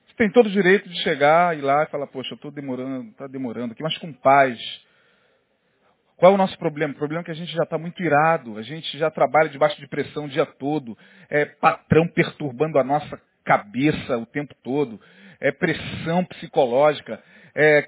Você 0.06 0.14
tem 0.16 0.32
todo 0.32 0.46
o 0.46 0.50
direito 0.50 0.88
de 0.88 1.02
chegar 1.02 1.56
e 1.58 1.60
lá 1.60 1.82
e 1.82 1.90
falar, 1.90 2.06
poxa, 2.06 2.32
eu 2.32 2.36
estou 2.36 2.50
demorando, 2.50 3.10
está 3.10 3.26
demorando 3.26 3.72
aqui, 3.72 3.82
mas 3.82 3.98
com 3.98 4.14
paz. 4.14 4.58
Qual 6.18 6.32
é 6.32 6.34
o 6.34 6.38
nosso 6.38 6.58
problema? 6.58 6.92
O 6.92 6.96
problema 6.96 7.22
é 7.22 7.24
que 7.24 7.30
a 7.30 7.34
gente 7.34 7.52
já 7.52 7.62
está 7.62 7.78
muito 7.78 8.02
irado, 8.02 8.58
a 8.58 8.62
gente 8.62 8.98
já 8.98 9.08
trabalha 9.08 9.48
debaixo 9.48 9.80
de 9.80 9.86
pressão 9.86 10.24
o 10.24 10.28
dia 10.28 10.44
todo, 10.44 10.98
é 11.30 11.44
patrão 11.44 12.08
perturbando 12.08 12.76
a 12.76 12.82
nossa 12.82 13.20
cabeça 13.44 14.18
o 14.18 14.26
tempo 14.26 14.52
todo, 14.64 15.00
é 15.40 15.52
pressão 15.52 16.24
psicológica, 16.24 17.22
é 17.54 17.86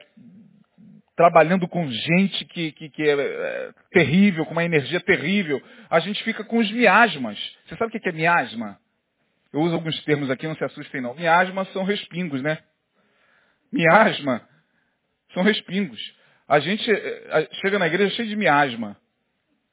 trabalhando 1.16 1.66
com 1.66 1.90
gente 1.90 2.44
que, 2.46 2.70
que, 2.70 2.88
que 2.88 3.02
é, 3.02 3.12
é, 3.20 3.70
terrível, 3.90 4.46
com 4.46 4.52
uma 4.52 4.64
energia 4.64 5.00
terrível, 5.00 5.60
a 5.90 5.98
gente 5.98 6.22
fica 6.22 6.44
com 6.44 6.58
os 6.58 6.70
miasmas. 6.70 7.36
Você 7.66 7.76
sabe 7.76 7.94
o 7.94 8.00
que 8.00 8.08
é 8.08 8.12
miasma? 8.12 8.78
Eu 9.52 9.60
uso 9.60 9.74
alguns 9.74 10.02
termos 10.04 10.30
aqui, 10.30 10.46
não 10.46 10.54
se 10.54 10.64
assustem 10.64 11.00
não. 11.00 11.16
Miasma 11.16 11.64
são 11.72 11.82
respingos, 11.82 12.40
né? 12.40 12.58
Miasma 13.72 14.40
são 15.34 15.42
respingos. 15.42 16.00
A 16.50 16.58
gente 16.58 16.90
é, 16.90 17.48
chega 17.60 17.78
na 17.78 17.86
igreja 17.86 18.12
cheio 18.16 18.28
de 18.28 18.34
miasma. 18.34 18.96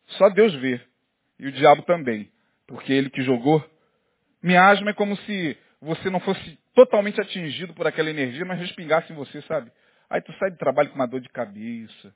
Só 0.10 0.30
Deus 0.30 0.54
vê. 0.54 0.80
E 1.40 1.48
o 1.48 1.52
diabo 1.52 1.82
também. 1.82 2.32
Porque 2.68 2.94
ele 2.94 3.10
que 3.10 3.24
jogou. 3.24 3.68
Miasma 4.44 4.92
é 4.92 4.94
como 4.94 5.18
se 5.18 5.58
você 5.82 6.08
não 6.12 6.20
fosse 6.20 6.60
totalmente 6.76 7.20
atingido 7.20 7.74
por 7.74 7.88
aquela 7.88 8.12
energia, 8.12 8.46
mas 8.46 8.60
respingasse 8.60 9.12
em 9.12 9.16
você, 9.16 9.42
sabe? 9.42 9.72
Aí 10.08 10.22
tu 10.22 10.32
sai 10.34 10.52
de 10.52 10.60
trabalho 10.60 10.90
com 10.90 10.96
uma 10.98 11.08
dor 11.08 11.20
de 11.20 11.30
cabeça. 11.30 12.14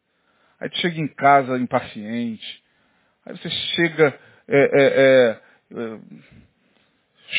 Aí 0.59 0.69
tu 0.69 0.77
chega 0.77 1.01
em 1.01 1.07
casa 1.07 1.57
impaciente. 1.57 2.63
Aí 3.25 3.35
você 3.35 3.49
chega 3.49 4.19
é, 4.47 4.59
é, 4.59 5.39
é 5.71 5.99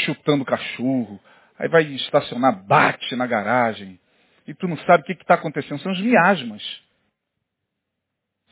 chutando 0.06 0.44
cachorro. 0.44 1.20
Aí 1.56 1.68
vai 1.68 1.84
estacionar, 1.84 2.64
bate 2.64 3.14
na 3.14 3.28
garagem. 3.28 4.00
E 4.44 4.52
tu 4.52 4.66
não 4.66 4.76
sabe 4.78 5.04
o 5.04 5.06
que 5.06 5.12
está 5.12 5.34
acontecendo. 5.34 5.78
São 5.78 5.92
os 5.92 6.00
miasmas. 6.00 6.82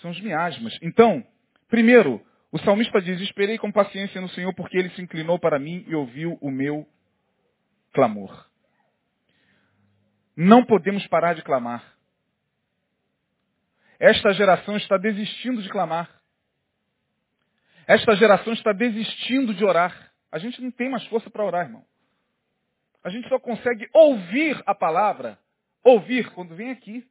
São 0.00 0.10
os 0.10 0.20
miasmas. 0.20 0.78
Então, 0.82 1.24
primeiro, 1.68 2.24
o 2.52 2.58
salmista 2.58 3.00
diz, 3.00 3.20
esperei 3.20 3.58
com 3.58 3.70
paciência 3.70 4.20
no 4.20 4.28
Senhor 4.30 4.52
porque 4.54 4.76
ele 4.76 4.90
se 4.90 5.02
inclinou 5.02 5.38
para 5.38 5.58
mim 5.58 5.84
e 5.86 5.94
ouviu 5.94 6.38
o 6.40 6.50
meu 6.50 6.86
clamor. 7.92 8.48
Não 10.36 10.64
podemos 10.64 11.06
parar 11.06 11.34
de 11.34 11.42
clamar. 11.42 11.84
Esta 13.98 14.32
geração 14.32 14.76
está 14.76 14.96
desistindo 14.96 15.62
de 15.62 15.68
clamar. 15.68 16.08
Esta 17.86 18.16
geração 18.16 18.52
está 18.54 18.72
desistindo 18.72 19.52
de 19.52 19.64
orar. 19.64 20.12
A 20.32 20.38
gente 20.38 20.62
não 20.62 20.70
tem 20.70 20.88
mais 20.88 21.04
força 21.06 21.28
para 21.28 21.44
orar, 21.44 21.66
irmão. 21.66 21.84
A 23.04 23.10
gente 23.10 23.28
só 23.28 23.38
consegue 23.38 23.88
ouvir 23.92 24.62
a 24.64 24.74
palavra, 24.74 25.38
ouvir 25.82 26.30
quando 26.30 26.54
vem 26.54 26.70
aqui. 26.70 27.06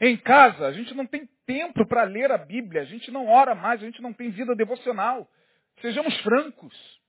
Em 0.00 0.16
casa, 0.16 0.66
a 0.66 0.72
gente 0.72 0.94
não 0.94 1.06
tem 1.06 1.26
tempo 1.44 1.86
para 1.86 2.04
ler 2.04 2.32
a 2.32 2.38
Bíblia, 2.38 2.80
a 2.80 2.86
gente 2.86 3.10
não 3.10 3.28
ora 3.28 3.54
mais, 3.54 3.82
a 3.82 3.84
gente 3.84 4.00
não 4.00 4.14
tem 4.14 4.30
vida 4.30 4.56
devocional. 4.56 5.30
Sejamos 5.82 6.18
francos. 6.22 7.00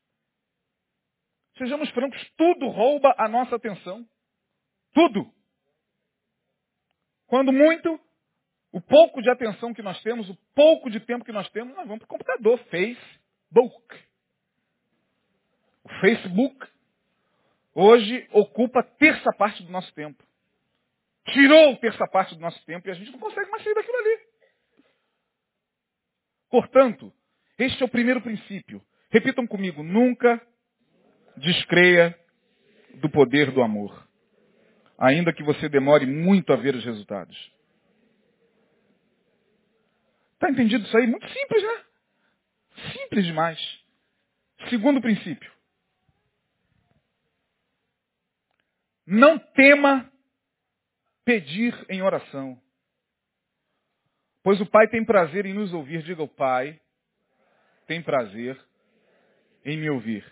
Sejamos 1.57 1.89
francos, 1.91 2.21
tudo 2.35 2.67
rouba 2.67 3.15
a 3.17 3.29
nossa 3.29 3.55
atenção. 3.55 4.05
Tudo. 4.93 5.31
Quando 7.27 7.53
muito, 7.53 7.97
o 8.73 8.81
pouco 8.81 9.21
de 9.21 9.29
atenção 9.29 9.73
que 9.73 9.81
nós 9.81 10.01
temos, 10.01 10.29
o 10.29 10.35
pouco 10.53 10.89
de 10.89 10.99
tempo 10.99 11.23
que 11.23 11.31
nós 11.31 11.49
temos, 11.51 11.73
nós 11.75 11.87
vamos 11.87 11.99
para 11.99 12.05
o 12.05 12.09
computador, 12.09 12.57
Facebook. 12.65 14.05
O 15.83 15.89
Facebook 16.01 16.67
hoje 17.73 18.27
ocupa 18.33 18.83
terça 18.83 19.31
parte 19.31 19.63
do 19.63 19.71
nosso 19.71 19.93
tempo. 19.93 20.21
Tirou 21.27 21.77
terça 21.77 22.07
parte 22.07 22.35
do 22.35 22.41
nosso 22.41 22.63
tempo 22.65 22.87
e 22.87 22.91
a 22.91 22.93
gente 22.93 23.11
não 23.11 23.19
consegue 23.19 23.49
mais 23.49 23.63
sair 23.63 23.73
daquilo 23.73 23.97
ali. 23.97 24.19
Portanto, 26.49 27.13
este 27.57 27.81
é 27.81 27.85
o 27.85 27.89
primeiro 27.89 28.21
princípio. 28.21 28.81
Repitam 29.09 29.45
comigo, 29.45 29.83
nunca 29.83 30.41
descreia 31.37 32.17
do 32.95 33.09
poder 33.09 33.51
do 33.51 33.61
amor 33.61 34.11
ainda 35.01 35.33
que 35.33 35.41
você 35.41 35.67
demore 35.67 36.05
muito 36.05 36.53
a 36.53 36.55
ver 36.55 36.75
os 36.75 36.85
resultados. 36.85 37.51
Está 40.35 40.51
entendido 40.51 40.85
isso 40.85 40.95
aí? 40.95 41.07
Muito 41.07 41.27
simples, 41.27 41.63
né? 41.63 41.85
Simples 42.93 43.25
demais. 43.25 43.59
Segundo 44.69 45.01
princípio. 45.01 45.51
Não 49.07 49.39
tema 49.39 50.09
pedir 51.25 51.73
em 51.89 52.01
oração. 52.01 52.59
Pois 54.43 54.59
o 54.59 54.65
Pai 54.65 54.87
tem 54.87 55.05
prazer 55.05 55.45
em 55.45 55.53
nos 55.53 55.73
ouvir. 55.73 56.01
Diga 56.03 56.23
o 56.23 56.27
Pai 56.27 56.79
tem 57.87 58.01
prazer 58.01 58.59
em 59.65 59.77
me 59.77 59.89
ouvir. 59.89 60.25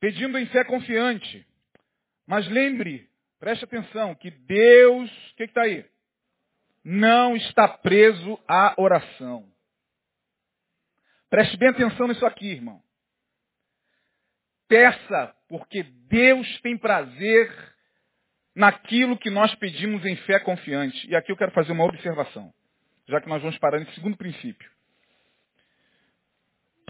Pedindo 0.00 0.38
em 0.38 0.46
fé 0.46 0.64
confiante. 0.64 1.46
Mas 2.26 2.48
lembre, 2.48 3.08
preste 3.38 3.64
atenção, 3.64 4.14
que 4.14 4.30
Deus, 4.30 5.10
o 5.32 5.36
que 5.36 5.44
está 5.44 5.62
aí? 5.62 5.84
não 6.84 7.36
está 7.36 7.68
preso 7.68 8.38
à 8.48 8.74
oração. 8.76 9.48
Preste 11.30 11.56
bem 11.56 11.68
atenção 11.68 12.08
nisso 12.08 12.26
aqui, 12.26 12.48
irmão. 12.48 12.82
Peça, 14.68 15.34
porque 15.48 15.82
Deus 15.82 16.60
tem 16.60 16.76
prazer 16.76 17.71
naquilo 18.54 19.18
que 19.18 19.30
nós 19.30 19.54
pedimos 19.56 20.04
em 20.04 20.16
fé 20.16 20.38
confiante. 20.40 21.08
E 21.08 21.16
aqui 21.16 21.32
eu 21.32 21.36
quero 21.36 21.52
fazer 21.52 21.72
uma 21.72 21.84
observação, 21.84 22.52
já 23.08 23.20
que 23.20 23.28
nós 23.28 23.40
vamos 23.40 23.58
parar 23.58 23.78
nesse 23.78 23.94
segundo 23.94 24.16
princípio. 24.16 24.70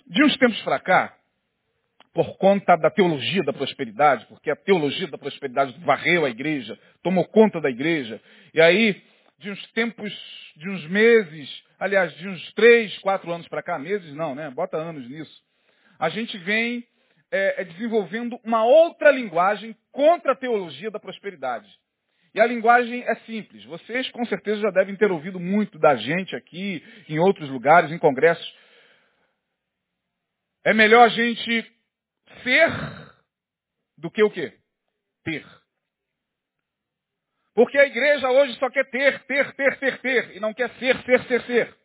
De 0.06 0.22
uns 0.24 0.36
tempos 0.36 0.60
para 0.62 0.80
cá, 0.80 1.16
por 2.12 2.36
conta 2.36 2.76
da 2.76 2.90
teologia 2.90 3.42
da 3.42 3.52
prosperidade, 3.52 4.26
porque 4.26 4.50
a 4.50 4.56
teologia 4.56 5.06
da 5.08 5.16
prosperidade 5.16 5.74
varreu 5.80 6.24
a 6.24 6.30
igreja, 6.30 6.78
tomou 7.02 7.24
conta 7.26 7.60
da 7.60 7.70
igreja, 7.70 8.20
e 8.52 8.60
aí, 8.60 9.02
de 9.38 9.50
uns 9.50 9.72
tempos, 9.72 10.12
de 10.56 10.68
uns 10.68 10.86
meses, 10.88 11.64
aliás, 11.78 12.14
de 12.18 12.28
uns 12.28 12.52
três, 12.52 12.96
quatro 12.98 13.32
anos 13.32 13.48
para 13.48 13.62
cá, 13.62 13.78
meses 13.78 14.12
não, 14.14 14.34
né? 14.34 14.50
Bota 14.50 14.76
anos 14.76 15.08
nisso. 15.08 15.42
A 15.98 16.08
gente 16.10 16.36
vem 16.38 16.84
é, 17.32 17.62
é, 17.62 17.64
desenvolvendo 17.64 18.38
uma 18.44 18.62
outra 18.62 19.10
linguagem 19.10 19.74
contra 19.90 20.32
a 20.32 20.36
teologia 20.36 20.90
da 20.90 21.00
prosperidade. 21.00 21.66
E 22.34 22.40
a 22.40 22.46
linguagem 22.46 23.02
é 23.04 23.14
simples. 23.20 23.64
Vocês 23.64 24.10
com 24.10 24.24
certeza 24.26 24.60
já 24.60 24.70
devem 24.70 24.94
ter 24.96 25.10
ouvido 25.10 25.40
muito 25.40 25.78
da 25.78 25.96
gente 25.96 26.36
aqui, 26.36 26.84
em 27.08 27.18
outros 27.18 27.48
lugares, 27.48 27.90
em 27.90 27.98
congressos. 27.98 28.54
É 30.62 30.74
melhor 30.74 31.06
a 31.06 31.08
gente 31.08 31.72
ser 32.42 32.70
do 33.96 34.10
que 34.10 34.22
o 34.22 34.30
quê? 34.30 34.52
Ter. 35.24 35.44
Porque 37.54 37.78
a 37.78 37.86
igreja 37.86 38.30
hoje 38.30 38.58
só 38.58 38.68
quer 38.70 38.88
ter, 38.90 39.24
ter, 39.24 39.54
ter, 39.54 39.78
ter, 39.78 39.98
ter, 40.00 40.36
e 40.36 40.40
não 40.40 40.52
quer 40.52 40.70
ser, 40.74 41.02
ser, 41.04 41.22
ser, 41.24 41.42
ser. 41.42 41.76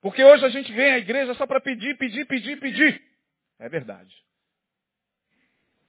Porque 0.00 0.22
hoje 0.24 0.44
a 0.44 0.50
gente 0.50 0.72
vem 0.72 0.92
à 0.92 0.98
igreja 0.98 1.34
só 1.34 1.46
para 1.46 1.60
pedir, 1.60 1.96
pedir, 1.96 2.26
pedir, 2.26 2.58
pedir. 2.60 3.02
É 3.58 3.68
verdade. 3.68 4.23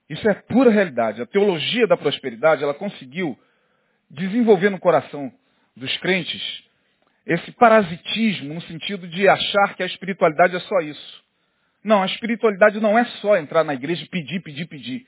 Isso 0.08 0.28
é 0.28 0.34
pura 0.34 0.70
realidade. 0.70 1.20
A 1.20 1.26
teologia 1.26 1.86
da 1.86 1.96
prosperidade, 1.96 2.62
ela 2.62 2.74
conseguiu 2.74 3.38
desenvolver 4.10 4.70
no 4.70 4.78
coração 4.78 5.32
dos 5.76 5.96
crentes 5.98 6.64
esse 7.26 7.50
parasitismo 7.52 8.54
no 8.54 8.62
sentido 8.62 9.08
de 9.08 9.28
achar 9.28 9.74
que 9.74 9.82
a 9.82 9.86
espiritualidade 9.86 10.54
é 10.54 10.60
só 10.60 10.78
isso. 10.78 11.24
Não, 11.82 12.02
a 12.02 12.06
espiritualidade 12.06 12.80
não 12.80 12.96
é 12.96 13.04
só 13.20 13.36
entrar 13.36 13.64
na 13.64 13.74
igreja 13.74 14.04
e 14.04 14.08
pedir, 14.08 14.40
pedir, 14.42 14.66
pedir. 14.66 15.06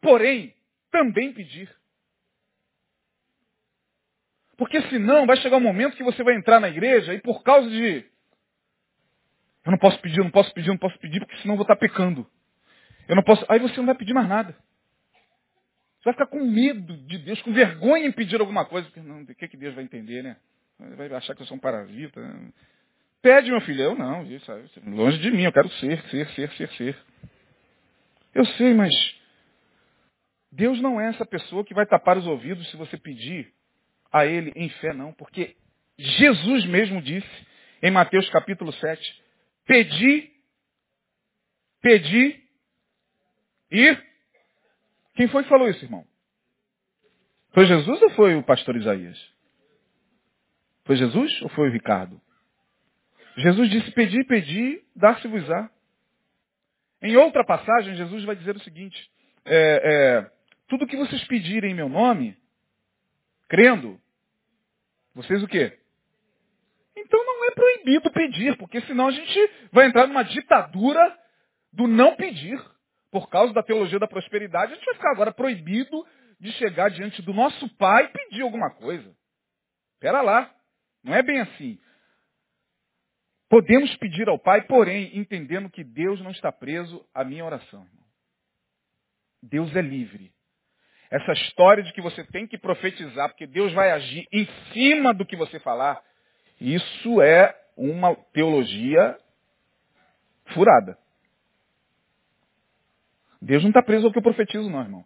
Porém, 0.00 0.52
também 0.90 1.32
pedir. 1.32 1.70
Porque 4.56 4.80
senão 4.82 5.26
vai 5.26 5.36
chegar 5.36 5.56
um 5.56 5.60
momento 5.60 5.96
que 5.96 6.02
você 6.02 6.22
vai 6.22 6.34
entrar 6.34 6.60
na 6.60 6.68
igreja 6.68 7.14
e 7.14 7.20
por 7.20 7.42
causa 7.42 7.68
de 7.70 8.04
eu 9.64 9.70
não 9.70 9.78
posso 9.78 9.98
pedir, 10.00 10.18
eu 10.18 10.24
não 10.24 10.30
posso 10.30 10.52
pedir, 10.52 10.68
eu 10.68 10.74
não 10.74 10.78
posso 10.78 10.98
pedir, 10.98 11.20
porque 11.20 11.36
senão 11.38 11.54
eu 11.54 11.58
vou 11.58 11.64
estar 11.64 11.76
pecando. 11.76 12.28
Eu 13.08 13.16
não 13.16 13.22
posso. 13.22 13.44
Aí 13.48 13.58
você 13.58 13.76
não 13.76 13.86
vai 13.86 13.94
pedir 13.94 14.14
mais 14.14 14.28
nada. 14.28 14.52
Você 15.98 16.04
vai 16.04 16.14
ficar 16.14 16.26
com 16.26 16.44
medo 16.44 16.96
de 17.06 17.18
Deus, 17.18 17.40
com 17.42 17.52
vergonha 17.52 18.06
em 18.06 18.12
pedir 18.12 18.40
alguma 18.40 18.64
coisa. 18.64 18.86
Porque 18.88 19.00
não, 19.00 19.22
o 19.22 19.26
que, 19.26 19.48
que 19.48 19.56
Deus 19.56 19.74
vai 19.74 19.84
entender, 19.84 20.22
né? 20.22 20.36
Vai 20.96 21.12
achar 21.14 21.34
que 21.34 21.42
eu 21.42 21.46
sou 21.46 21.56
um 21.56 21.60
parasita. 21.60 22.20
Né? 22.20 22.50
Pede, 23.22 23.50
meu 23.50 23.60
filho. 23.62 23.82
Eu 23.82 23.94
não, 23.94 24.22
isso, 24.24 24.52
longe 24.86 25.18
de 25.18 25.30
mim, 25.30 25.44
eu 25.44 25.52
quero 25.52 25.68
ser, 25.70 26.02
ser, 26.10 26.28
ser, 26.30 26.50
ser, 26.52 26.68
ser. 26.70 26.98
Eu 28.34 28.44
sei, 28.44 28.74
mas 28.74 28.92
Deus 30.52 30.80
não 30.80 31.00
é 31.00 31.08
essa 31.08 31.24
pessoa 31.24 31.64
que 31.64 31.72
vai 31.72 31.86
tapar 31.86 32.18
os 32.18 32.26
ouvidos 32.26 32.70
se 32.70 32.76
você 32.76 32.96
pedir 32.96 33.52
a 34.12 34.26
Ele 34.26 34.52
em 34.54 34.68
fé, 34.68 34.92
não. 34.92 35.12
Porque 35.12 35.56
Jesus 35.98 36.66
mesmo 36.66 37.00
disse 37.00 37.46
em 37.82 37.90
Mateus 37.90 38.28
capítulo 38.30 38.72
7, 38.72 39.22
pedi, 39.66 40.30
pedi 41.80 42.43
e 43.70 43.96
quem 45.14 45.28
foi 45.28 45.42
que 45.42 45.48
falou 45.48 45.68
isso, 45.68 45.84
irmão? 45.84 46.04
Foi 47.52 47.66
Jesus 47.66 48.02
ou 48.02 48.10
foi 48.10 48.34
o 48.34 48.42
pastor 48.42 48.76
Isaías? 48.76 49.18
Foi 50.84 50.96
Jesus 50.96 51.42
ou 51.42 51.48
foi 51.50 51.68
o 51.68 51.72
Ricardo? 51.72 52.20
Jesus 53.36 53.70
disse, 53.70 53.90
pedi, 53.92 54.24
pedi, 54.24 54.82
dar-se-vos-á. 54.94 55.70
Em 57.02 57.16
outra 57.16 57.44
passagem, 57.44 57.94
Jesus 57.94 58.24
vai 58.24 58.36
dizer 58.36 58.56
o 58.56 58.60
seguinte, 58.60 59.10
é, 59.44 59.56
é, 59.56 60.30
tudo 60.68 60.86
que 60.86 60.96
vocês 60.96 61.24
pedirem 61.24 61.72
em 61.72 61.74
meu 61.74 61.88
nome, 61.88 62.36
crendo, 63.48 64.00
vocês 65.14 65.42
o 65.42 65.48
quê? 65.48 65.78
Então 66.96 67.24
não 67.24 67.44
é 67.46 67.50
proibido 67.52 68.10
pedir, 68.10 68.56
porque 68.56 68.80
senão 68.82 69.08
a 69.08 69.12
gente 69.12 69.50
vai 69.72 69.86
entrar 69.86 70.06
numa 70.06 70.22
ditadura 70.22 71.18
do 71.72 71.86
não 71.86 72.16
pedir 72.16 72.58
por 73.14 73.30
causa 73.30 73.54
da 73.54 73.62
teologia 73.62 74.00
da 74.00 74.08
prosperidade, 74.08 74.72
a 74.72 74.74
gente 74.74 74.86
vai 74.86 74.94
ficar 74.96 75.12
agora 75.12 75.32
proibido 75.32 76.04
de 76.40 76.50
chegar 76.54 76.90
diante 76.90 77.22
do 77.22 77.32
nosso 77.32 77.68
pai 77.76 78.06
e 78.06 78.08
pedir 78.08 78.42
alguma 78.42 78.74
coisa. 78.74 79.14
Espera 79.92 80.20
lá. 80.20 80.52
Não 81.00 81.14
é 81.14 81.22
bem 81.22 81.38
assim. 81.38 81.78
Podemos 83.48 83.94
pedir 83.98 84.28
ao 84.28 84.36
Pai, 84.36 84.62
porém, 84.62 85.16
entendendo 85.16 85.70
que 85.70 85.84
Deus 85.84 86.20
não 86.22 86.32
está 86.32 86.50
preso 86.50 87.06
à 87.14 87.22
minha 87.22 87.44
oração. 87.44 87.86
Deus 89.40 89.76
é 89.76 89.80
livre. 89.80 90.32
Essa 91.08 91.34
história 91.34 91.84
de 91.84 91.92
que 91.92 92.00
você 92.00 92.24
tem 92.24 92.48
que 92.48 92.58
profetizar, 92.58 93.28
porque 93.28 93.46
Deus 93.46 93.72
vai 93.74 93.92
agir 93.92 94.26
em 94.32 94.44
cima 94.72 95.14
do 95.14 95.24
que 95.24 95.36
você 95.36 95.60
falar, 95.60 96.02
isso 96.60 97.22
é 97.22 97.54
uma 97.76 98.16
teologia 98.32 99.16
furada. 100.46 100.98
Deus 103.44 103.62
não 103.62 103.70
está 103.70 103.82
preso 103.82 104.06
ao 104.06 104.12
que 104.12 104.18
eu 104.18 104.22
profetizo, 104.22 104.70
não, 104.70 104.80
irmão. 104.80 105.04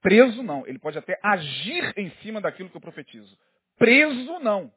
Preso 0.00 0.42
não. 0.42 0.66
Ele 0.66 0.78
pode 0.78 0.98
até 0.98 1.18
agir 1.22 1.94
em 1.96 2.10
cima 2.22 2.40
daquilo 2.40 2.68
que 2.68 2.76
eu 2.76 2.80
profetizo. 2.80 3.38
Preso 3.78 4.38
não. 4.40 4.72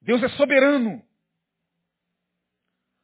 Deus 0.00 0.22
é 0.22 0.28
soberano. 0.30 1.02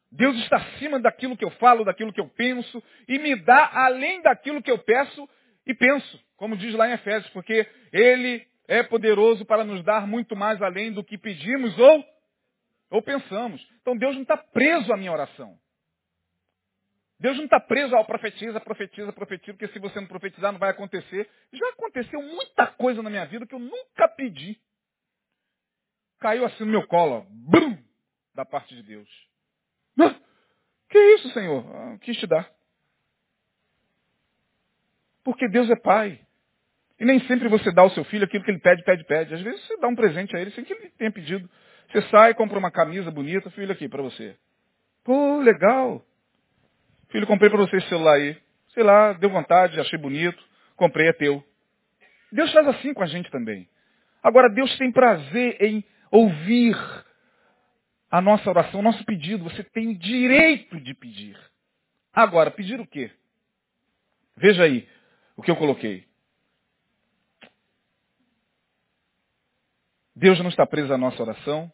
Deus 0.09 0.37
está 0.37 0.57
acima 0.57 0.99
daquilo 0.99 1.35
que 1.35 1.43
eu 1.43 1.49
falo, 1.51 1.83
daquilo 1.83 2.13
que 2.13 2.21
eu 2.21 2.29
penso, 2.29 2.81
e 3.07 3.19
me 3.19 3.35
dá 3.35 3.69
além 3.73 4.21
daquilo 4.21 4.61
que 4.61 4.71
eu 4.71 4.77
peço 4.77 5.27
e 5.65 5.73
penso, 5.73 6.23
como 6.37 6.55
diz 6.55 6.73
lá 6.75 6.87
em 6.87 6.93
Efésios, 6.93 7.31
porque 7.33 7.67
Ele 7.91 8.45
é 8.67 8.83
poderoso 8.83 9.43
para 9.43 9.63
nos 9.63 9.83
dar 9.83 10.07
muito 10.07 10.35
mais 10.35 10.61
além 10.61 10.93
do 10.93 11.03
que 11.03 11.17
pedimos 11.17 11.77
ou, 11.77 12.05
ou 12.91 13.01
pensamos. 13.01 13.67
Então 13.81 13.97
Deus 13.97 14.15
não 14.15 14.21
está 14.21 14.37
preso 14.37 14.93
à 14.93 14.97
minha 14.97 15.11
oração. 15.11 15.57
Deus 17.23 17.37
não 17.37 17.45
está 17.45 17.57
preso 17.57 17.95
ao 17.95 18.03
profetiza, 18.03 18.59
profetiza, 18.59 19.13
profetiza, 19.13 19.53
porque 19.53 19.69
se 19.69 19.79
você 19.79 19.97
não 19.97 20.07
profetizar 20.07 20.51
não 20.51 20.59
vai 20.59 20.71
acontecer. 20.71 21.29
Já 21.53 21.69
aconteceu 21.69 22.21
muita 22.21 22.67
coisa 22.67 23.01
na 23.01 23.09
minha 23.09 23.25
vida 23.25 23.47
que 23.47 23.55
eu 23.55 23.59
nunca 23.59 24.09
pedi. 24.09 24.59
Caiu 26.19 26.43
assim 26.43 26.65
no 26.65 26.71
meu 26.71 26.85
colo, 26.85 27.25
brum, 27.29 27.81
da 28.35 28.43
parte 28.43 28.75
de 28.75 28.83
Deus. 28.83 29.09
Ah, 29.97 30.13
que 30.89 30.99
isso, 31.15 31.29
Senhor? 31.29 31.65
Ah, 31.73 31.97
quis 32.01 32.17
te 32.17 32.27
dar. 32.27 32.51
Porque 35.23 35.47
Deus 35.47 35.69
é 35.69 35.77
Pai. 35.77 36.19
E 36.99 37.05
nem 37.05 37.21
sempre 37.21 37.47
você 37.47 37.71
dá 37.71 37.83
ao 37.83 37.91
seu 37.91 38.03
filho 38.03 38.25
aquilo 38.25 38.43
que 38.43 38.51
ele 38.51 38.59
pede, 38.59 38.83
pede, 38.83 39.05
pede. 39.05 39.33
Às 39.33 39.41
vezes 39.41 39.65
você 39.65 39.77
dá 39.77 39.87
um 39.87 39.95
presente 39.95 40.35
a 40.35 40.41
ele 40.41 40.51
sem 40.51 40.65
que 40.65 40.73
ele 40.73 40.89
tenha 40.97 41.11
pedido. 41.11 41.49
Você 41.89 42.01
sai, 42.09 42.33
compra 42.33 42.59
uma 42.59 42.69
camisa 42.69 43.09
bonita, 43.09 43.49
filho, 43.51 43.71
aqui 43.71 43.87
para 43.87 44.03
você. 44.03 44.37
Pô, 45.05 45.39
legal. 45.39 46.05
Filho, 47.13 47.27
comprei 47.27 47.47
para 47.47 47.59
você 47.59 47.77
esse 47.77 47.87
celular 47.89 48.15
aí. 48.15 48.35
Sei 48.69 48.81
lá, 48.81 49.13
deu 49.13 49.29
vontade, 49.29 49.79
achei 49.79 49.99
bonito, 49.99 50.43
comprei, 50.75 51.09
é 51.09 51.13
teu. 51.13 51.45
Deus 52.31 52.51
faz 52.51 52.67
assim 52.69 52.91
com 52.91 53.03
a 53.03 53.05
gente 53.05 53.29
também. 53.29 53.69
Agora, 54.23 54.49
Deus 54.49 54.75
tem 54.79 54.91
prazer 54.91 55.61
em 55.61 55.85
ouvir 56.09 56.75
a 58.09 58.19
nossa 58.19 58.49
oração, 58.49 58.79
o 58.79 58.83
nosso 58.83 59.05
pedido. 59.05 59.43
Você 59.43 59.63
tem 59.63 59.89
o 59.89 59.99
direito 59.99 60.79
de 60.79 60.95
pedir. 60.95 61.39
Agora, 62.11 62.49
pedir 62.49 62.79
o 62.79 62.87
quê? 62.87 63.11
Veja 64.35 64.63
aí 64.63 64.89
o 65.37 65.43
que 65.43 65.51
eu 65.51 65.55
coloquei. 65.55 66.07
Deus 70.15 70.39
não 70.39 70.49
está 70.49 70.65
preso 70.65 70.91
à 70.91 70.97
nossa 70.97 71.21
oração, 71.21 71.71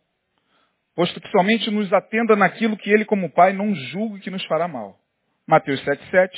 posto 0.93 1.21
que 1.21 1.29
somente 1.29 1.71
nos 1.71 1.93
atenda 1.93 2.35
naquilo 2.35 2.75
que 2.75 2.89
Ele, 2.89 3.05
como 3.05 3.31
Pai, 3.31 3.53
não 3.53 3.73
julgue 3.73 4.19
que 4.19 4.29
nos 4.29 4.43
fará 4.45 4.67
mal. 4.67 4.99
Mateus 5.49 5.81
7,7 5.83 6.29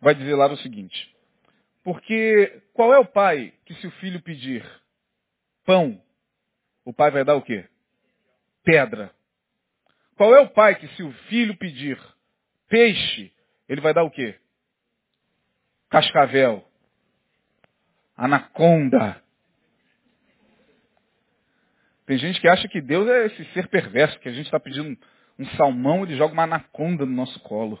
vai 0.00 0.14
dizer 0.14 0.36
lá 0.36 0.46
o 0.46 0.56
seguinte. 0.58 1.12
Porque 1.82 2.62
qual 2.72 2.94
é 2.94 2.98
o 3.00 3.04
pai 3.04 3.52
que 3.64 3.74
se 3.74 3.86
o 3.88 3.90
filho 3.90 4.22
pedir 4.22 4.64
pão, 5.64 6.00
o 6.84 6.92
pai 6.92 7.10
vai 7.10 7.24
dar 7.24 7.34
o 7.34 7.42
quê? 7.42 7.68
Pedra. 8.62 9.12
Qual 10.14 10.32
é 10.36 10.38
o 10.38 10.48
pai 10.48 10.76
que 10.76 10.86
se 10.94 11.02
o 11.02 11.10
filho 11.28 11.56
pedir 11.56 12.00
peixe, 12.68 13.32
ele 13.68 13.80
vai 13.80 13.92
dar 13.92 14.04
o 14.04 14.10
quê? 14.10 14.38
Cascavel. 15.90 16.64
Anaconda. 18.16 19.20
Tem 22.06 22.16
gente 22.18 22.40
que 22.40 22.46
acha 22.46 22.68
que 22.68 22.80
Deus 22.80 23.08
é 23.08 23.26
esse 23.26 23.44
ser 23.46 23.66
perverso, 23.66 24.20
que 24.20 24.28
a 24.28 24.32
gente 24.32 24.46
está 24.46 24.60
pedindo 24.60 24.96
um 25.38 25.46
salmão, 25.56 26.02
ele 26.02 26.16
joga 26.16 26.32
uma 26.32 26.44
anaconda 26.44 27.04
no 27.04 27.12
nosso 27.12 27.38
colo. 27.40 27.78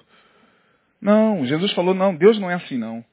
Não, 1.00 1.46
Jesus 1.46 1.72
falou, 1.72 1.94
não, 1.94 2.14
Deus 2.14 2.38
não 2.38 2.50
é 2.50 2.54
assim 2.54 2.76
não. 2.76 3.04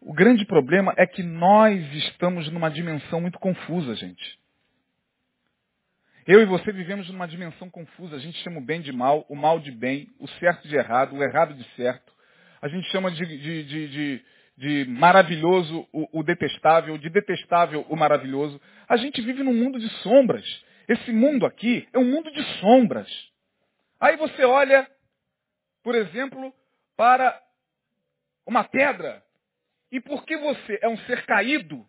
O 0.00 0.14
grande 0.14 0.46
problema 0.46 0.94
é 0.96 1.06
que 1.06 1.22
nós 1.22 1.78
estamos 1.94 2.50
numa 2.50 2.70
dimensão 2.70 3.20
muito 3.20 3.38
confusa, 3.38 3.94
gente. 3.94 4.40
Eu 6.26 6.40
e 6.40 6.44
você 6.44 6.72
vivemos 6.72 7.10
numa 7.10 7.26
dimensão 7.26 7.68
confusa. 7.68 8.16
A 8.16 8.18
gente 8.18 8.38
chama 8.38 8.58
o 8.58 8.64
bem 8.64 8.80
de 8.80 8.92
mal, 8.92 9.26
o 9.28 9.34
mal 9.34 9.58
de 9.58 9.70
bem, 9.70 10.08
o 10.18 10.28
certo 10.28 10.66
de 10.68 10.76
errado, 10.76 11.16
o 11.16 11.22
errado 11.22 11.54
de 11.54 11.64
certo. 11.74 12.12
A 12.62 12.68
gente 12.68 12.88
chama 12.90 13.10
de, 13.10 13.24
de, 13.26 13.64
de, 13.64 13.88
de, 13.88 14.24
de 14.56 14.90
maravilhoso 14.90 15.86
o, 15.92 16.20
o 16.20 16.22
detestável, 16.22 16.96
de 16.96 17.10
detestável 17.10 17.84
o 17.88 17.96
maravilhoso. 17.96 18.60
A 18.88 18.96
gente 18.96 19.20
vive 19.20 19.42
num 19.42 19.54
mundo 19.54 19.78
de 19.78 19.88
sombras. 20.02 20.46
Esse 20.90 21.12
mundo 21.12 21.46
aqui 21.46 21.88
é 21.92 21.98
um 22.00 22.04
mundo 22.04 22.32
de 22.32 22.42
sombras. 22.58 23.08
Aí 24.00 24.16
você 24.16 24.44
olha, 24.44 24.90
por 25.84 25.94
exemplo, 25.94 26.52
para 26.96 27.40
uma 28.44 28.64
pedra. 28.64 29.22
E 29.92 30.00
porque 30.00 30.36
você 30.36 30.80
é 30.82 30.88
um 30.88 30.98
ser 30.98 31.24
caído, 31.26 31.86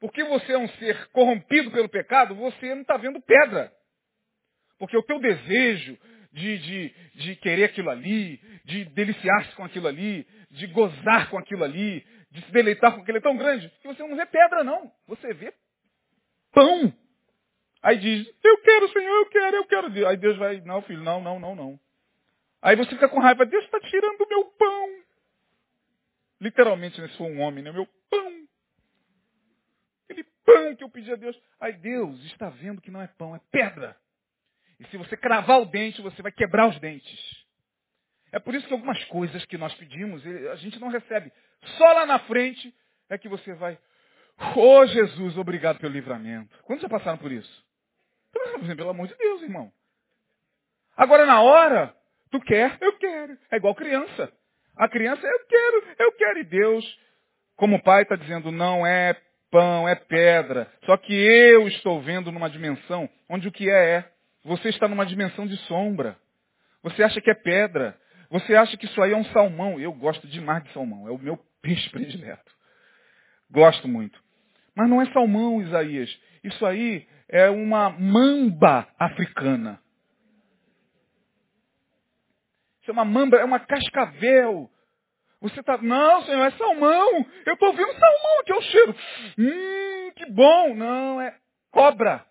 porque 0.00 0.24
você 0.24 0.54
é 0.54 0.58
um 0.58 0.68
ser 0.70 1.08
corrompido 1.08 1.70
pelo 1.70 1.90
pecado, 1.90 2.34
você 2.36 2.74
não 2.74 2.80
está 2.80 2.96
vendo 2.96 3.20
pedra. 3.20 3.70
Porque 4.78 4.96
o 4.96 5.02
teu 5.02 5.20
desejo 5.20 5.98
de, 6.32 6.56
de, 6.56 6.94
de 7.16 7.36
querer 7.36 7.64
aquilo 7.64 7.90
ali, 7.90 8.38
de 8.64 8.86
deliciar-se 8.86 9.54
com 9.56 9.64
aquilo 9.64 9.88
ali, 9.88 10.26
de 10.50 10.68
gozar 10.68 11.28
com 11.28 11.36
aquilo 11.36 11.64
ali, 11.64 12.00
de 12.30 12.40
se 12.46 12.50
deleitar 12.50 12.94
com 12.94 13.02
aquilo 13.02 13.18
é 13.18 13.20
tão 13.20 13.36
grande 13.36 13.68
que 13.82 13.88
você 13.88 14.02
não 14.02 14.16
vê 14.16 14.24
pedra, 14.24 14.64
não. 14.64 14.90
Você 15.06 15.34
vê 15.34 15.52
pão. 16.50 16.94
Aí 17.82 17.98
diz, 17.98 18.26
eu 18.42 18.58
quero, 18.58 18.92
Senhor, 18.92 19.16
eu 19.16 19.26
quero, 19.26 19.56
eu 19.56 19.64
quero. 19.66 20.08
Aí 20.08 20.16
Deus 20.16 20.36
vai, 20.36 20.60
não, 20.62 20.82
filho, 20.82 21.02
não, 21.02 21.20
não, 21.20 21.38
não, 21.38 21.54
não. 21.54 21.80
Aí 22.60 22.74
você 22.76 22.90
fica 22.90 23.08
com 23.08 23.20
raiva, 23.20 23.46
Deus 23.46 23.64
está 23.64 23.80
tirando 23.80 24.20
o 24.20 24.28
meu 24.28 24.44
pão. 24.44 24.88
Literalmente, 26.40 27.00
né, 27.00 27.08
se 27.08 27.16
for 27.16 27.30
um 27.30 27.40
homem, 27.40 27.62
né? 27.62 27.70
Meu 27.70 27.86
pão. 28.10 28.48
Aquele 30.04 30.24
pão 30.44 30.76
que 30.76 30.84
eu 30.84 30.90
pedi 30.90 31.12
a 31.12 31.16
Deus. 31.16 31.40
Aí 31.60 31.72
Deus 31.74 32.24
está 32.26 32.48
vendo 32.48 32.80
que 32.80 32.90
não 32.90 33.00
é 33.00 33.06
pão, 33.06 33.34
é 33.34 33.40
pedra. 33.50 33.96
E 34.80 34.84
se 34.86 34.96
você 34.96 35.16
cravar 35.16 35.60
o 35.60 35.66
dente, 35.66 36.02
você 36.02 36.22
vai 36.22 36.32
quebrar 36.32 36.68
os 36.68 36.78
dentes. 36.78 37.46
É 38.30 38.38
por 38.38 38.54
isso 38.54 38.66
que 38.66 38.72
algumas 38.72 39.02
coisas 39.04 39.44
que 39.46 39.56
nós 39.56 39.74
pedimos, 39.74 40.22
a 40.52 40.56
gente 40.56 40.78
não 40.78 40.88
recebe. 40.88 41.32
Só 41.76 41.92
lá 41.92 42.06
na 42.06 42.18
frente 42.20 42.74
é 43.08 43.16
que 43.18 43.28
você 43.28 43.54
vai. 43.54 43.78
Oh 44.54 44.86
Jesus, 44.86 45.36
obrigado 45.36 45.78
pelo 45.78 45.92
livramento. 45.92 46.56
Quantos 46.62 46.82
já 46.82 46.88
passaram 46.88 47.18
por 47.18 47.32
isso? 47.32 47.67
Pelo 48.76 48.90
amor 48.90 49.08
de 49.08 49.14
Deus, 49.16 49.42
irmão. 49.42 49.72
Agora 50.96 51.24
na 51.24 51.40
hora, 51.40 51.94
tu 52.30 52.40
quer, 52.40 52.76
eu 52.80 52.92
quero. 52.98 53.38
É 53.50 53.56
igual 53.56 53.74
criança. 53.74 54.32
A 54.76 54.88
criança, 54.88 55.26
eu 55.26 55.46
quero, 55.46 55.84
eu 55.98 56.12
quero. 56.12 56.38
E 56.40 56.44
Deus, 56.44 56.98
como 57.56 57.82
pai, 57.82 58.02
está 58.02 58.16
dizendo, 58.16 58.50
não 58.50 58.86
é 58.86 59.16
pão, 59.50 59.88
é 59.88 59.94
pedra. 59.94 60.70
Só 60.84 60.96
que 60.96 61.12
eu 61.12 61.66
estou 61.68 62.00
vendo 62.00 62.30
numa 62.30 62.50
dimensão 62.50 63.08
onde 63.28 63.48
o 63.48 63.52
que 63.52 63.68
é 63.68 63.96
é. 63.96 64.12
Você 64.44 64.68
está 64.68 64.88
numa 64.88 65.04
dimensão 65.04 65.46
de 65.46 65.56
sombra. 65.66 66.16
Você 66.82 67.02
acha 67.02 67.20
que 67.20 67.30
é 67.30 67.34
pedra. 67.34 67.98
Você 68.30 68.54
acha 68.54 68.76
que 68.76 68.86
isso 68.86 69.02
aí 69.02 69.12
é 69.12 69.16
um 69.16 69.24
salmão. 69.26 69.80
Eu 69.80 69.92
gosto 69.92 70.26
demais 70.26 70.62
de 70.64 70.72
salmão. 70.72 71.08
É 71.08 71.10
o 71.10 71.18
meu 71.18 71.38
peixe 71.60 71.88
predileto. 71.90 72.52
Gosto 73.50 73.88
muito. 73.88 74.22
Mas 74.74 74.88
não 74.88 75.02
é 75.02 75.06
salmão, 75.12 75.60
Isaías. 75.60 76.16
Isso 76.44 76.64
aí 76.64 77.06
é 77.28 77.50
uma 77.50 77.90
mamba 77.90 78.88
africana. 78.98 79.80
Isso 82.80 82.90
é 82.90 82.92
uma 82.92 83.04
mamba, 83.04 83.36
é 83.36 83.44
uma 83.44 83.60
cascavel. 83.60 84.70
Você 85.40 85.60
está, 85.60 85.76
não, 85.78 86.22
senhor, 86.24 86.46
é 86.46 86.50
salmão. 86.52 87.26
Eu 87.46 87.54
estou 87.54 87.72
vendo 87.72 87.92
salmão, 87.92 88.44
que 88.44 88.52
é 88.52 88.56
o 88.56 88.62
cheiro. 88.62 88.96
Hum, 89.38 90.10
que 90.16 90.26
bom. 90.32 90.74
Não, 90.74 91.20
é 91.20 91.34
cobra. 91.70 92.24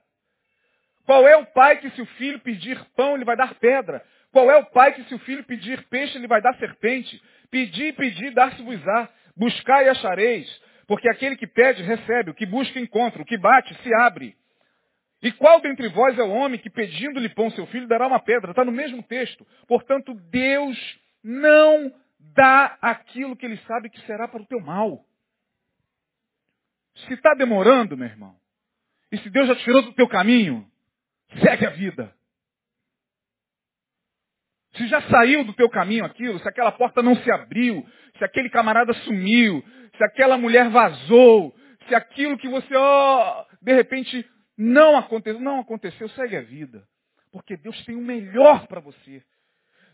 Qual 1.06 1.26
é 1.28 1.38
o 1.38 1.46
pai 1.46 1.78
que 1.78 1.90
se 1.92 2.02
o 2.02 2.06
filho 2.06 2.40
pedir 2.40 2.84
pão, 2.96 3.16
ele 3.16 3.24
vai 3.24 3.38
dar 3.38 3.54
pedra? 3.56 4.04
Qual 4.32 4.52
é 4.52 4.58
o 4.58 4.66
pai 4.66 4.94
que 4.94 5.04
se 5.06 5.16
o 5.16 5.20
filho 5.20 5.44
pedir 5.46 5.88
peixe, 5.88 6.18
ele 6.18 6.28
vai 6.28 6.42
dar 6.42 6.54
serpente? 6.58 7.22
Pedir, 7.50 7.96
pedir, 7.96 8.34
dar-se-vos-á. 8.34 9.10
Buscar 9.38 9.86
e 9.86 9.90
achareis. 9.90 10.62
Porque 10.88 11.08
aquele 11.08 11.38
que 11.38 11.48
pede, 11.48 11.84
recebe. 11.84 12.32
O 12.32 12.34
que 12.34 12.46
busca, 12.46 12.80
encontra. 12.80 13.22
O 13.22 13.26
que 13.26 13.38
bate, 13.38 13.74
se 13.84 13.94
abre. 13.94 14.36
E 15.22 15.32
qual 15.32 15.60
dentre 15.60 15.88
vós 15.90 16.18
é 16.18 16.24
o 16.24 16.30
homem 16.30 16.60
que 16.60 16.70
pedindo-lhe 16.70 17.30
pão 17.30 17.50
seu 17.52 17.66
filho 17.68 17.88
dará 17.88 18.08
uma 18.08 18.20
pedra? 18.20 18.52
Está 18.52 18.64
no 18.64 18.72
mesmo 18.72 19.02
texto. 19.04 19.46
Portanto, 19.68 20.14
Deus 20.14 21.00
não 21.24 21.92
dá 22.20 22.78
aquilo 22.82 23.36
que 23.36 23.46
ele 23.46 23.58
sabe 23.68 23.90
que 23.90 24.00
será 24.02 24.28
para 24.28 24.42
o 24.42 24.46
teu 24.46 24.60
mal. 24.60 25.04
Se 27.08 27.14
está 27.14 27.34
demorando, 27.34 27.98
meu 27.98 28.08
irmão, 28.08 28.36
e 29.12 29.18
se 29.20 29.30
Deus 29.30 29.48
já 29.48 29.56
tirou 29.56 29.82
do 29.82 29.94
teu 29.94 30.08
caminho, 30.08 30.70
segue 31.42 31.66
a 31.66 31.70
vida. 31.70 32.14
Se 34.76 34.88
já 34.88 35.02
saiu 35.04 35.44
do 35.44 35.54
teu 35.54 35.70
caminho 35.70 36.06
aquilo, 36.06 36.40
se 36.40 36.48
aquela 36.48 36.72
porta 36.72 37.02
não 37.02 37.16
se 37.16 37.32
abriu, 37.32 37.86
se 38.18 38.24
aquele 38.24 38.50
camarada 38.50 38.94
sumiu, 38.94 39.64
se 39.96 40.04
aquela 40.04 40.38
mulher 40.38 40.70
vazou, 40.70 41.56
se 41.88 41.96
aquilo 41.96 42.38
que 42.38 42.48
você, 42.48 42.76
ó, 42.76 43.42
oh, 43.42 43.56
de 43.62 43.74
repente 43.74 44.26
não 44.58 44.98
aconteceu, 44.98 45.40
não 45.40 45.60
aconteceu, 45.60 46.10
segue 46.10 46.36
a 46.36 46.42
vida. 46.42 46.84
Porque 47.32 47.56
Deus 47.56 47.84
tem 47.86 47.96
o 47.96 48.02
melhor 48.02 48.68
para 48.68 48.80
você. 48.80 49.22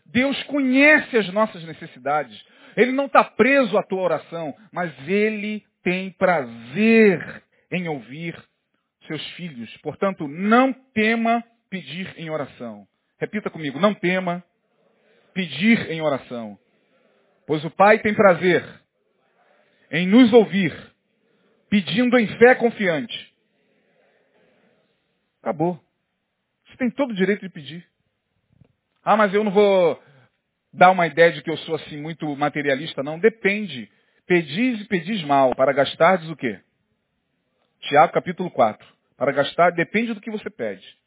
Deus 0.06 0.40
conhece 0.44 1.16
as 1.16 1.28
nossas 1.32 1.62
necessidades. 1.64 2.42
Ele 2.76 2.92
não 2.92 3.06
está 3.06 3.22
preso 3.24 3.76
à 3.76 3.82
tua 3.82 4.02
oração, 4.02 4.54
mas 4.72 4.92
Ele 5.08 5.64
tem 5.82 6.10
prazer 6.10 7.42
em 7.70 7.88
ouvir 7.88 8.36
seus 9.06 9.24
filhos. 9.32 9.74
Portanto, 9.78 10.26
não 10.26 10.72
tema 10.72 11.44
pedir 11.68 12.12
em 12.16 12.30
oração. 12.30 12.86
Repita 13.18 13.50
comigo, 13.50 13.78
não 13.78 13.94
tema 13.94 14.42
pedir 15.32 15.90
em 15.90 16.00
oração. 16.00 16.58
Pois 17.46 17.64
o 17.64 17.70
Pai 17.70 17.98
tem 17.98 18.14
prazer 18.14 18.64
em 19.90 20.06
nos 20.06 20.32
ouvir, 20.32 20.74
pedindo 21.68 22.18
em 22.18 22.26
fé 22.38 22.54
confiante. 22.54 23.33
Acabou. 25.44 25.78
Você 26.66 26.78
tem 26.78 26.90
todo 26.90 27.10
o 27.10 27.14
direito 27.14 27.42
de 27.42 27.50
pedir. 27.50 27.86
Ah, 29.04 29.14
mas 29.14 29.34
eu 29.34 29.44
não 29.44 29.52
vou 29.52 30.02
dar 30.72 30.90
uma 30.90 31.06
ideia 31.06 31.32
de 31.32 31.42
que 31.42 31.50
eu 31.50 31.56
sou 31.58 31.74
assim 31.74 32.00
muito 32.00 32.34
materialista, 32.34 33.02
não. 33.02 33.18
Depende. 33.18 33.92
Pedis 34.26 34.80
e 34.80 34.84
pedis 34.86 35.22
mal, 35.24 35.54
para 35.54 35.74
gastardes 35.74 36.30
o 36.30 36.36
quê? 36.36 36.58
Tiago 37.80 38.14
capítulo 38.14 38.50
4. 38.50 38.88
Para 39.18 39.32
gastar, 39.32 39.72
depende 39.72 40.14
do 40.14 40.20
que 40.22 40.30
você 40.30 40.48
pede. 40.48 40.98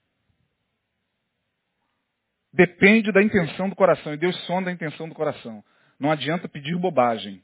Depende 2.53 3.11
da 3.11 3.23
intenção 3.23 3.69
do 3.69 3.75
coração. 3.75 4.13
E 4.13 4.17
Deus 4.17 4.35
sonda 4.45 4.69
a 4.69 4.73
intenção 4.73 5.09
do 5.09 5.15
coração. 5.15 5.63
Não 5.99 6.11
adianta 6.11 6.47
pedir 6.47 6.77
bobagem. 6.77 7.43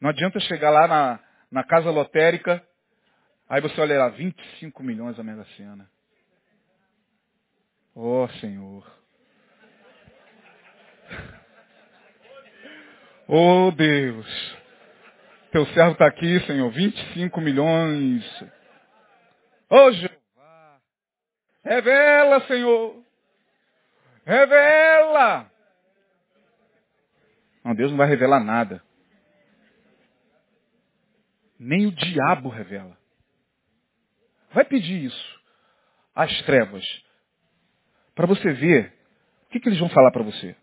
Não 0.00 0.08
adianta 0.08 0.40
chegar 0.40 0.70
lá 0.70 0.88
na, 0.88 1.20
na 1.50 1.62
casa 1.62 1.90
lotérica 1.90 2.66
Aí 3.48 3.60
você 3.60 3.80
olha 3.80 3.98
lá, 3.98 4.08
25 4.08 4.82
milhões 4.82 5.18
a 5.18 5.22
Mega 5.22 5.44
Sena. 5.56 5.88
Oh, 7.94 8.28
Senhor. 8.40 8.84
Oh, 13.28 13.70
Deus. 13.70 14.56
Teu 15.52 15.64
servo 15.66 15.92
está 15.92 16.06
aqui, 16.06 16.40
Senhor. 16.40 16.70
25 16.70 17.40
milhões. 17.40 18.44
Oh, 19.70 19.90
Jeová. 19.92 20.80
Revela, 21.64 22.40
Senhor. 22.46 23.02
Revela. 24.24 25.50
Não, 27.64 27.74
Deus 27.74 27.90
não 27.90 27.98
vai 27.98 28.08
revelar 28.08 28.40
nada. 28.40 28.82
Nem 31.58 31.86
o 31.86 31.92
diabo 31.92 32.48
revela. 32.48 32.96
Vai 34.56 34.64
pedir 34.64 35.04
isso 35.04 35.40
às 36.14 36.32
trevas. 36.46 36.82
Para 38.14 38.26
você 38.26 38.54
ver 38.54 38.90
o 39.44 39.50
que, 39.50 39.60
que 39.60 39.68
eles 39.68 39.78
vão 39.78 39.90
falar 39.90 40.10
para 40.10 40.22
você. 40.22 40.56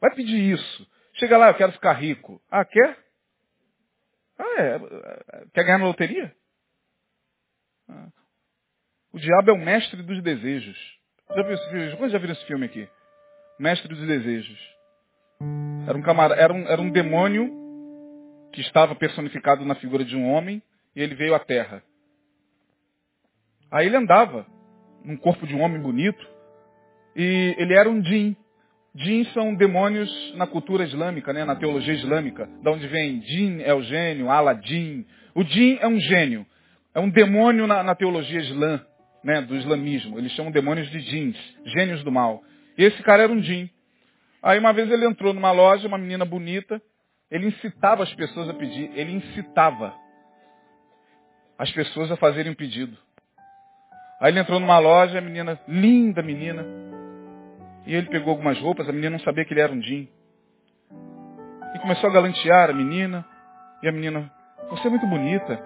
Vai 0.00 0.14
pedir 0.14 0.54
isso. 0.54 0.90
Chega 1.14 1.36
lá, 1.36 1.48
eu 1.48 1.56
quero 1.56 1.72
ficar 1.72 1.94
rico. 1.94 2.40
Ah, 2.48 2.64
quer? 2.64 2.96
Ah, 4.38 4.62
é. 4.62 4.78
Quer 5.52 5.64
ganhar 5.64 5.78
na 5.78 5.86
loteria? 5.86 6.32
Ah. 7.88 8.08
O 9.12 9.18
diabo 9.18 9.50
é 9.50 9.52
o 9.52 9.58
mestre 9.58 10.04
dos 10.04 10.22
desejos. 10.22 10.78
Já 11.34 11.42
viu 11.42 11.54
esse 11.54 11.70
filme? 11.70 12.10
Já 12.10 12.18
viram 12.18 12.32
esse 12.32 12.46
filme 12.46 12.66
aqui? 12.66 12.88
Mestre 13.58 13.88
dos 13.88 14.06
desejos. 14.06 14.58
Era 15.88 15.98
um, 15.98 16.32
era, 16.32 16.52
um, 16.52 16.68
era 16.68 16.80
um 16.80 16.92
demônio 16.92 17.50
que 18.52 18.60
estava 18.60 18.94
personificado 18.94 19.64
na 19.64 19.74
figura 19.74 20.04
de 20.04 20.14
um 20.14 20.30
homem 20.30 20.62
e 20.94 21.02
ele 21.02 21.14
veio 21.14 21.34
à 21.34 21.38
terra. 21.38 21.82
Aí 23.70 23.86
ele 23.86 23.96
andava 23.96 24.46
num 25.04 25.16
corpo 25.16 25.46
de 25.46 25.54
um 25.54 25.62
homem 25.62 25.80
bonito 25.80 26.26
e 27.14 27.54
ele 27.58 27.74
era 27.74 27.88
um 27.88 28.00
djinn. 28.00 28.34
Djinn 28.94 29.24
são 29.26 29.54
demônios 29.54 30.10
na 30.34 30.46
cultura 30.46 30.82
islâmica, 30.82 31.32
né, 31.32 31.44
na 31.44 31.54
teologia 31.54 31.94
islâmica, 31.94 32.48
da 32.62 32.72
onde 32.72 32.88
vem 32.88 33.20
Djinn 33.20 33.60
é 33.60 33.72
o 33.72 33.82
gênio, 33.82 34.28
Aladdin. 34.28 35.06
O 35.32 35.44
Djinn 35.44 35.78
é 35.80 35.86
um 35.86 36.00
gênio, 36.00 36.44
é 36.92 36.98
um 36.98 37.08
demônio 37.08 37.68
na, 37.68 37.84
na 37.84 37.94
teologia 37.94 38.40
islã, 38.40 38.84
né, 39.22 39.42
do 39.42 39.54
islamismo. 39.54 40.18
Eles 40.18 40.32
chamam 40.32 40.50
demônios 40.50 40.90
de 40.90 41.00
djinns, 41.02 41.36
gênios 41.66 42.02
do 42.02 42.10
mal. 42.10 42.42
E 42.76 42.82
esse 42.82 43.00
cara 43.04 43.22
era 43.22 43.32
um 43.32 43.40
djinn. 43.40 43.68
Aí 44.42 44.58
uma 44.58 44.72
vez 44.72 44.90
ele 44.90 45.06
entrou 45.06 45.32
numa 45.32 45.52
loja, 45.52 45.86
uma 45.86 45.98
menina 45.98 46.24
bonita, 46.24 46.82
ele 47.30 47.46
incitava 47.46 48.02
as 48.02 48.12
pessoas 48.14 48.48
a 48.48 48.54
pedir, 48.54 48.90
ele 48.96 49.12
incitava 49.12 49.94
as 51.60 51.70
pessoas 51.72 52.10
a 52.10 52.16
fazerem 52.16 52.52
um 52.52 52.54
pedido. 52.54 52.96
Aí 54.18 54.32
ele 54.32 54.40
entrou 54.40 54.58
numa 54.58 54.78
loja, 54.78 55.18
a 55.18 55.20
menina, 55.20 55.60
linda 55.68 56.22
menina, 56.22 56.64
e 57.86 57.94
ele 57.94 58.08
pegou 58.08 58.30
algumas 58.30 58.58
roupas, 58.58 58.88
a 58.88 58.92
menina 58.92 59.10
não 59.10 59.20
sabia 59.20 59.44
que 59.44 59.52
ele 59.52 59.60
era 59.60 59.70
um 59.70 59.82
Jim. 59.82 60.08
E 61.74 61.78
começou 61.80 62.08
a 62.08 62.12
galantear 62.14 62.70
a 62.70 62.72
menina, 62.72 63.26
e 63.82 63.88
a 63.88 63.92
menina, 63.92 64.32
você 64.70 64.86
é 64.86 64.90
muito 64.90 65.06
bonita. 65.06 65.62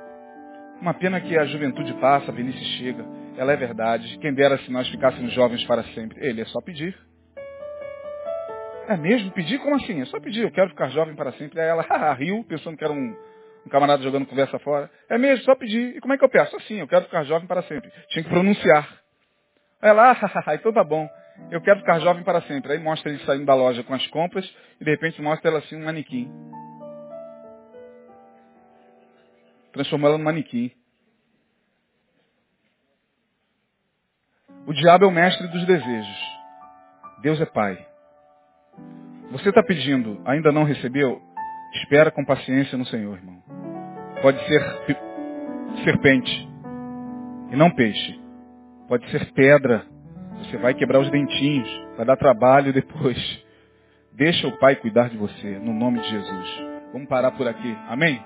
Uma 0.80 0.94
pena 0.94 1.20
que 1.20 1.38
a 1.38 1.44
juventude 1.44 1.94
passa, 1.94 2.32
a 2.32 2.34
velhice 2.34 2.64
chega. 2.76 3.04
Ela 3.36 3.52
é 3.52 3.56
verdade. 3.56 4.18
Quem 4.18 4.34
dera 4.34 4.58
se 4.58 4.72
nós 4.72 4.88
ficássemos 4.88 5.32
jovens 5.32 5.64
para 5.64 5.84
sempre. 5.94 6.26
Ele 6.26 6.40
é 6.40 6.44
só 6.46 6.60
pedir. 6.60 6.98
É 8.88 8.96
mesmo? 8.96 9.30
Pedir? 9.30 9.60
Como 9.60 9.76
assim? 9.76 10.00
É 10.00 10.04
só 10.06 10.18
pedir. 10.18 10.42
Eu 10.42 10.50
quero 10.50 10.70
ficar 10.70 10.88
jovem 10.88 11.14
para 11.14 11.32
sempre. 11.34 11.60
Aí 11.60 11.68
ela 11.68 11.84
riu, 12.14 12.44
pensando 12.48 12.76
que 12.76 12.84
era 12.84 12.92
um, 12.92 13.16
um 13.66 13.68
camarada 13.70 14.02
jogando 14.02 14.26
conversa 14.26 14.58
fora. 14.58 14.90
É 15.08 15.16
mesmo? 15.16 15.44
Só 15.44 15.54
pedir. 15.54 15.96
E 15.96 16.00
como 16.00 16.12
é 16.12 16.18
que 16.18 16.24
eu 16.24 16.28
peço? 16.28 16.54
Assim, 16.56 16.80
eu 16.80 16.88
quero 16.88 17.04
ficar 17.04 17.24
jovem 17.24 17.46
para 17.46 17.62
sempre. 17.62 17.90
Tinha 18.08 18.22
que 18.22 18.28
pronunciar. 18.28 18.88
Aí 19.80 19.90
ela, 19.90 20.12
ah, 20.46 20.54
então 20.54 20.72
tá 20.72 20.84
bom. 20.84 21.08
Eu 21.50 21.60
quero 21.60 21.80
ficar 21.80 21.98
jovem 22.00 22.22
para 22.22 22.42
sempre. 22.42 22.72
Aí 22.72 22.78
mostra 22.78 23.10
ele 23.10 23.24
saindo 23.24 23.46
da 23.46 23.54
loja 23.54 23.82
com 23.82 23.94
as 23.94 24.06
compras 24.08 24.44
e 24.80 24.84
de 24.84 24.90
repente 24.90 25.20
mostra 25.20 25.50
ela 25.50 25.58
assim 25.58 25.76
um 25.76 25.84
manequim. 25.84 26.30
Transformou 29.72 30.10
ela 30.10 30.18
num 30.18 30.24
manequim. 30.24 30.70
O 34.66 34.72
diabo 34.72 35.04
é 35.04 35.08
o 35.08 35.10
mestre 35.10 35.46
dos 35.48 35.66
desejos. 35.66 36.34
Deus 37.20 37.40
é 37.40 37.46
pai. 37.46 37.86
Você 39.30 39.48
está 39.48 39.62
pedindo, 39.62 40.22
ainda 40.24 40.52
não 40.52 40.64
recebeu? 40.64 41.20
Espera 41.74 42.10
com 42.10 42.24
paciência 42.24 42.78
no 42.78 42.86
Senhor, 42.86 43.16
irmão. 43.16 43.42
Pode 44.22 44.38
ser 44.46 44.62
serpente 45.84 46.48
e 47.50 47.56
não 47.56 47.70
peixe. 47.70 48.18
Pode 48.88 49.08
ser 49.10 49.32
pedra. 49.32 49.84
Você 50.38 50.56
vai 50.58 50.74
quebrar 50.74 51.00
os 51.00 51.10
dentinhos. 51.10 51.68
Vai 51.96 52.06
dar 52.06 52.16
trabalho 52.16 52.72
depois. 52.72 53.44
Deixa 54.12 54.46
o 54.46 54.56
Pai 54.58 54.76
cuidar 54.76 55.10
de 55.10 55.16
você, 55.16 55.58
no 55.58 55.72
nome 55.72 56.00
de 56.00 56.08
Jesus. 56.08 56.64
Vamos 56.92 57.08
parar 57.08 57.32
por 57.32 57.48
aqui. 57.48 57.76
Amém? 57.88 58.22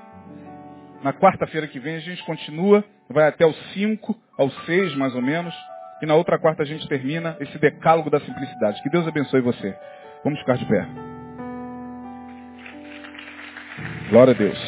Na 1.02 1.12
quarta-feira 1.12 1.66
que 1.66 1.78
vem 1.78 1.96
a 1.96 2.00
gente 2.00 2.22
continua, 2.24 2.84
vai 3.08 3.28
até 3.28 3.46
os 3.46 3.56
5, 3.72 4.14
aos 4.36 4.54
6 4.66 4.94
mais 4.96 5.14
ou 5.14 5.22
menos. 5.22 5.54
E 6.02 6.06
na 6.06 6.14
outra 6.14 6.38
quarta 6.38 6.62
a 6.62 6.66
gente 6.66 6.86
termina 6.88 7.36
esse 7.40 7.58
decálogo 7.58 8.10
da 8.10 8.20
simplicidade. 8.20 8.82
Que 8.82 8.90
Deus 8.90 9.08
abençoe 9.08 9.40
você. 9.40 9.74
Vamos 10.22 10.38
ficar 10.40 10.56
de 10.56 10.66
pé. 10.66 10.86
Glória 14.10 14.32
a 14.32 14.36
Deus. 14.36 14.58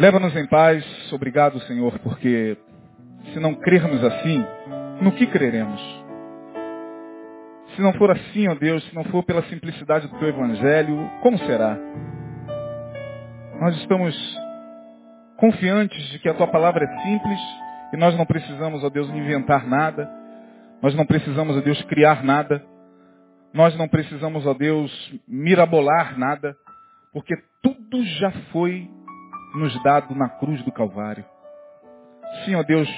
Leva-nos 0.00 0.34
em 0.34 0.46
paz. 0.46 0.84
Obrigado, 1.12 1.60
Senhor, 1.60 1.96
porque 2.00 2.58
se 3.32 3.38
não 3.38 3.54
crermos 3.54 4.02
assim, 4.02 4.44
no 5.00 5.12
que 5.12 5.26
creremos? 5.28 5.80
Se 7.76 7.82
não 7.82 7.92
for 7.92 8.10
assim, 8.10 8.48
ó 8.48 8.54
Deus, 8.56 8.82
se 8.88 8.94
não 8.94 9.04
for 9.04 9.22
pela 9.22 9.42
simplicidade 9.44 10.08
do 10.08 10.18
teu 10.18 10.28
evangelho, 10.28 11.08
como 11.22 11.38
será? 11.38 11.78
Nós 13.60 13.76
estamos 13.76 14.14
confiantes 15.36 16.02
de 16.08 16.18
que 16.18 16.28
a 16.28 16.34
tua 16.34 16.48
palavra 16.48 16.84
é 16.84 17.02
simples 17.02 17.38
e 17.92 17.96
nós 17.96 18.16
não 18.18 18.26
precisamos, 18.26 18.82
ó 18.82 18.90
Deus, 18.90 19.08
inventar 19.10 19.66
nada. 19.68 20.10
Nós 20.82 20.96
não 20.96 21.06
precisamos, 21.06 21.56
ó 21.56 21.60
Deus, 21.60 21.80
criar 21.82 22.24
nada. 22.24 22.60
Nós 23.52 23.76
não 23.76 23.88
precisamos, 23.88 24.46
ó 24.46 24.54
Deus, 24.54 24.90
mirabolar 25.26 26.18
nada, 26.18 26.56
porque 27.12 27.34
tudo 27.62 28.04
já 28.18 28.30
foi 28.52 28.88
nos 29.54 29.82
dado 29.82 30.14
na 30.14 30.28
cruz 30.28 30.62
do 30.62 30.70
Calvário. 30.70 31.24
Sim, 32.44 32.54
ó 32.54 32.62
Deus, 32.62 32.88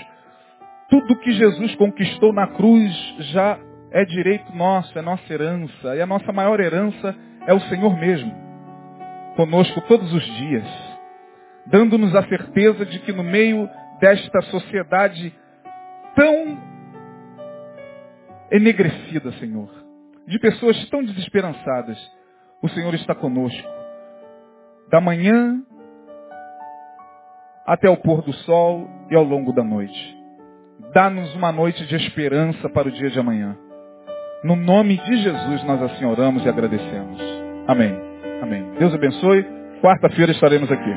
tudo 0.91 1.19
que 1.21 1.33
Jesus 1.33 1.75
conquistou 1.77 2.33
na 2.35 2.47
cruz 2.49 2.93
já 3.33 3.59
é 3.91 4.05
direito 4.05 4.55
nosso, 4.55 4.99
é 4.99 5.03
nossa 5.03 5.33
herança. 5.33 5.97
E 5.97 6.03
a 6.03 6.07
nossa 6.07 6.31
maior 6.33 6.61
herança 6.61 7.17
é 7.47 7.55
o 7.55 7.61
Senhor 7.61 7.99
mesmo, 7.99 8.33
conosco 9.37 9.81
todos 9.83 10.13
os 10.13 10.25
dias, 10.37 10.67
dando-nos 11.67 12.15
a 12.15 12.23
certeza 12.29 12.85
de 12.85 12.99
que 13.01 13.13
no 13.13 13.23
meio 13.23 13.69
desta 14.01 14.43
sociedade 14.43 15.35
tão 16.15 16.59
enegrecida, 18.51 19.33
Senhor, 19.33 19.82
de 20.27 20.39
pessoas 20.39 20.89
tão 20.89 21.03
desesperançadas, 21.03 21.99
o 22.63 22.69
Senhor 22.69 22.95
está 22.95 23.15
conosco. 23.15 23.69
Da 24.91 25.01
manhã 25.01 25.63
até 27.67 27.89
o 27.89 27.97
pôr 27.97 28.23
do 28.23 28.33
sol 28.33 28.89
e 29.11 29.17
ao 29.17 29.25
longo 29.25 29.53
da 29.53 29.65
noite. 29.65 30.17
Dá-nos 30.93 31.35
uma 31.35 31.53
noite 31.53 31.87
de 31.87 31.97
esperança 31.97 32.69
para 32.69 32.89
o 32.89 32.91
dia 32.91 33.11
de 33.11 33.19
amanhã. 33.19 33.57
No 34.45 34.57
nome 34.57 34.99
de 34.99 35.17
Jesus 35.23 35.65
nós 35.65 35.83
assim 35.83 36.05
oramos 36.05 36.45
e 36.45 36.49
agradecemos. 36.49 37.21
Amém. 37.67 37.95
Amém. 38.43 38.75
Deus 38.79 38.93
abençoe. 38.93 39.45
Quarta-feira 39.81 40.33
estaremos 40.33 40.71
aqui. 40.71 40.91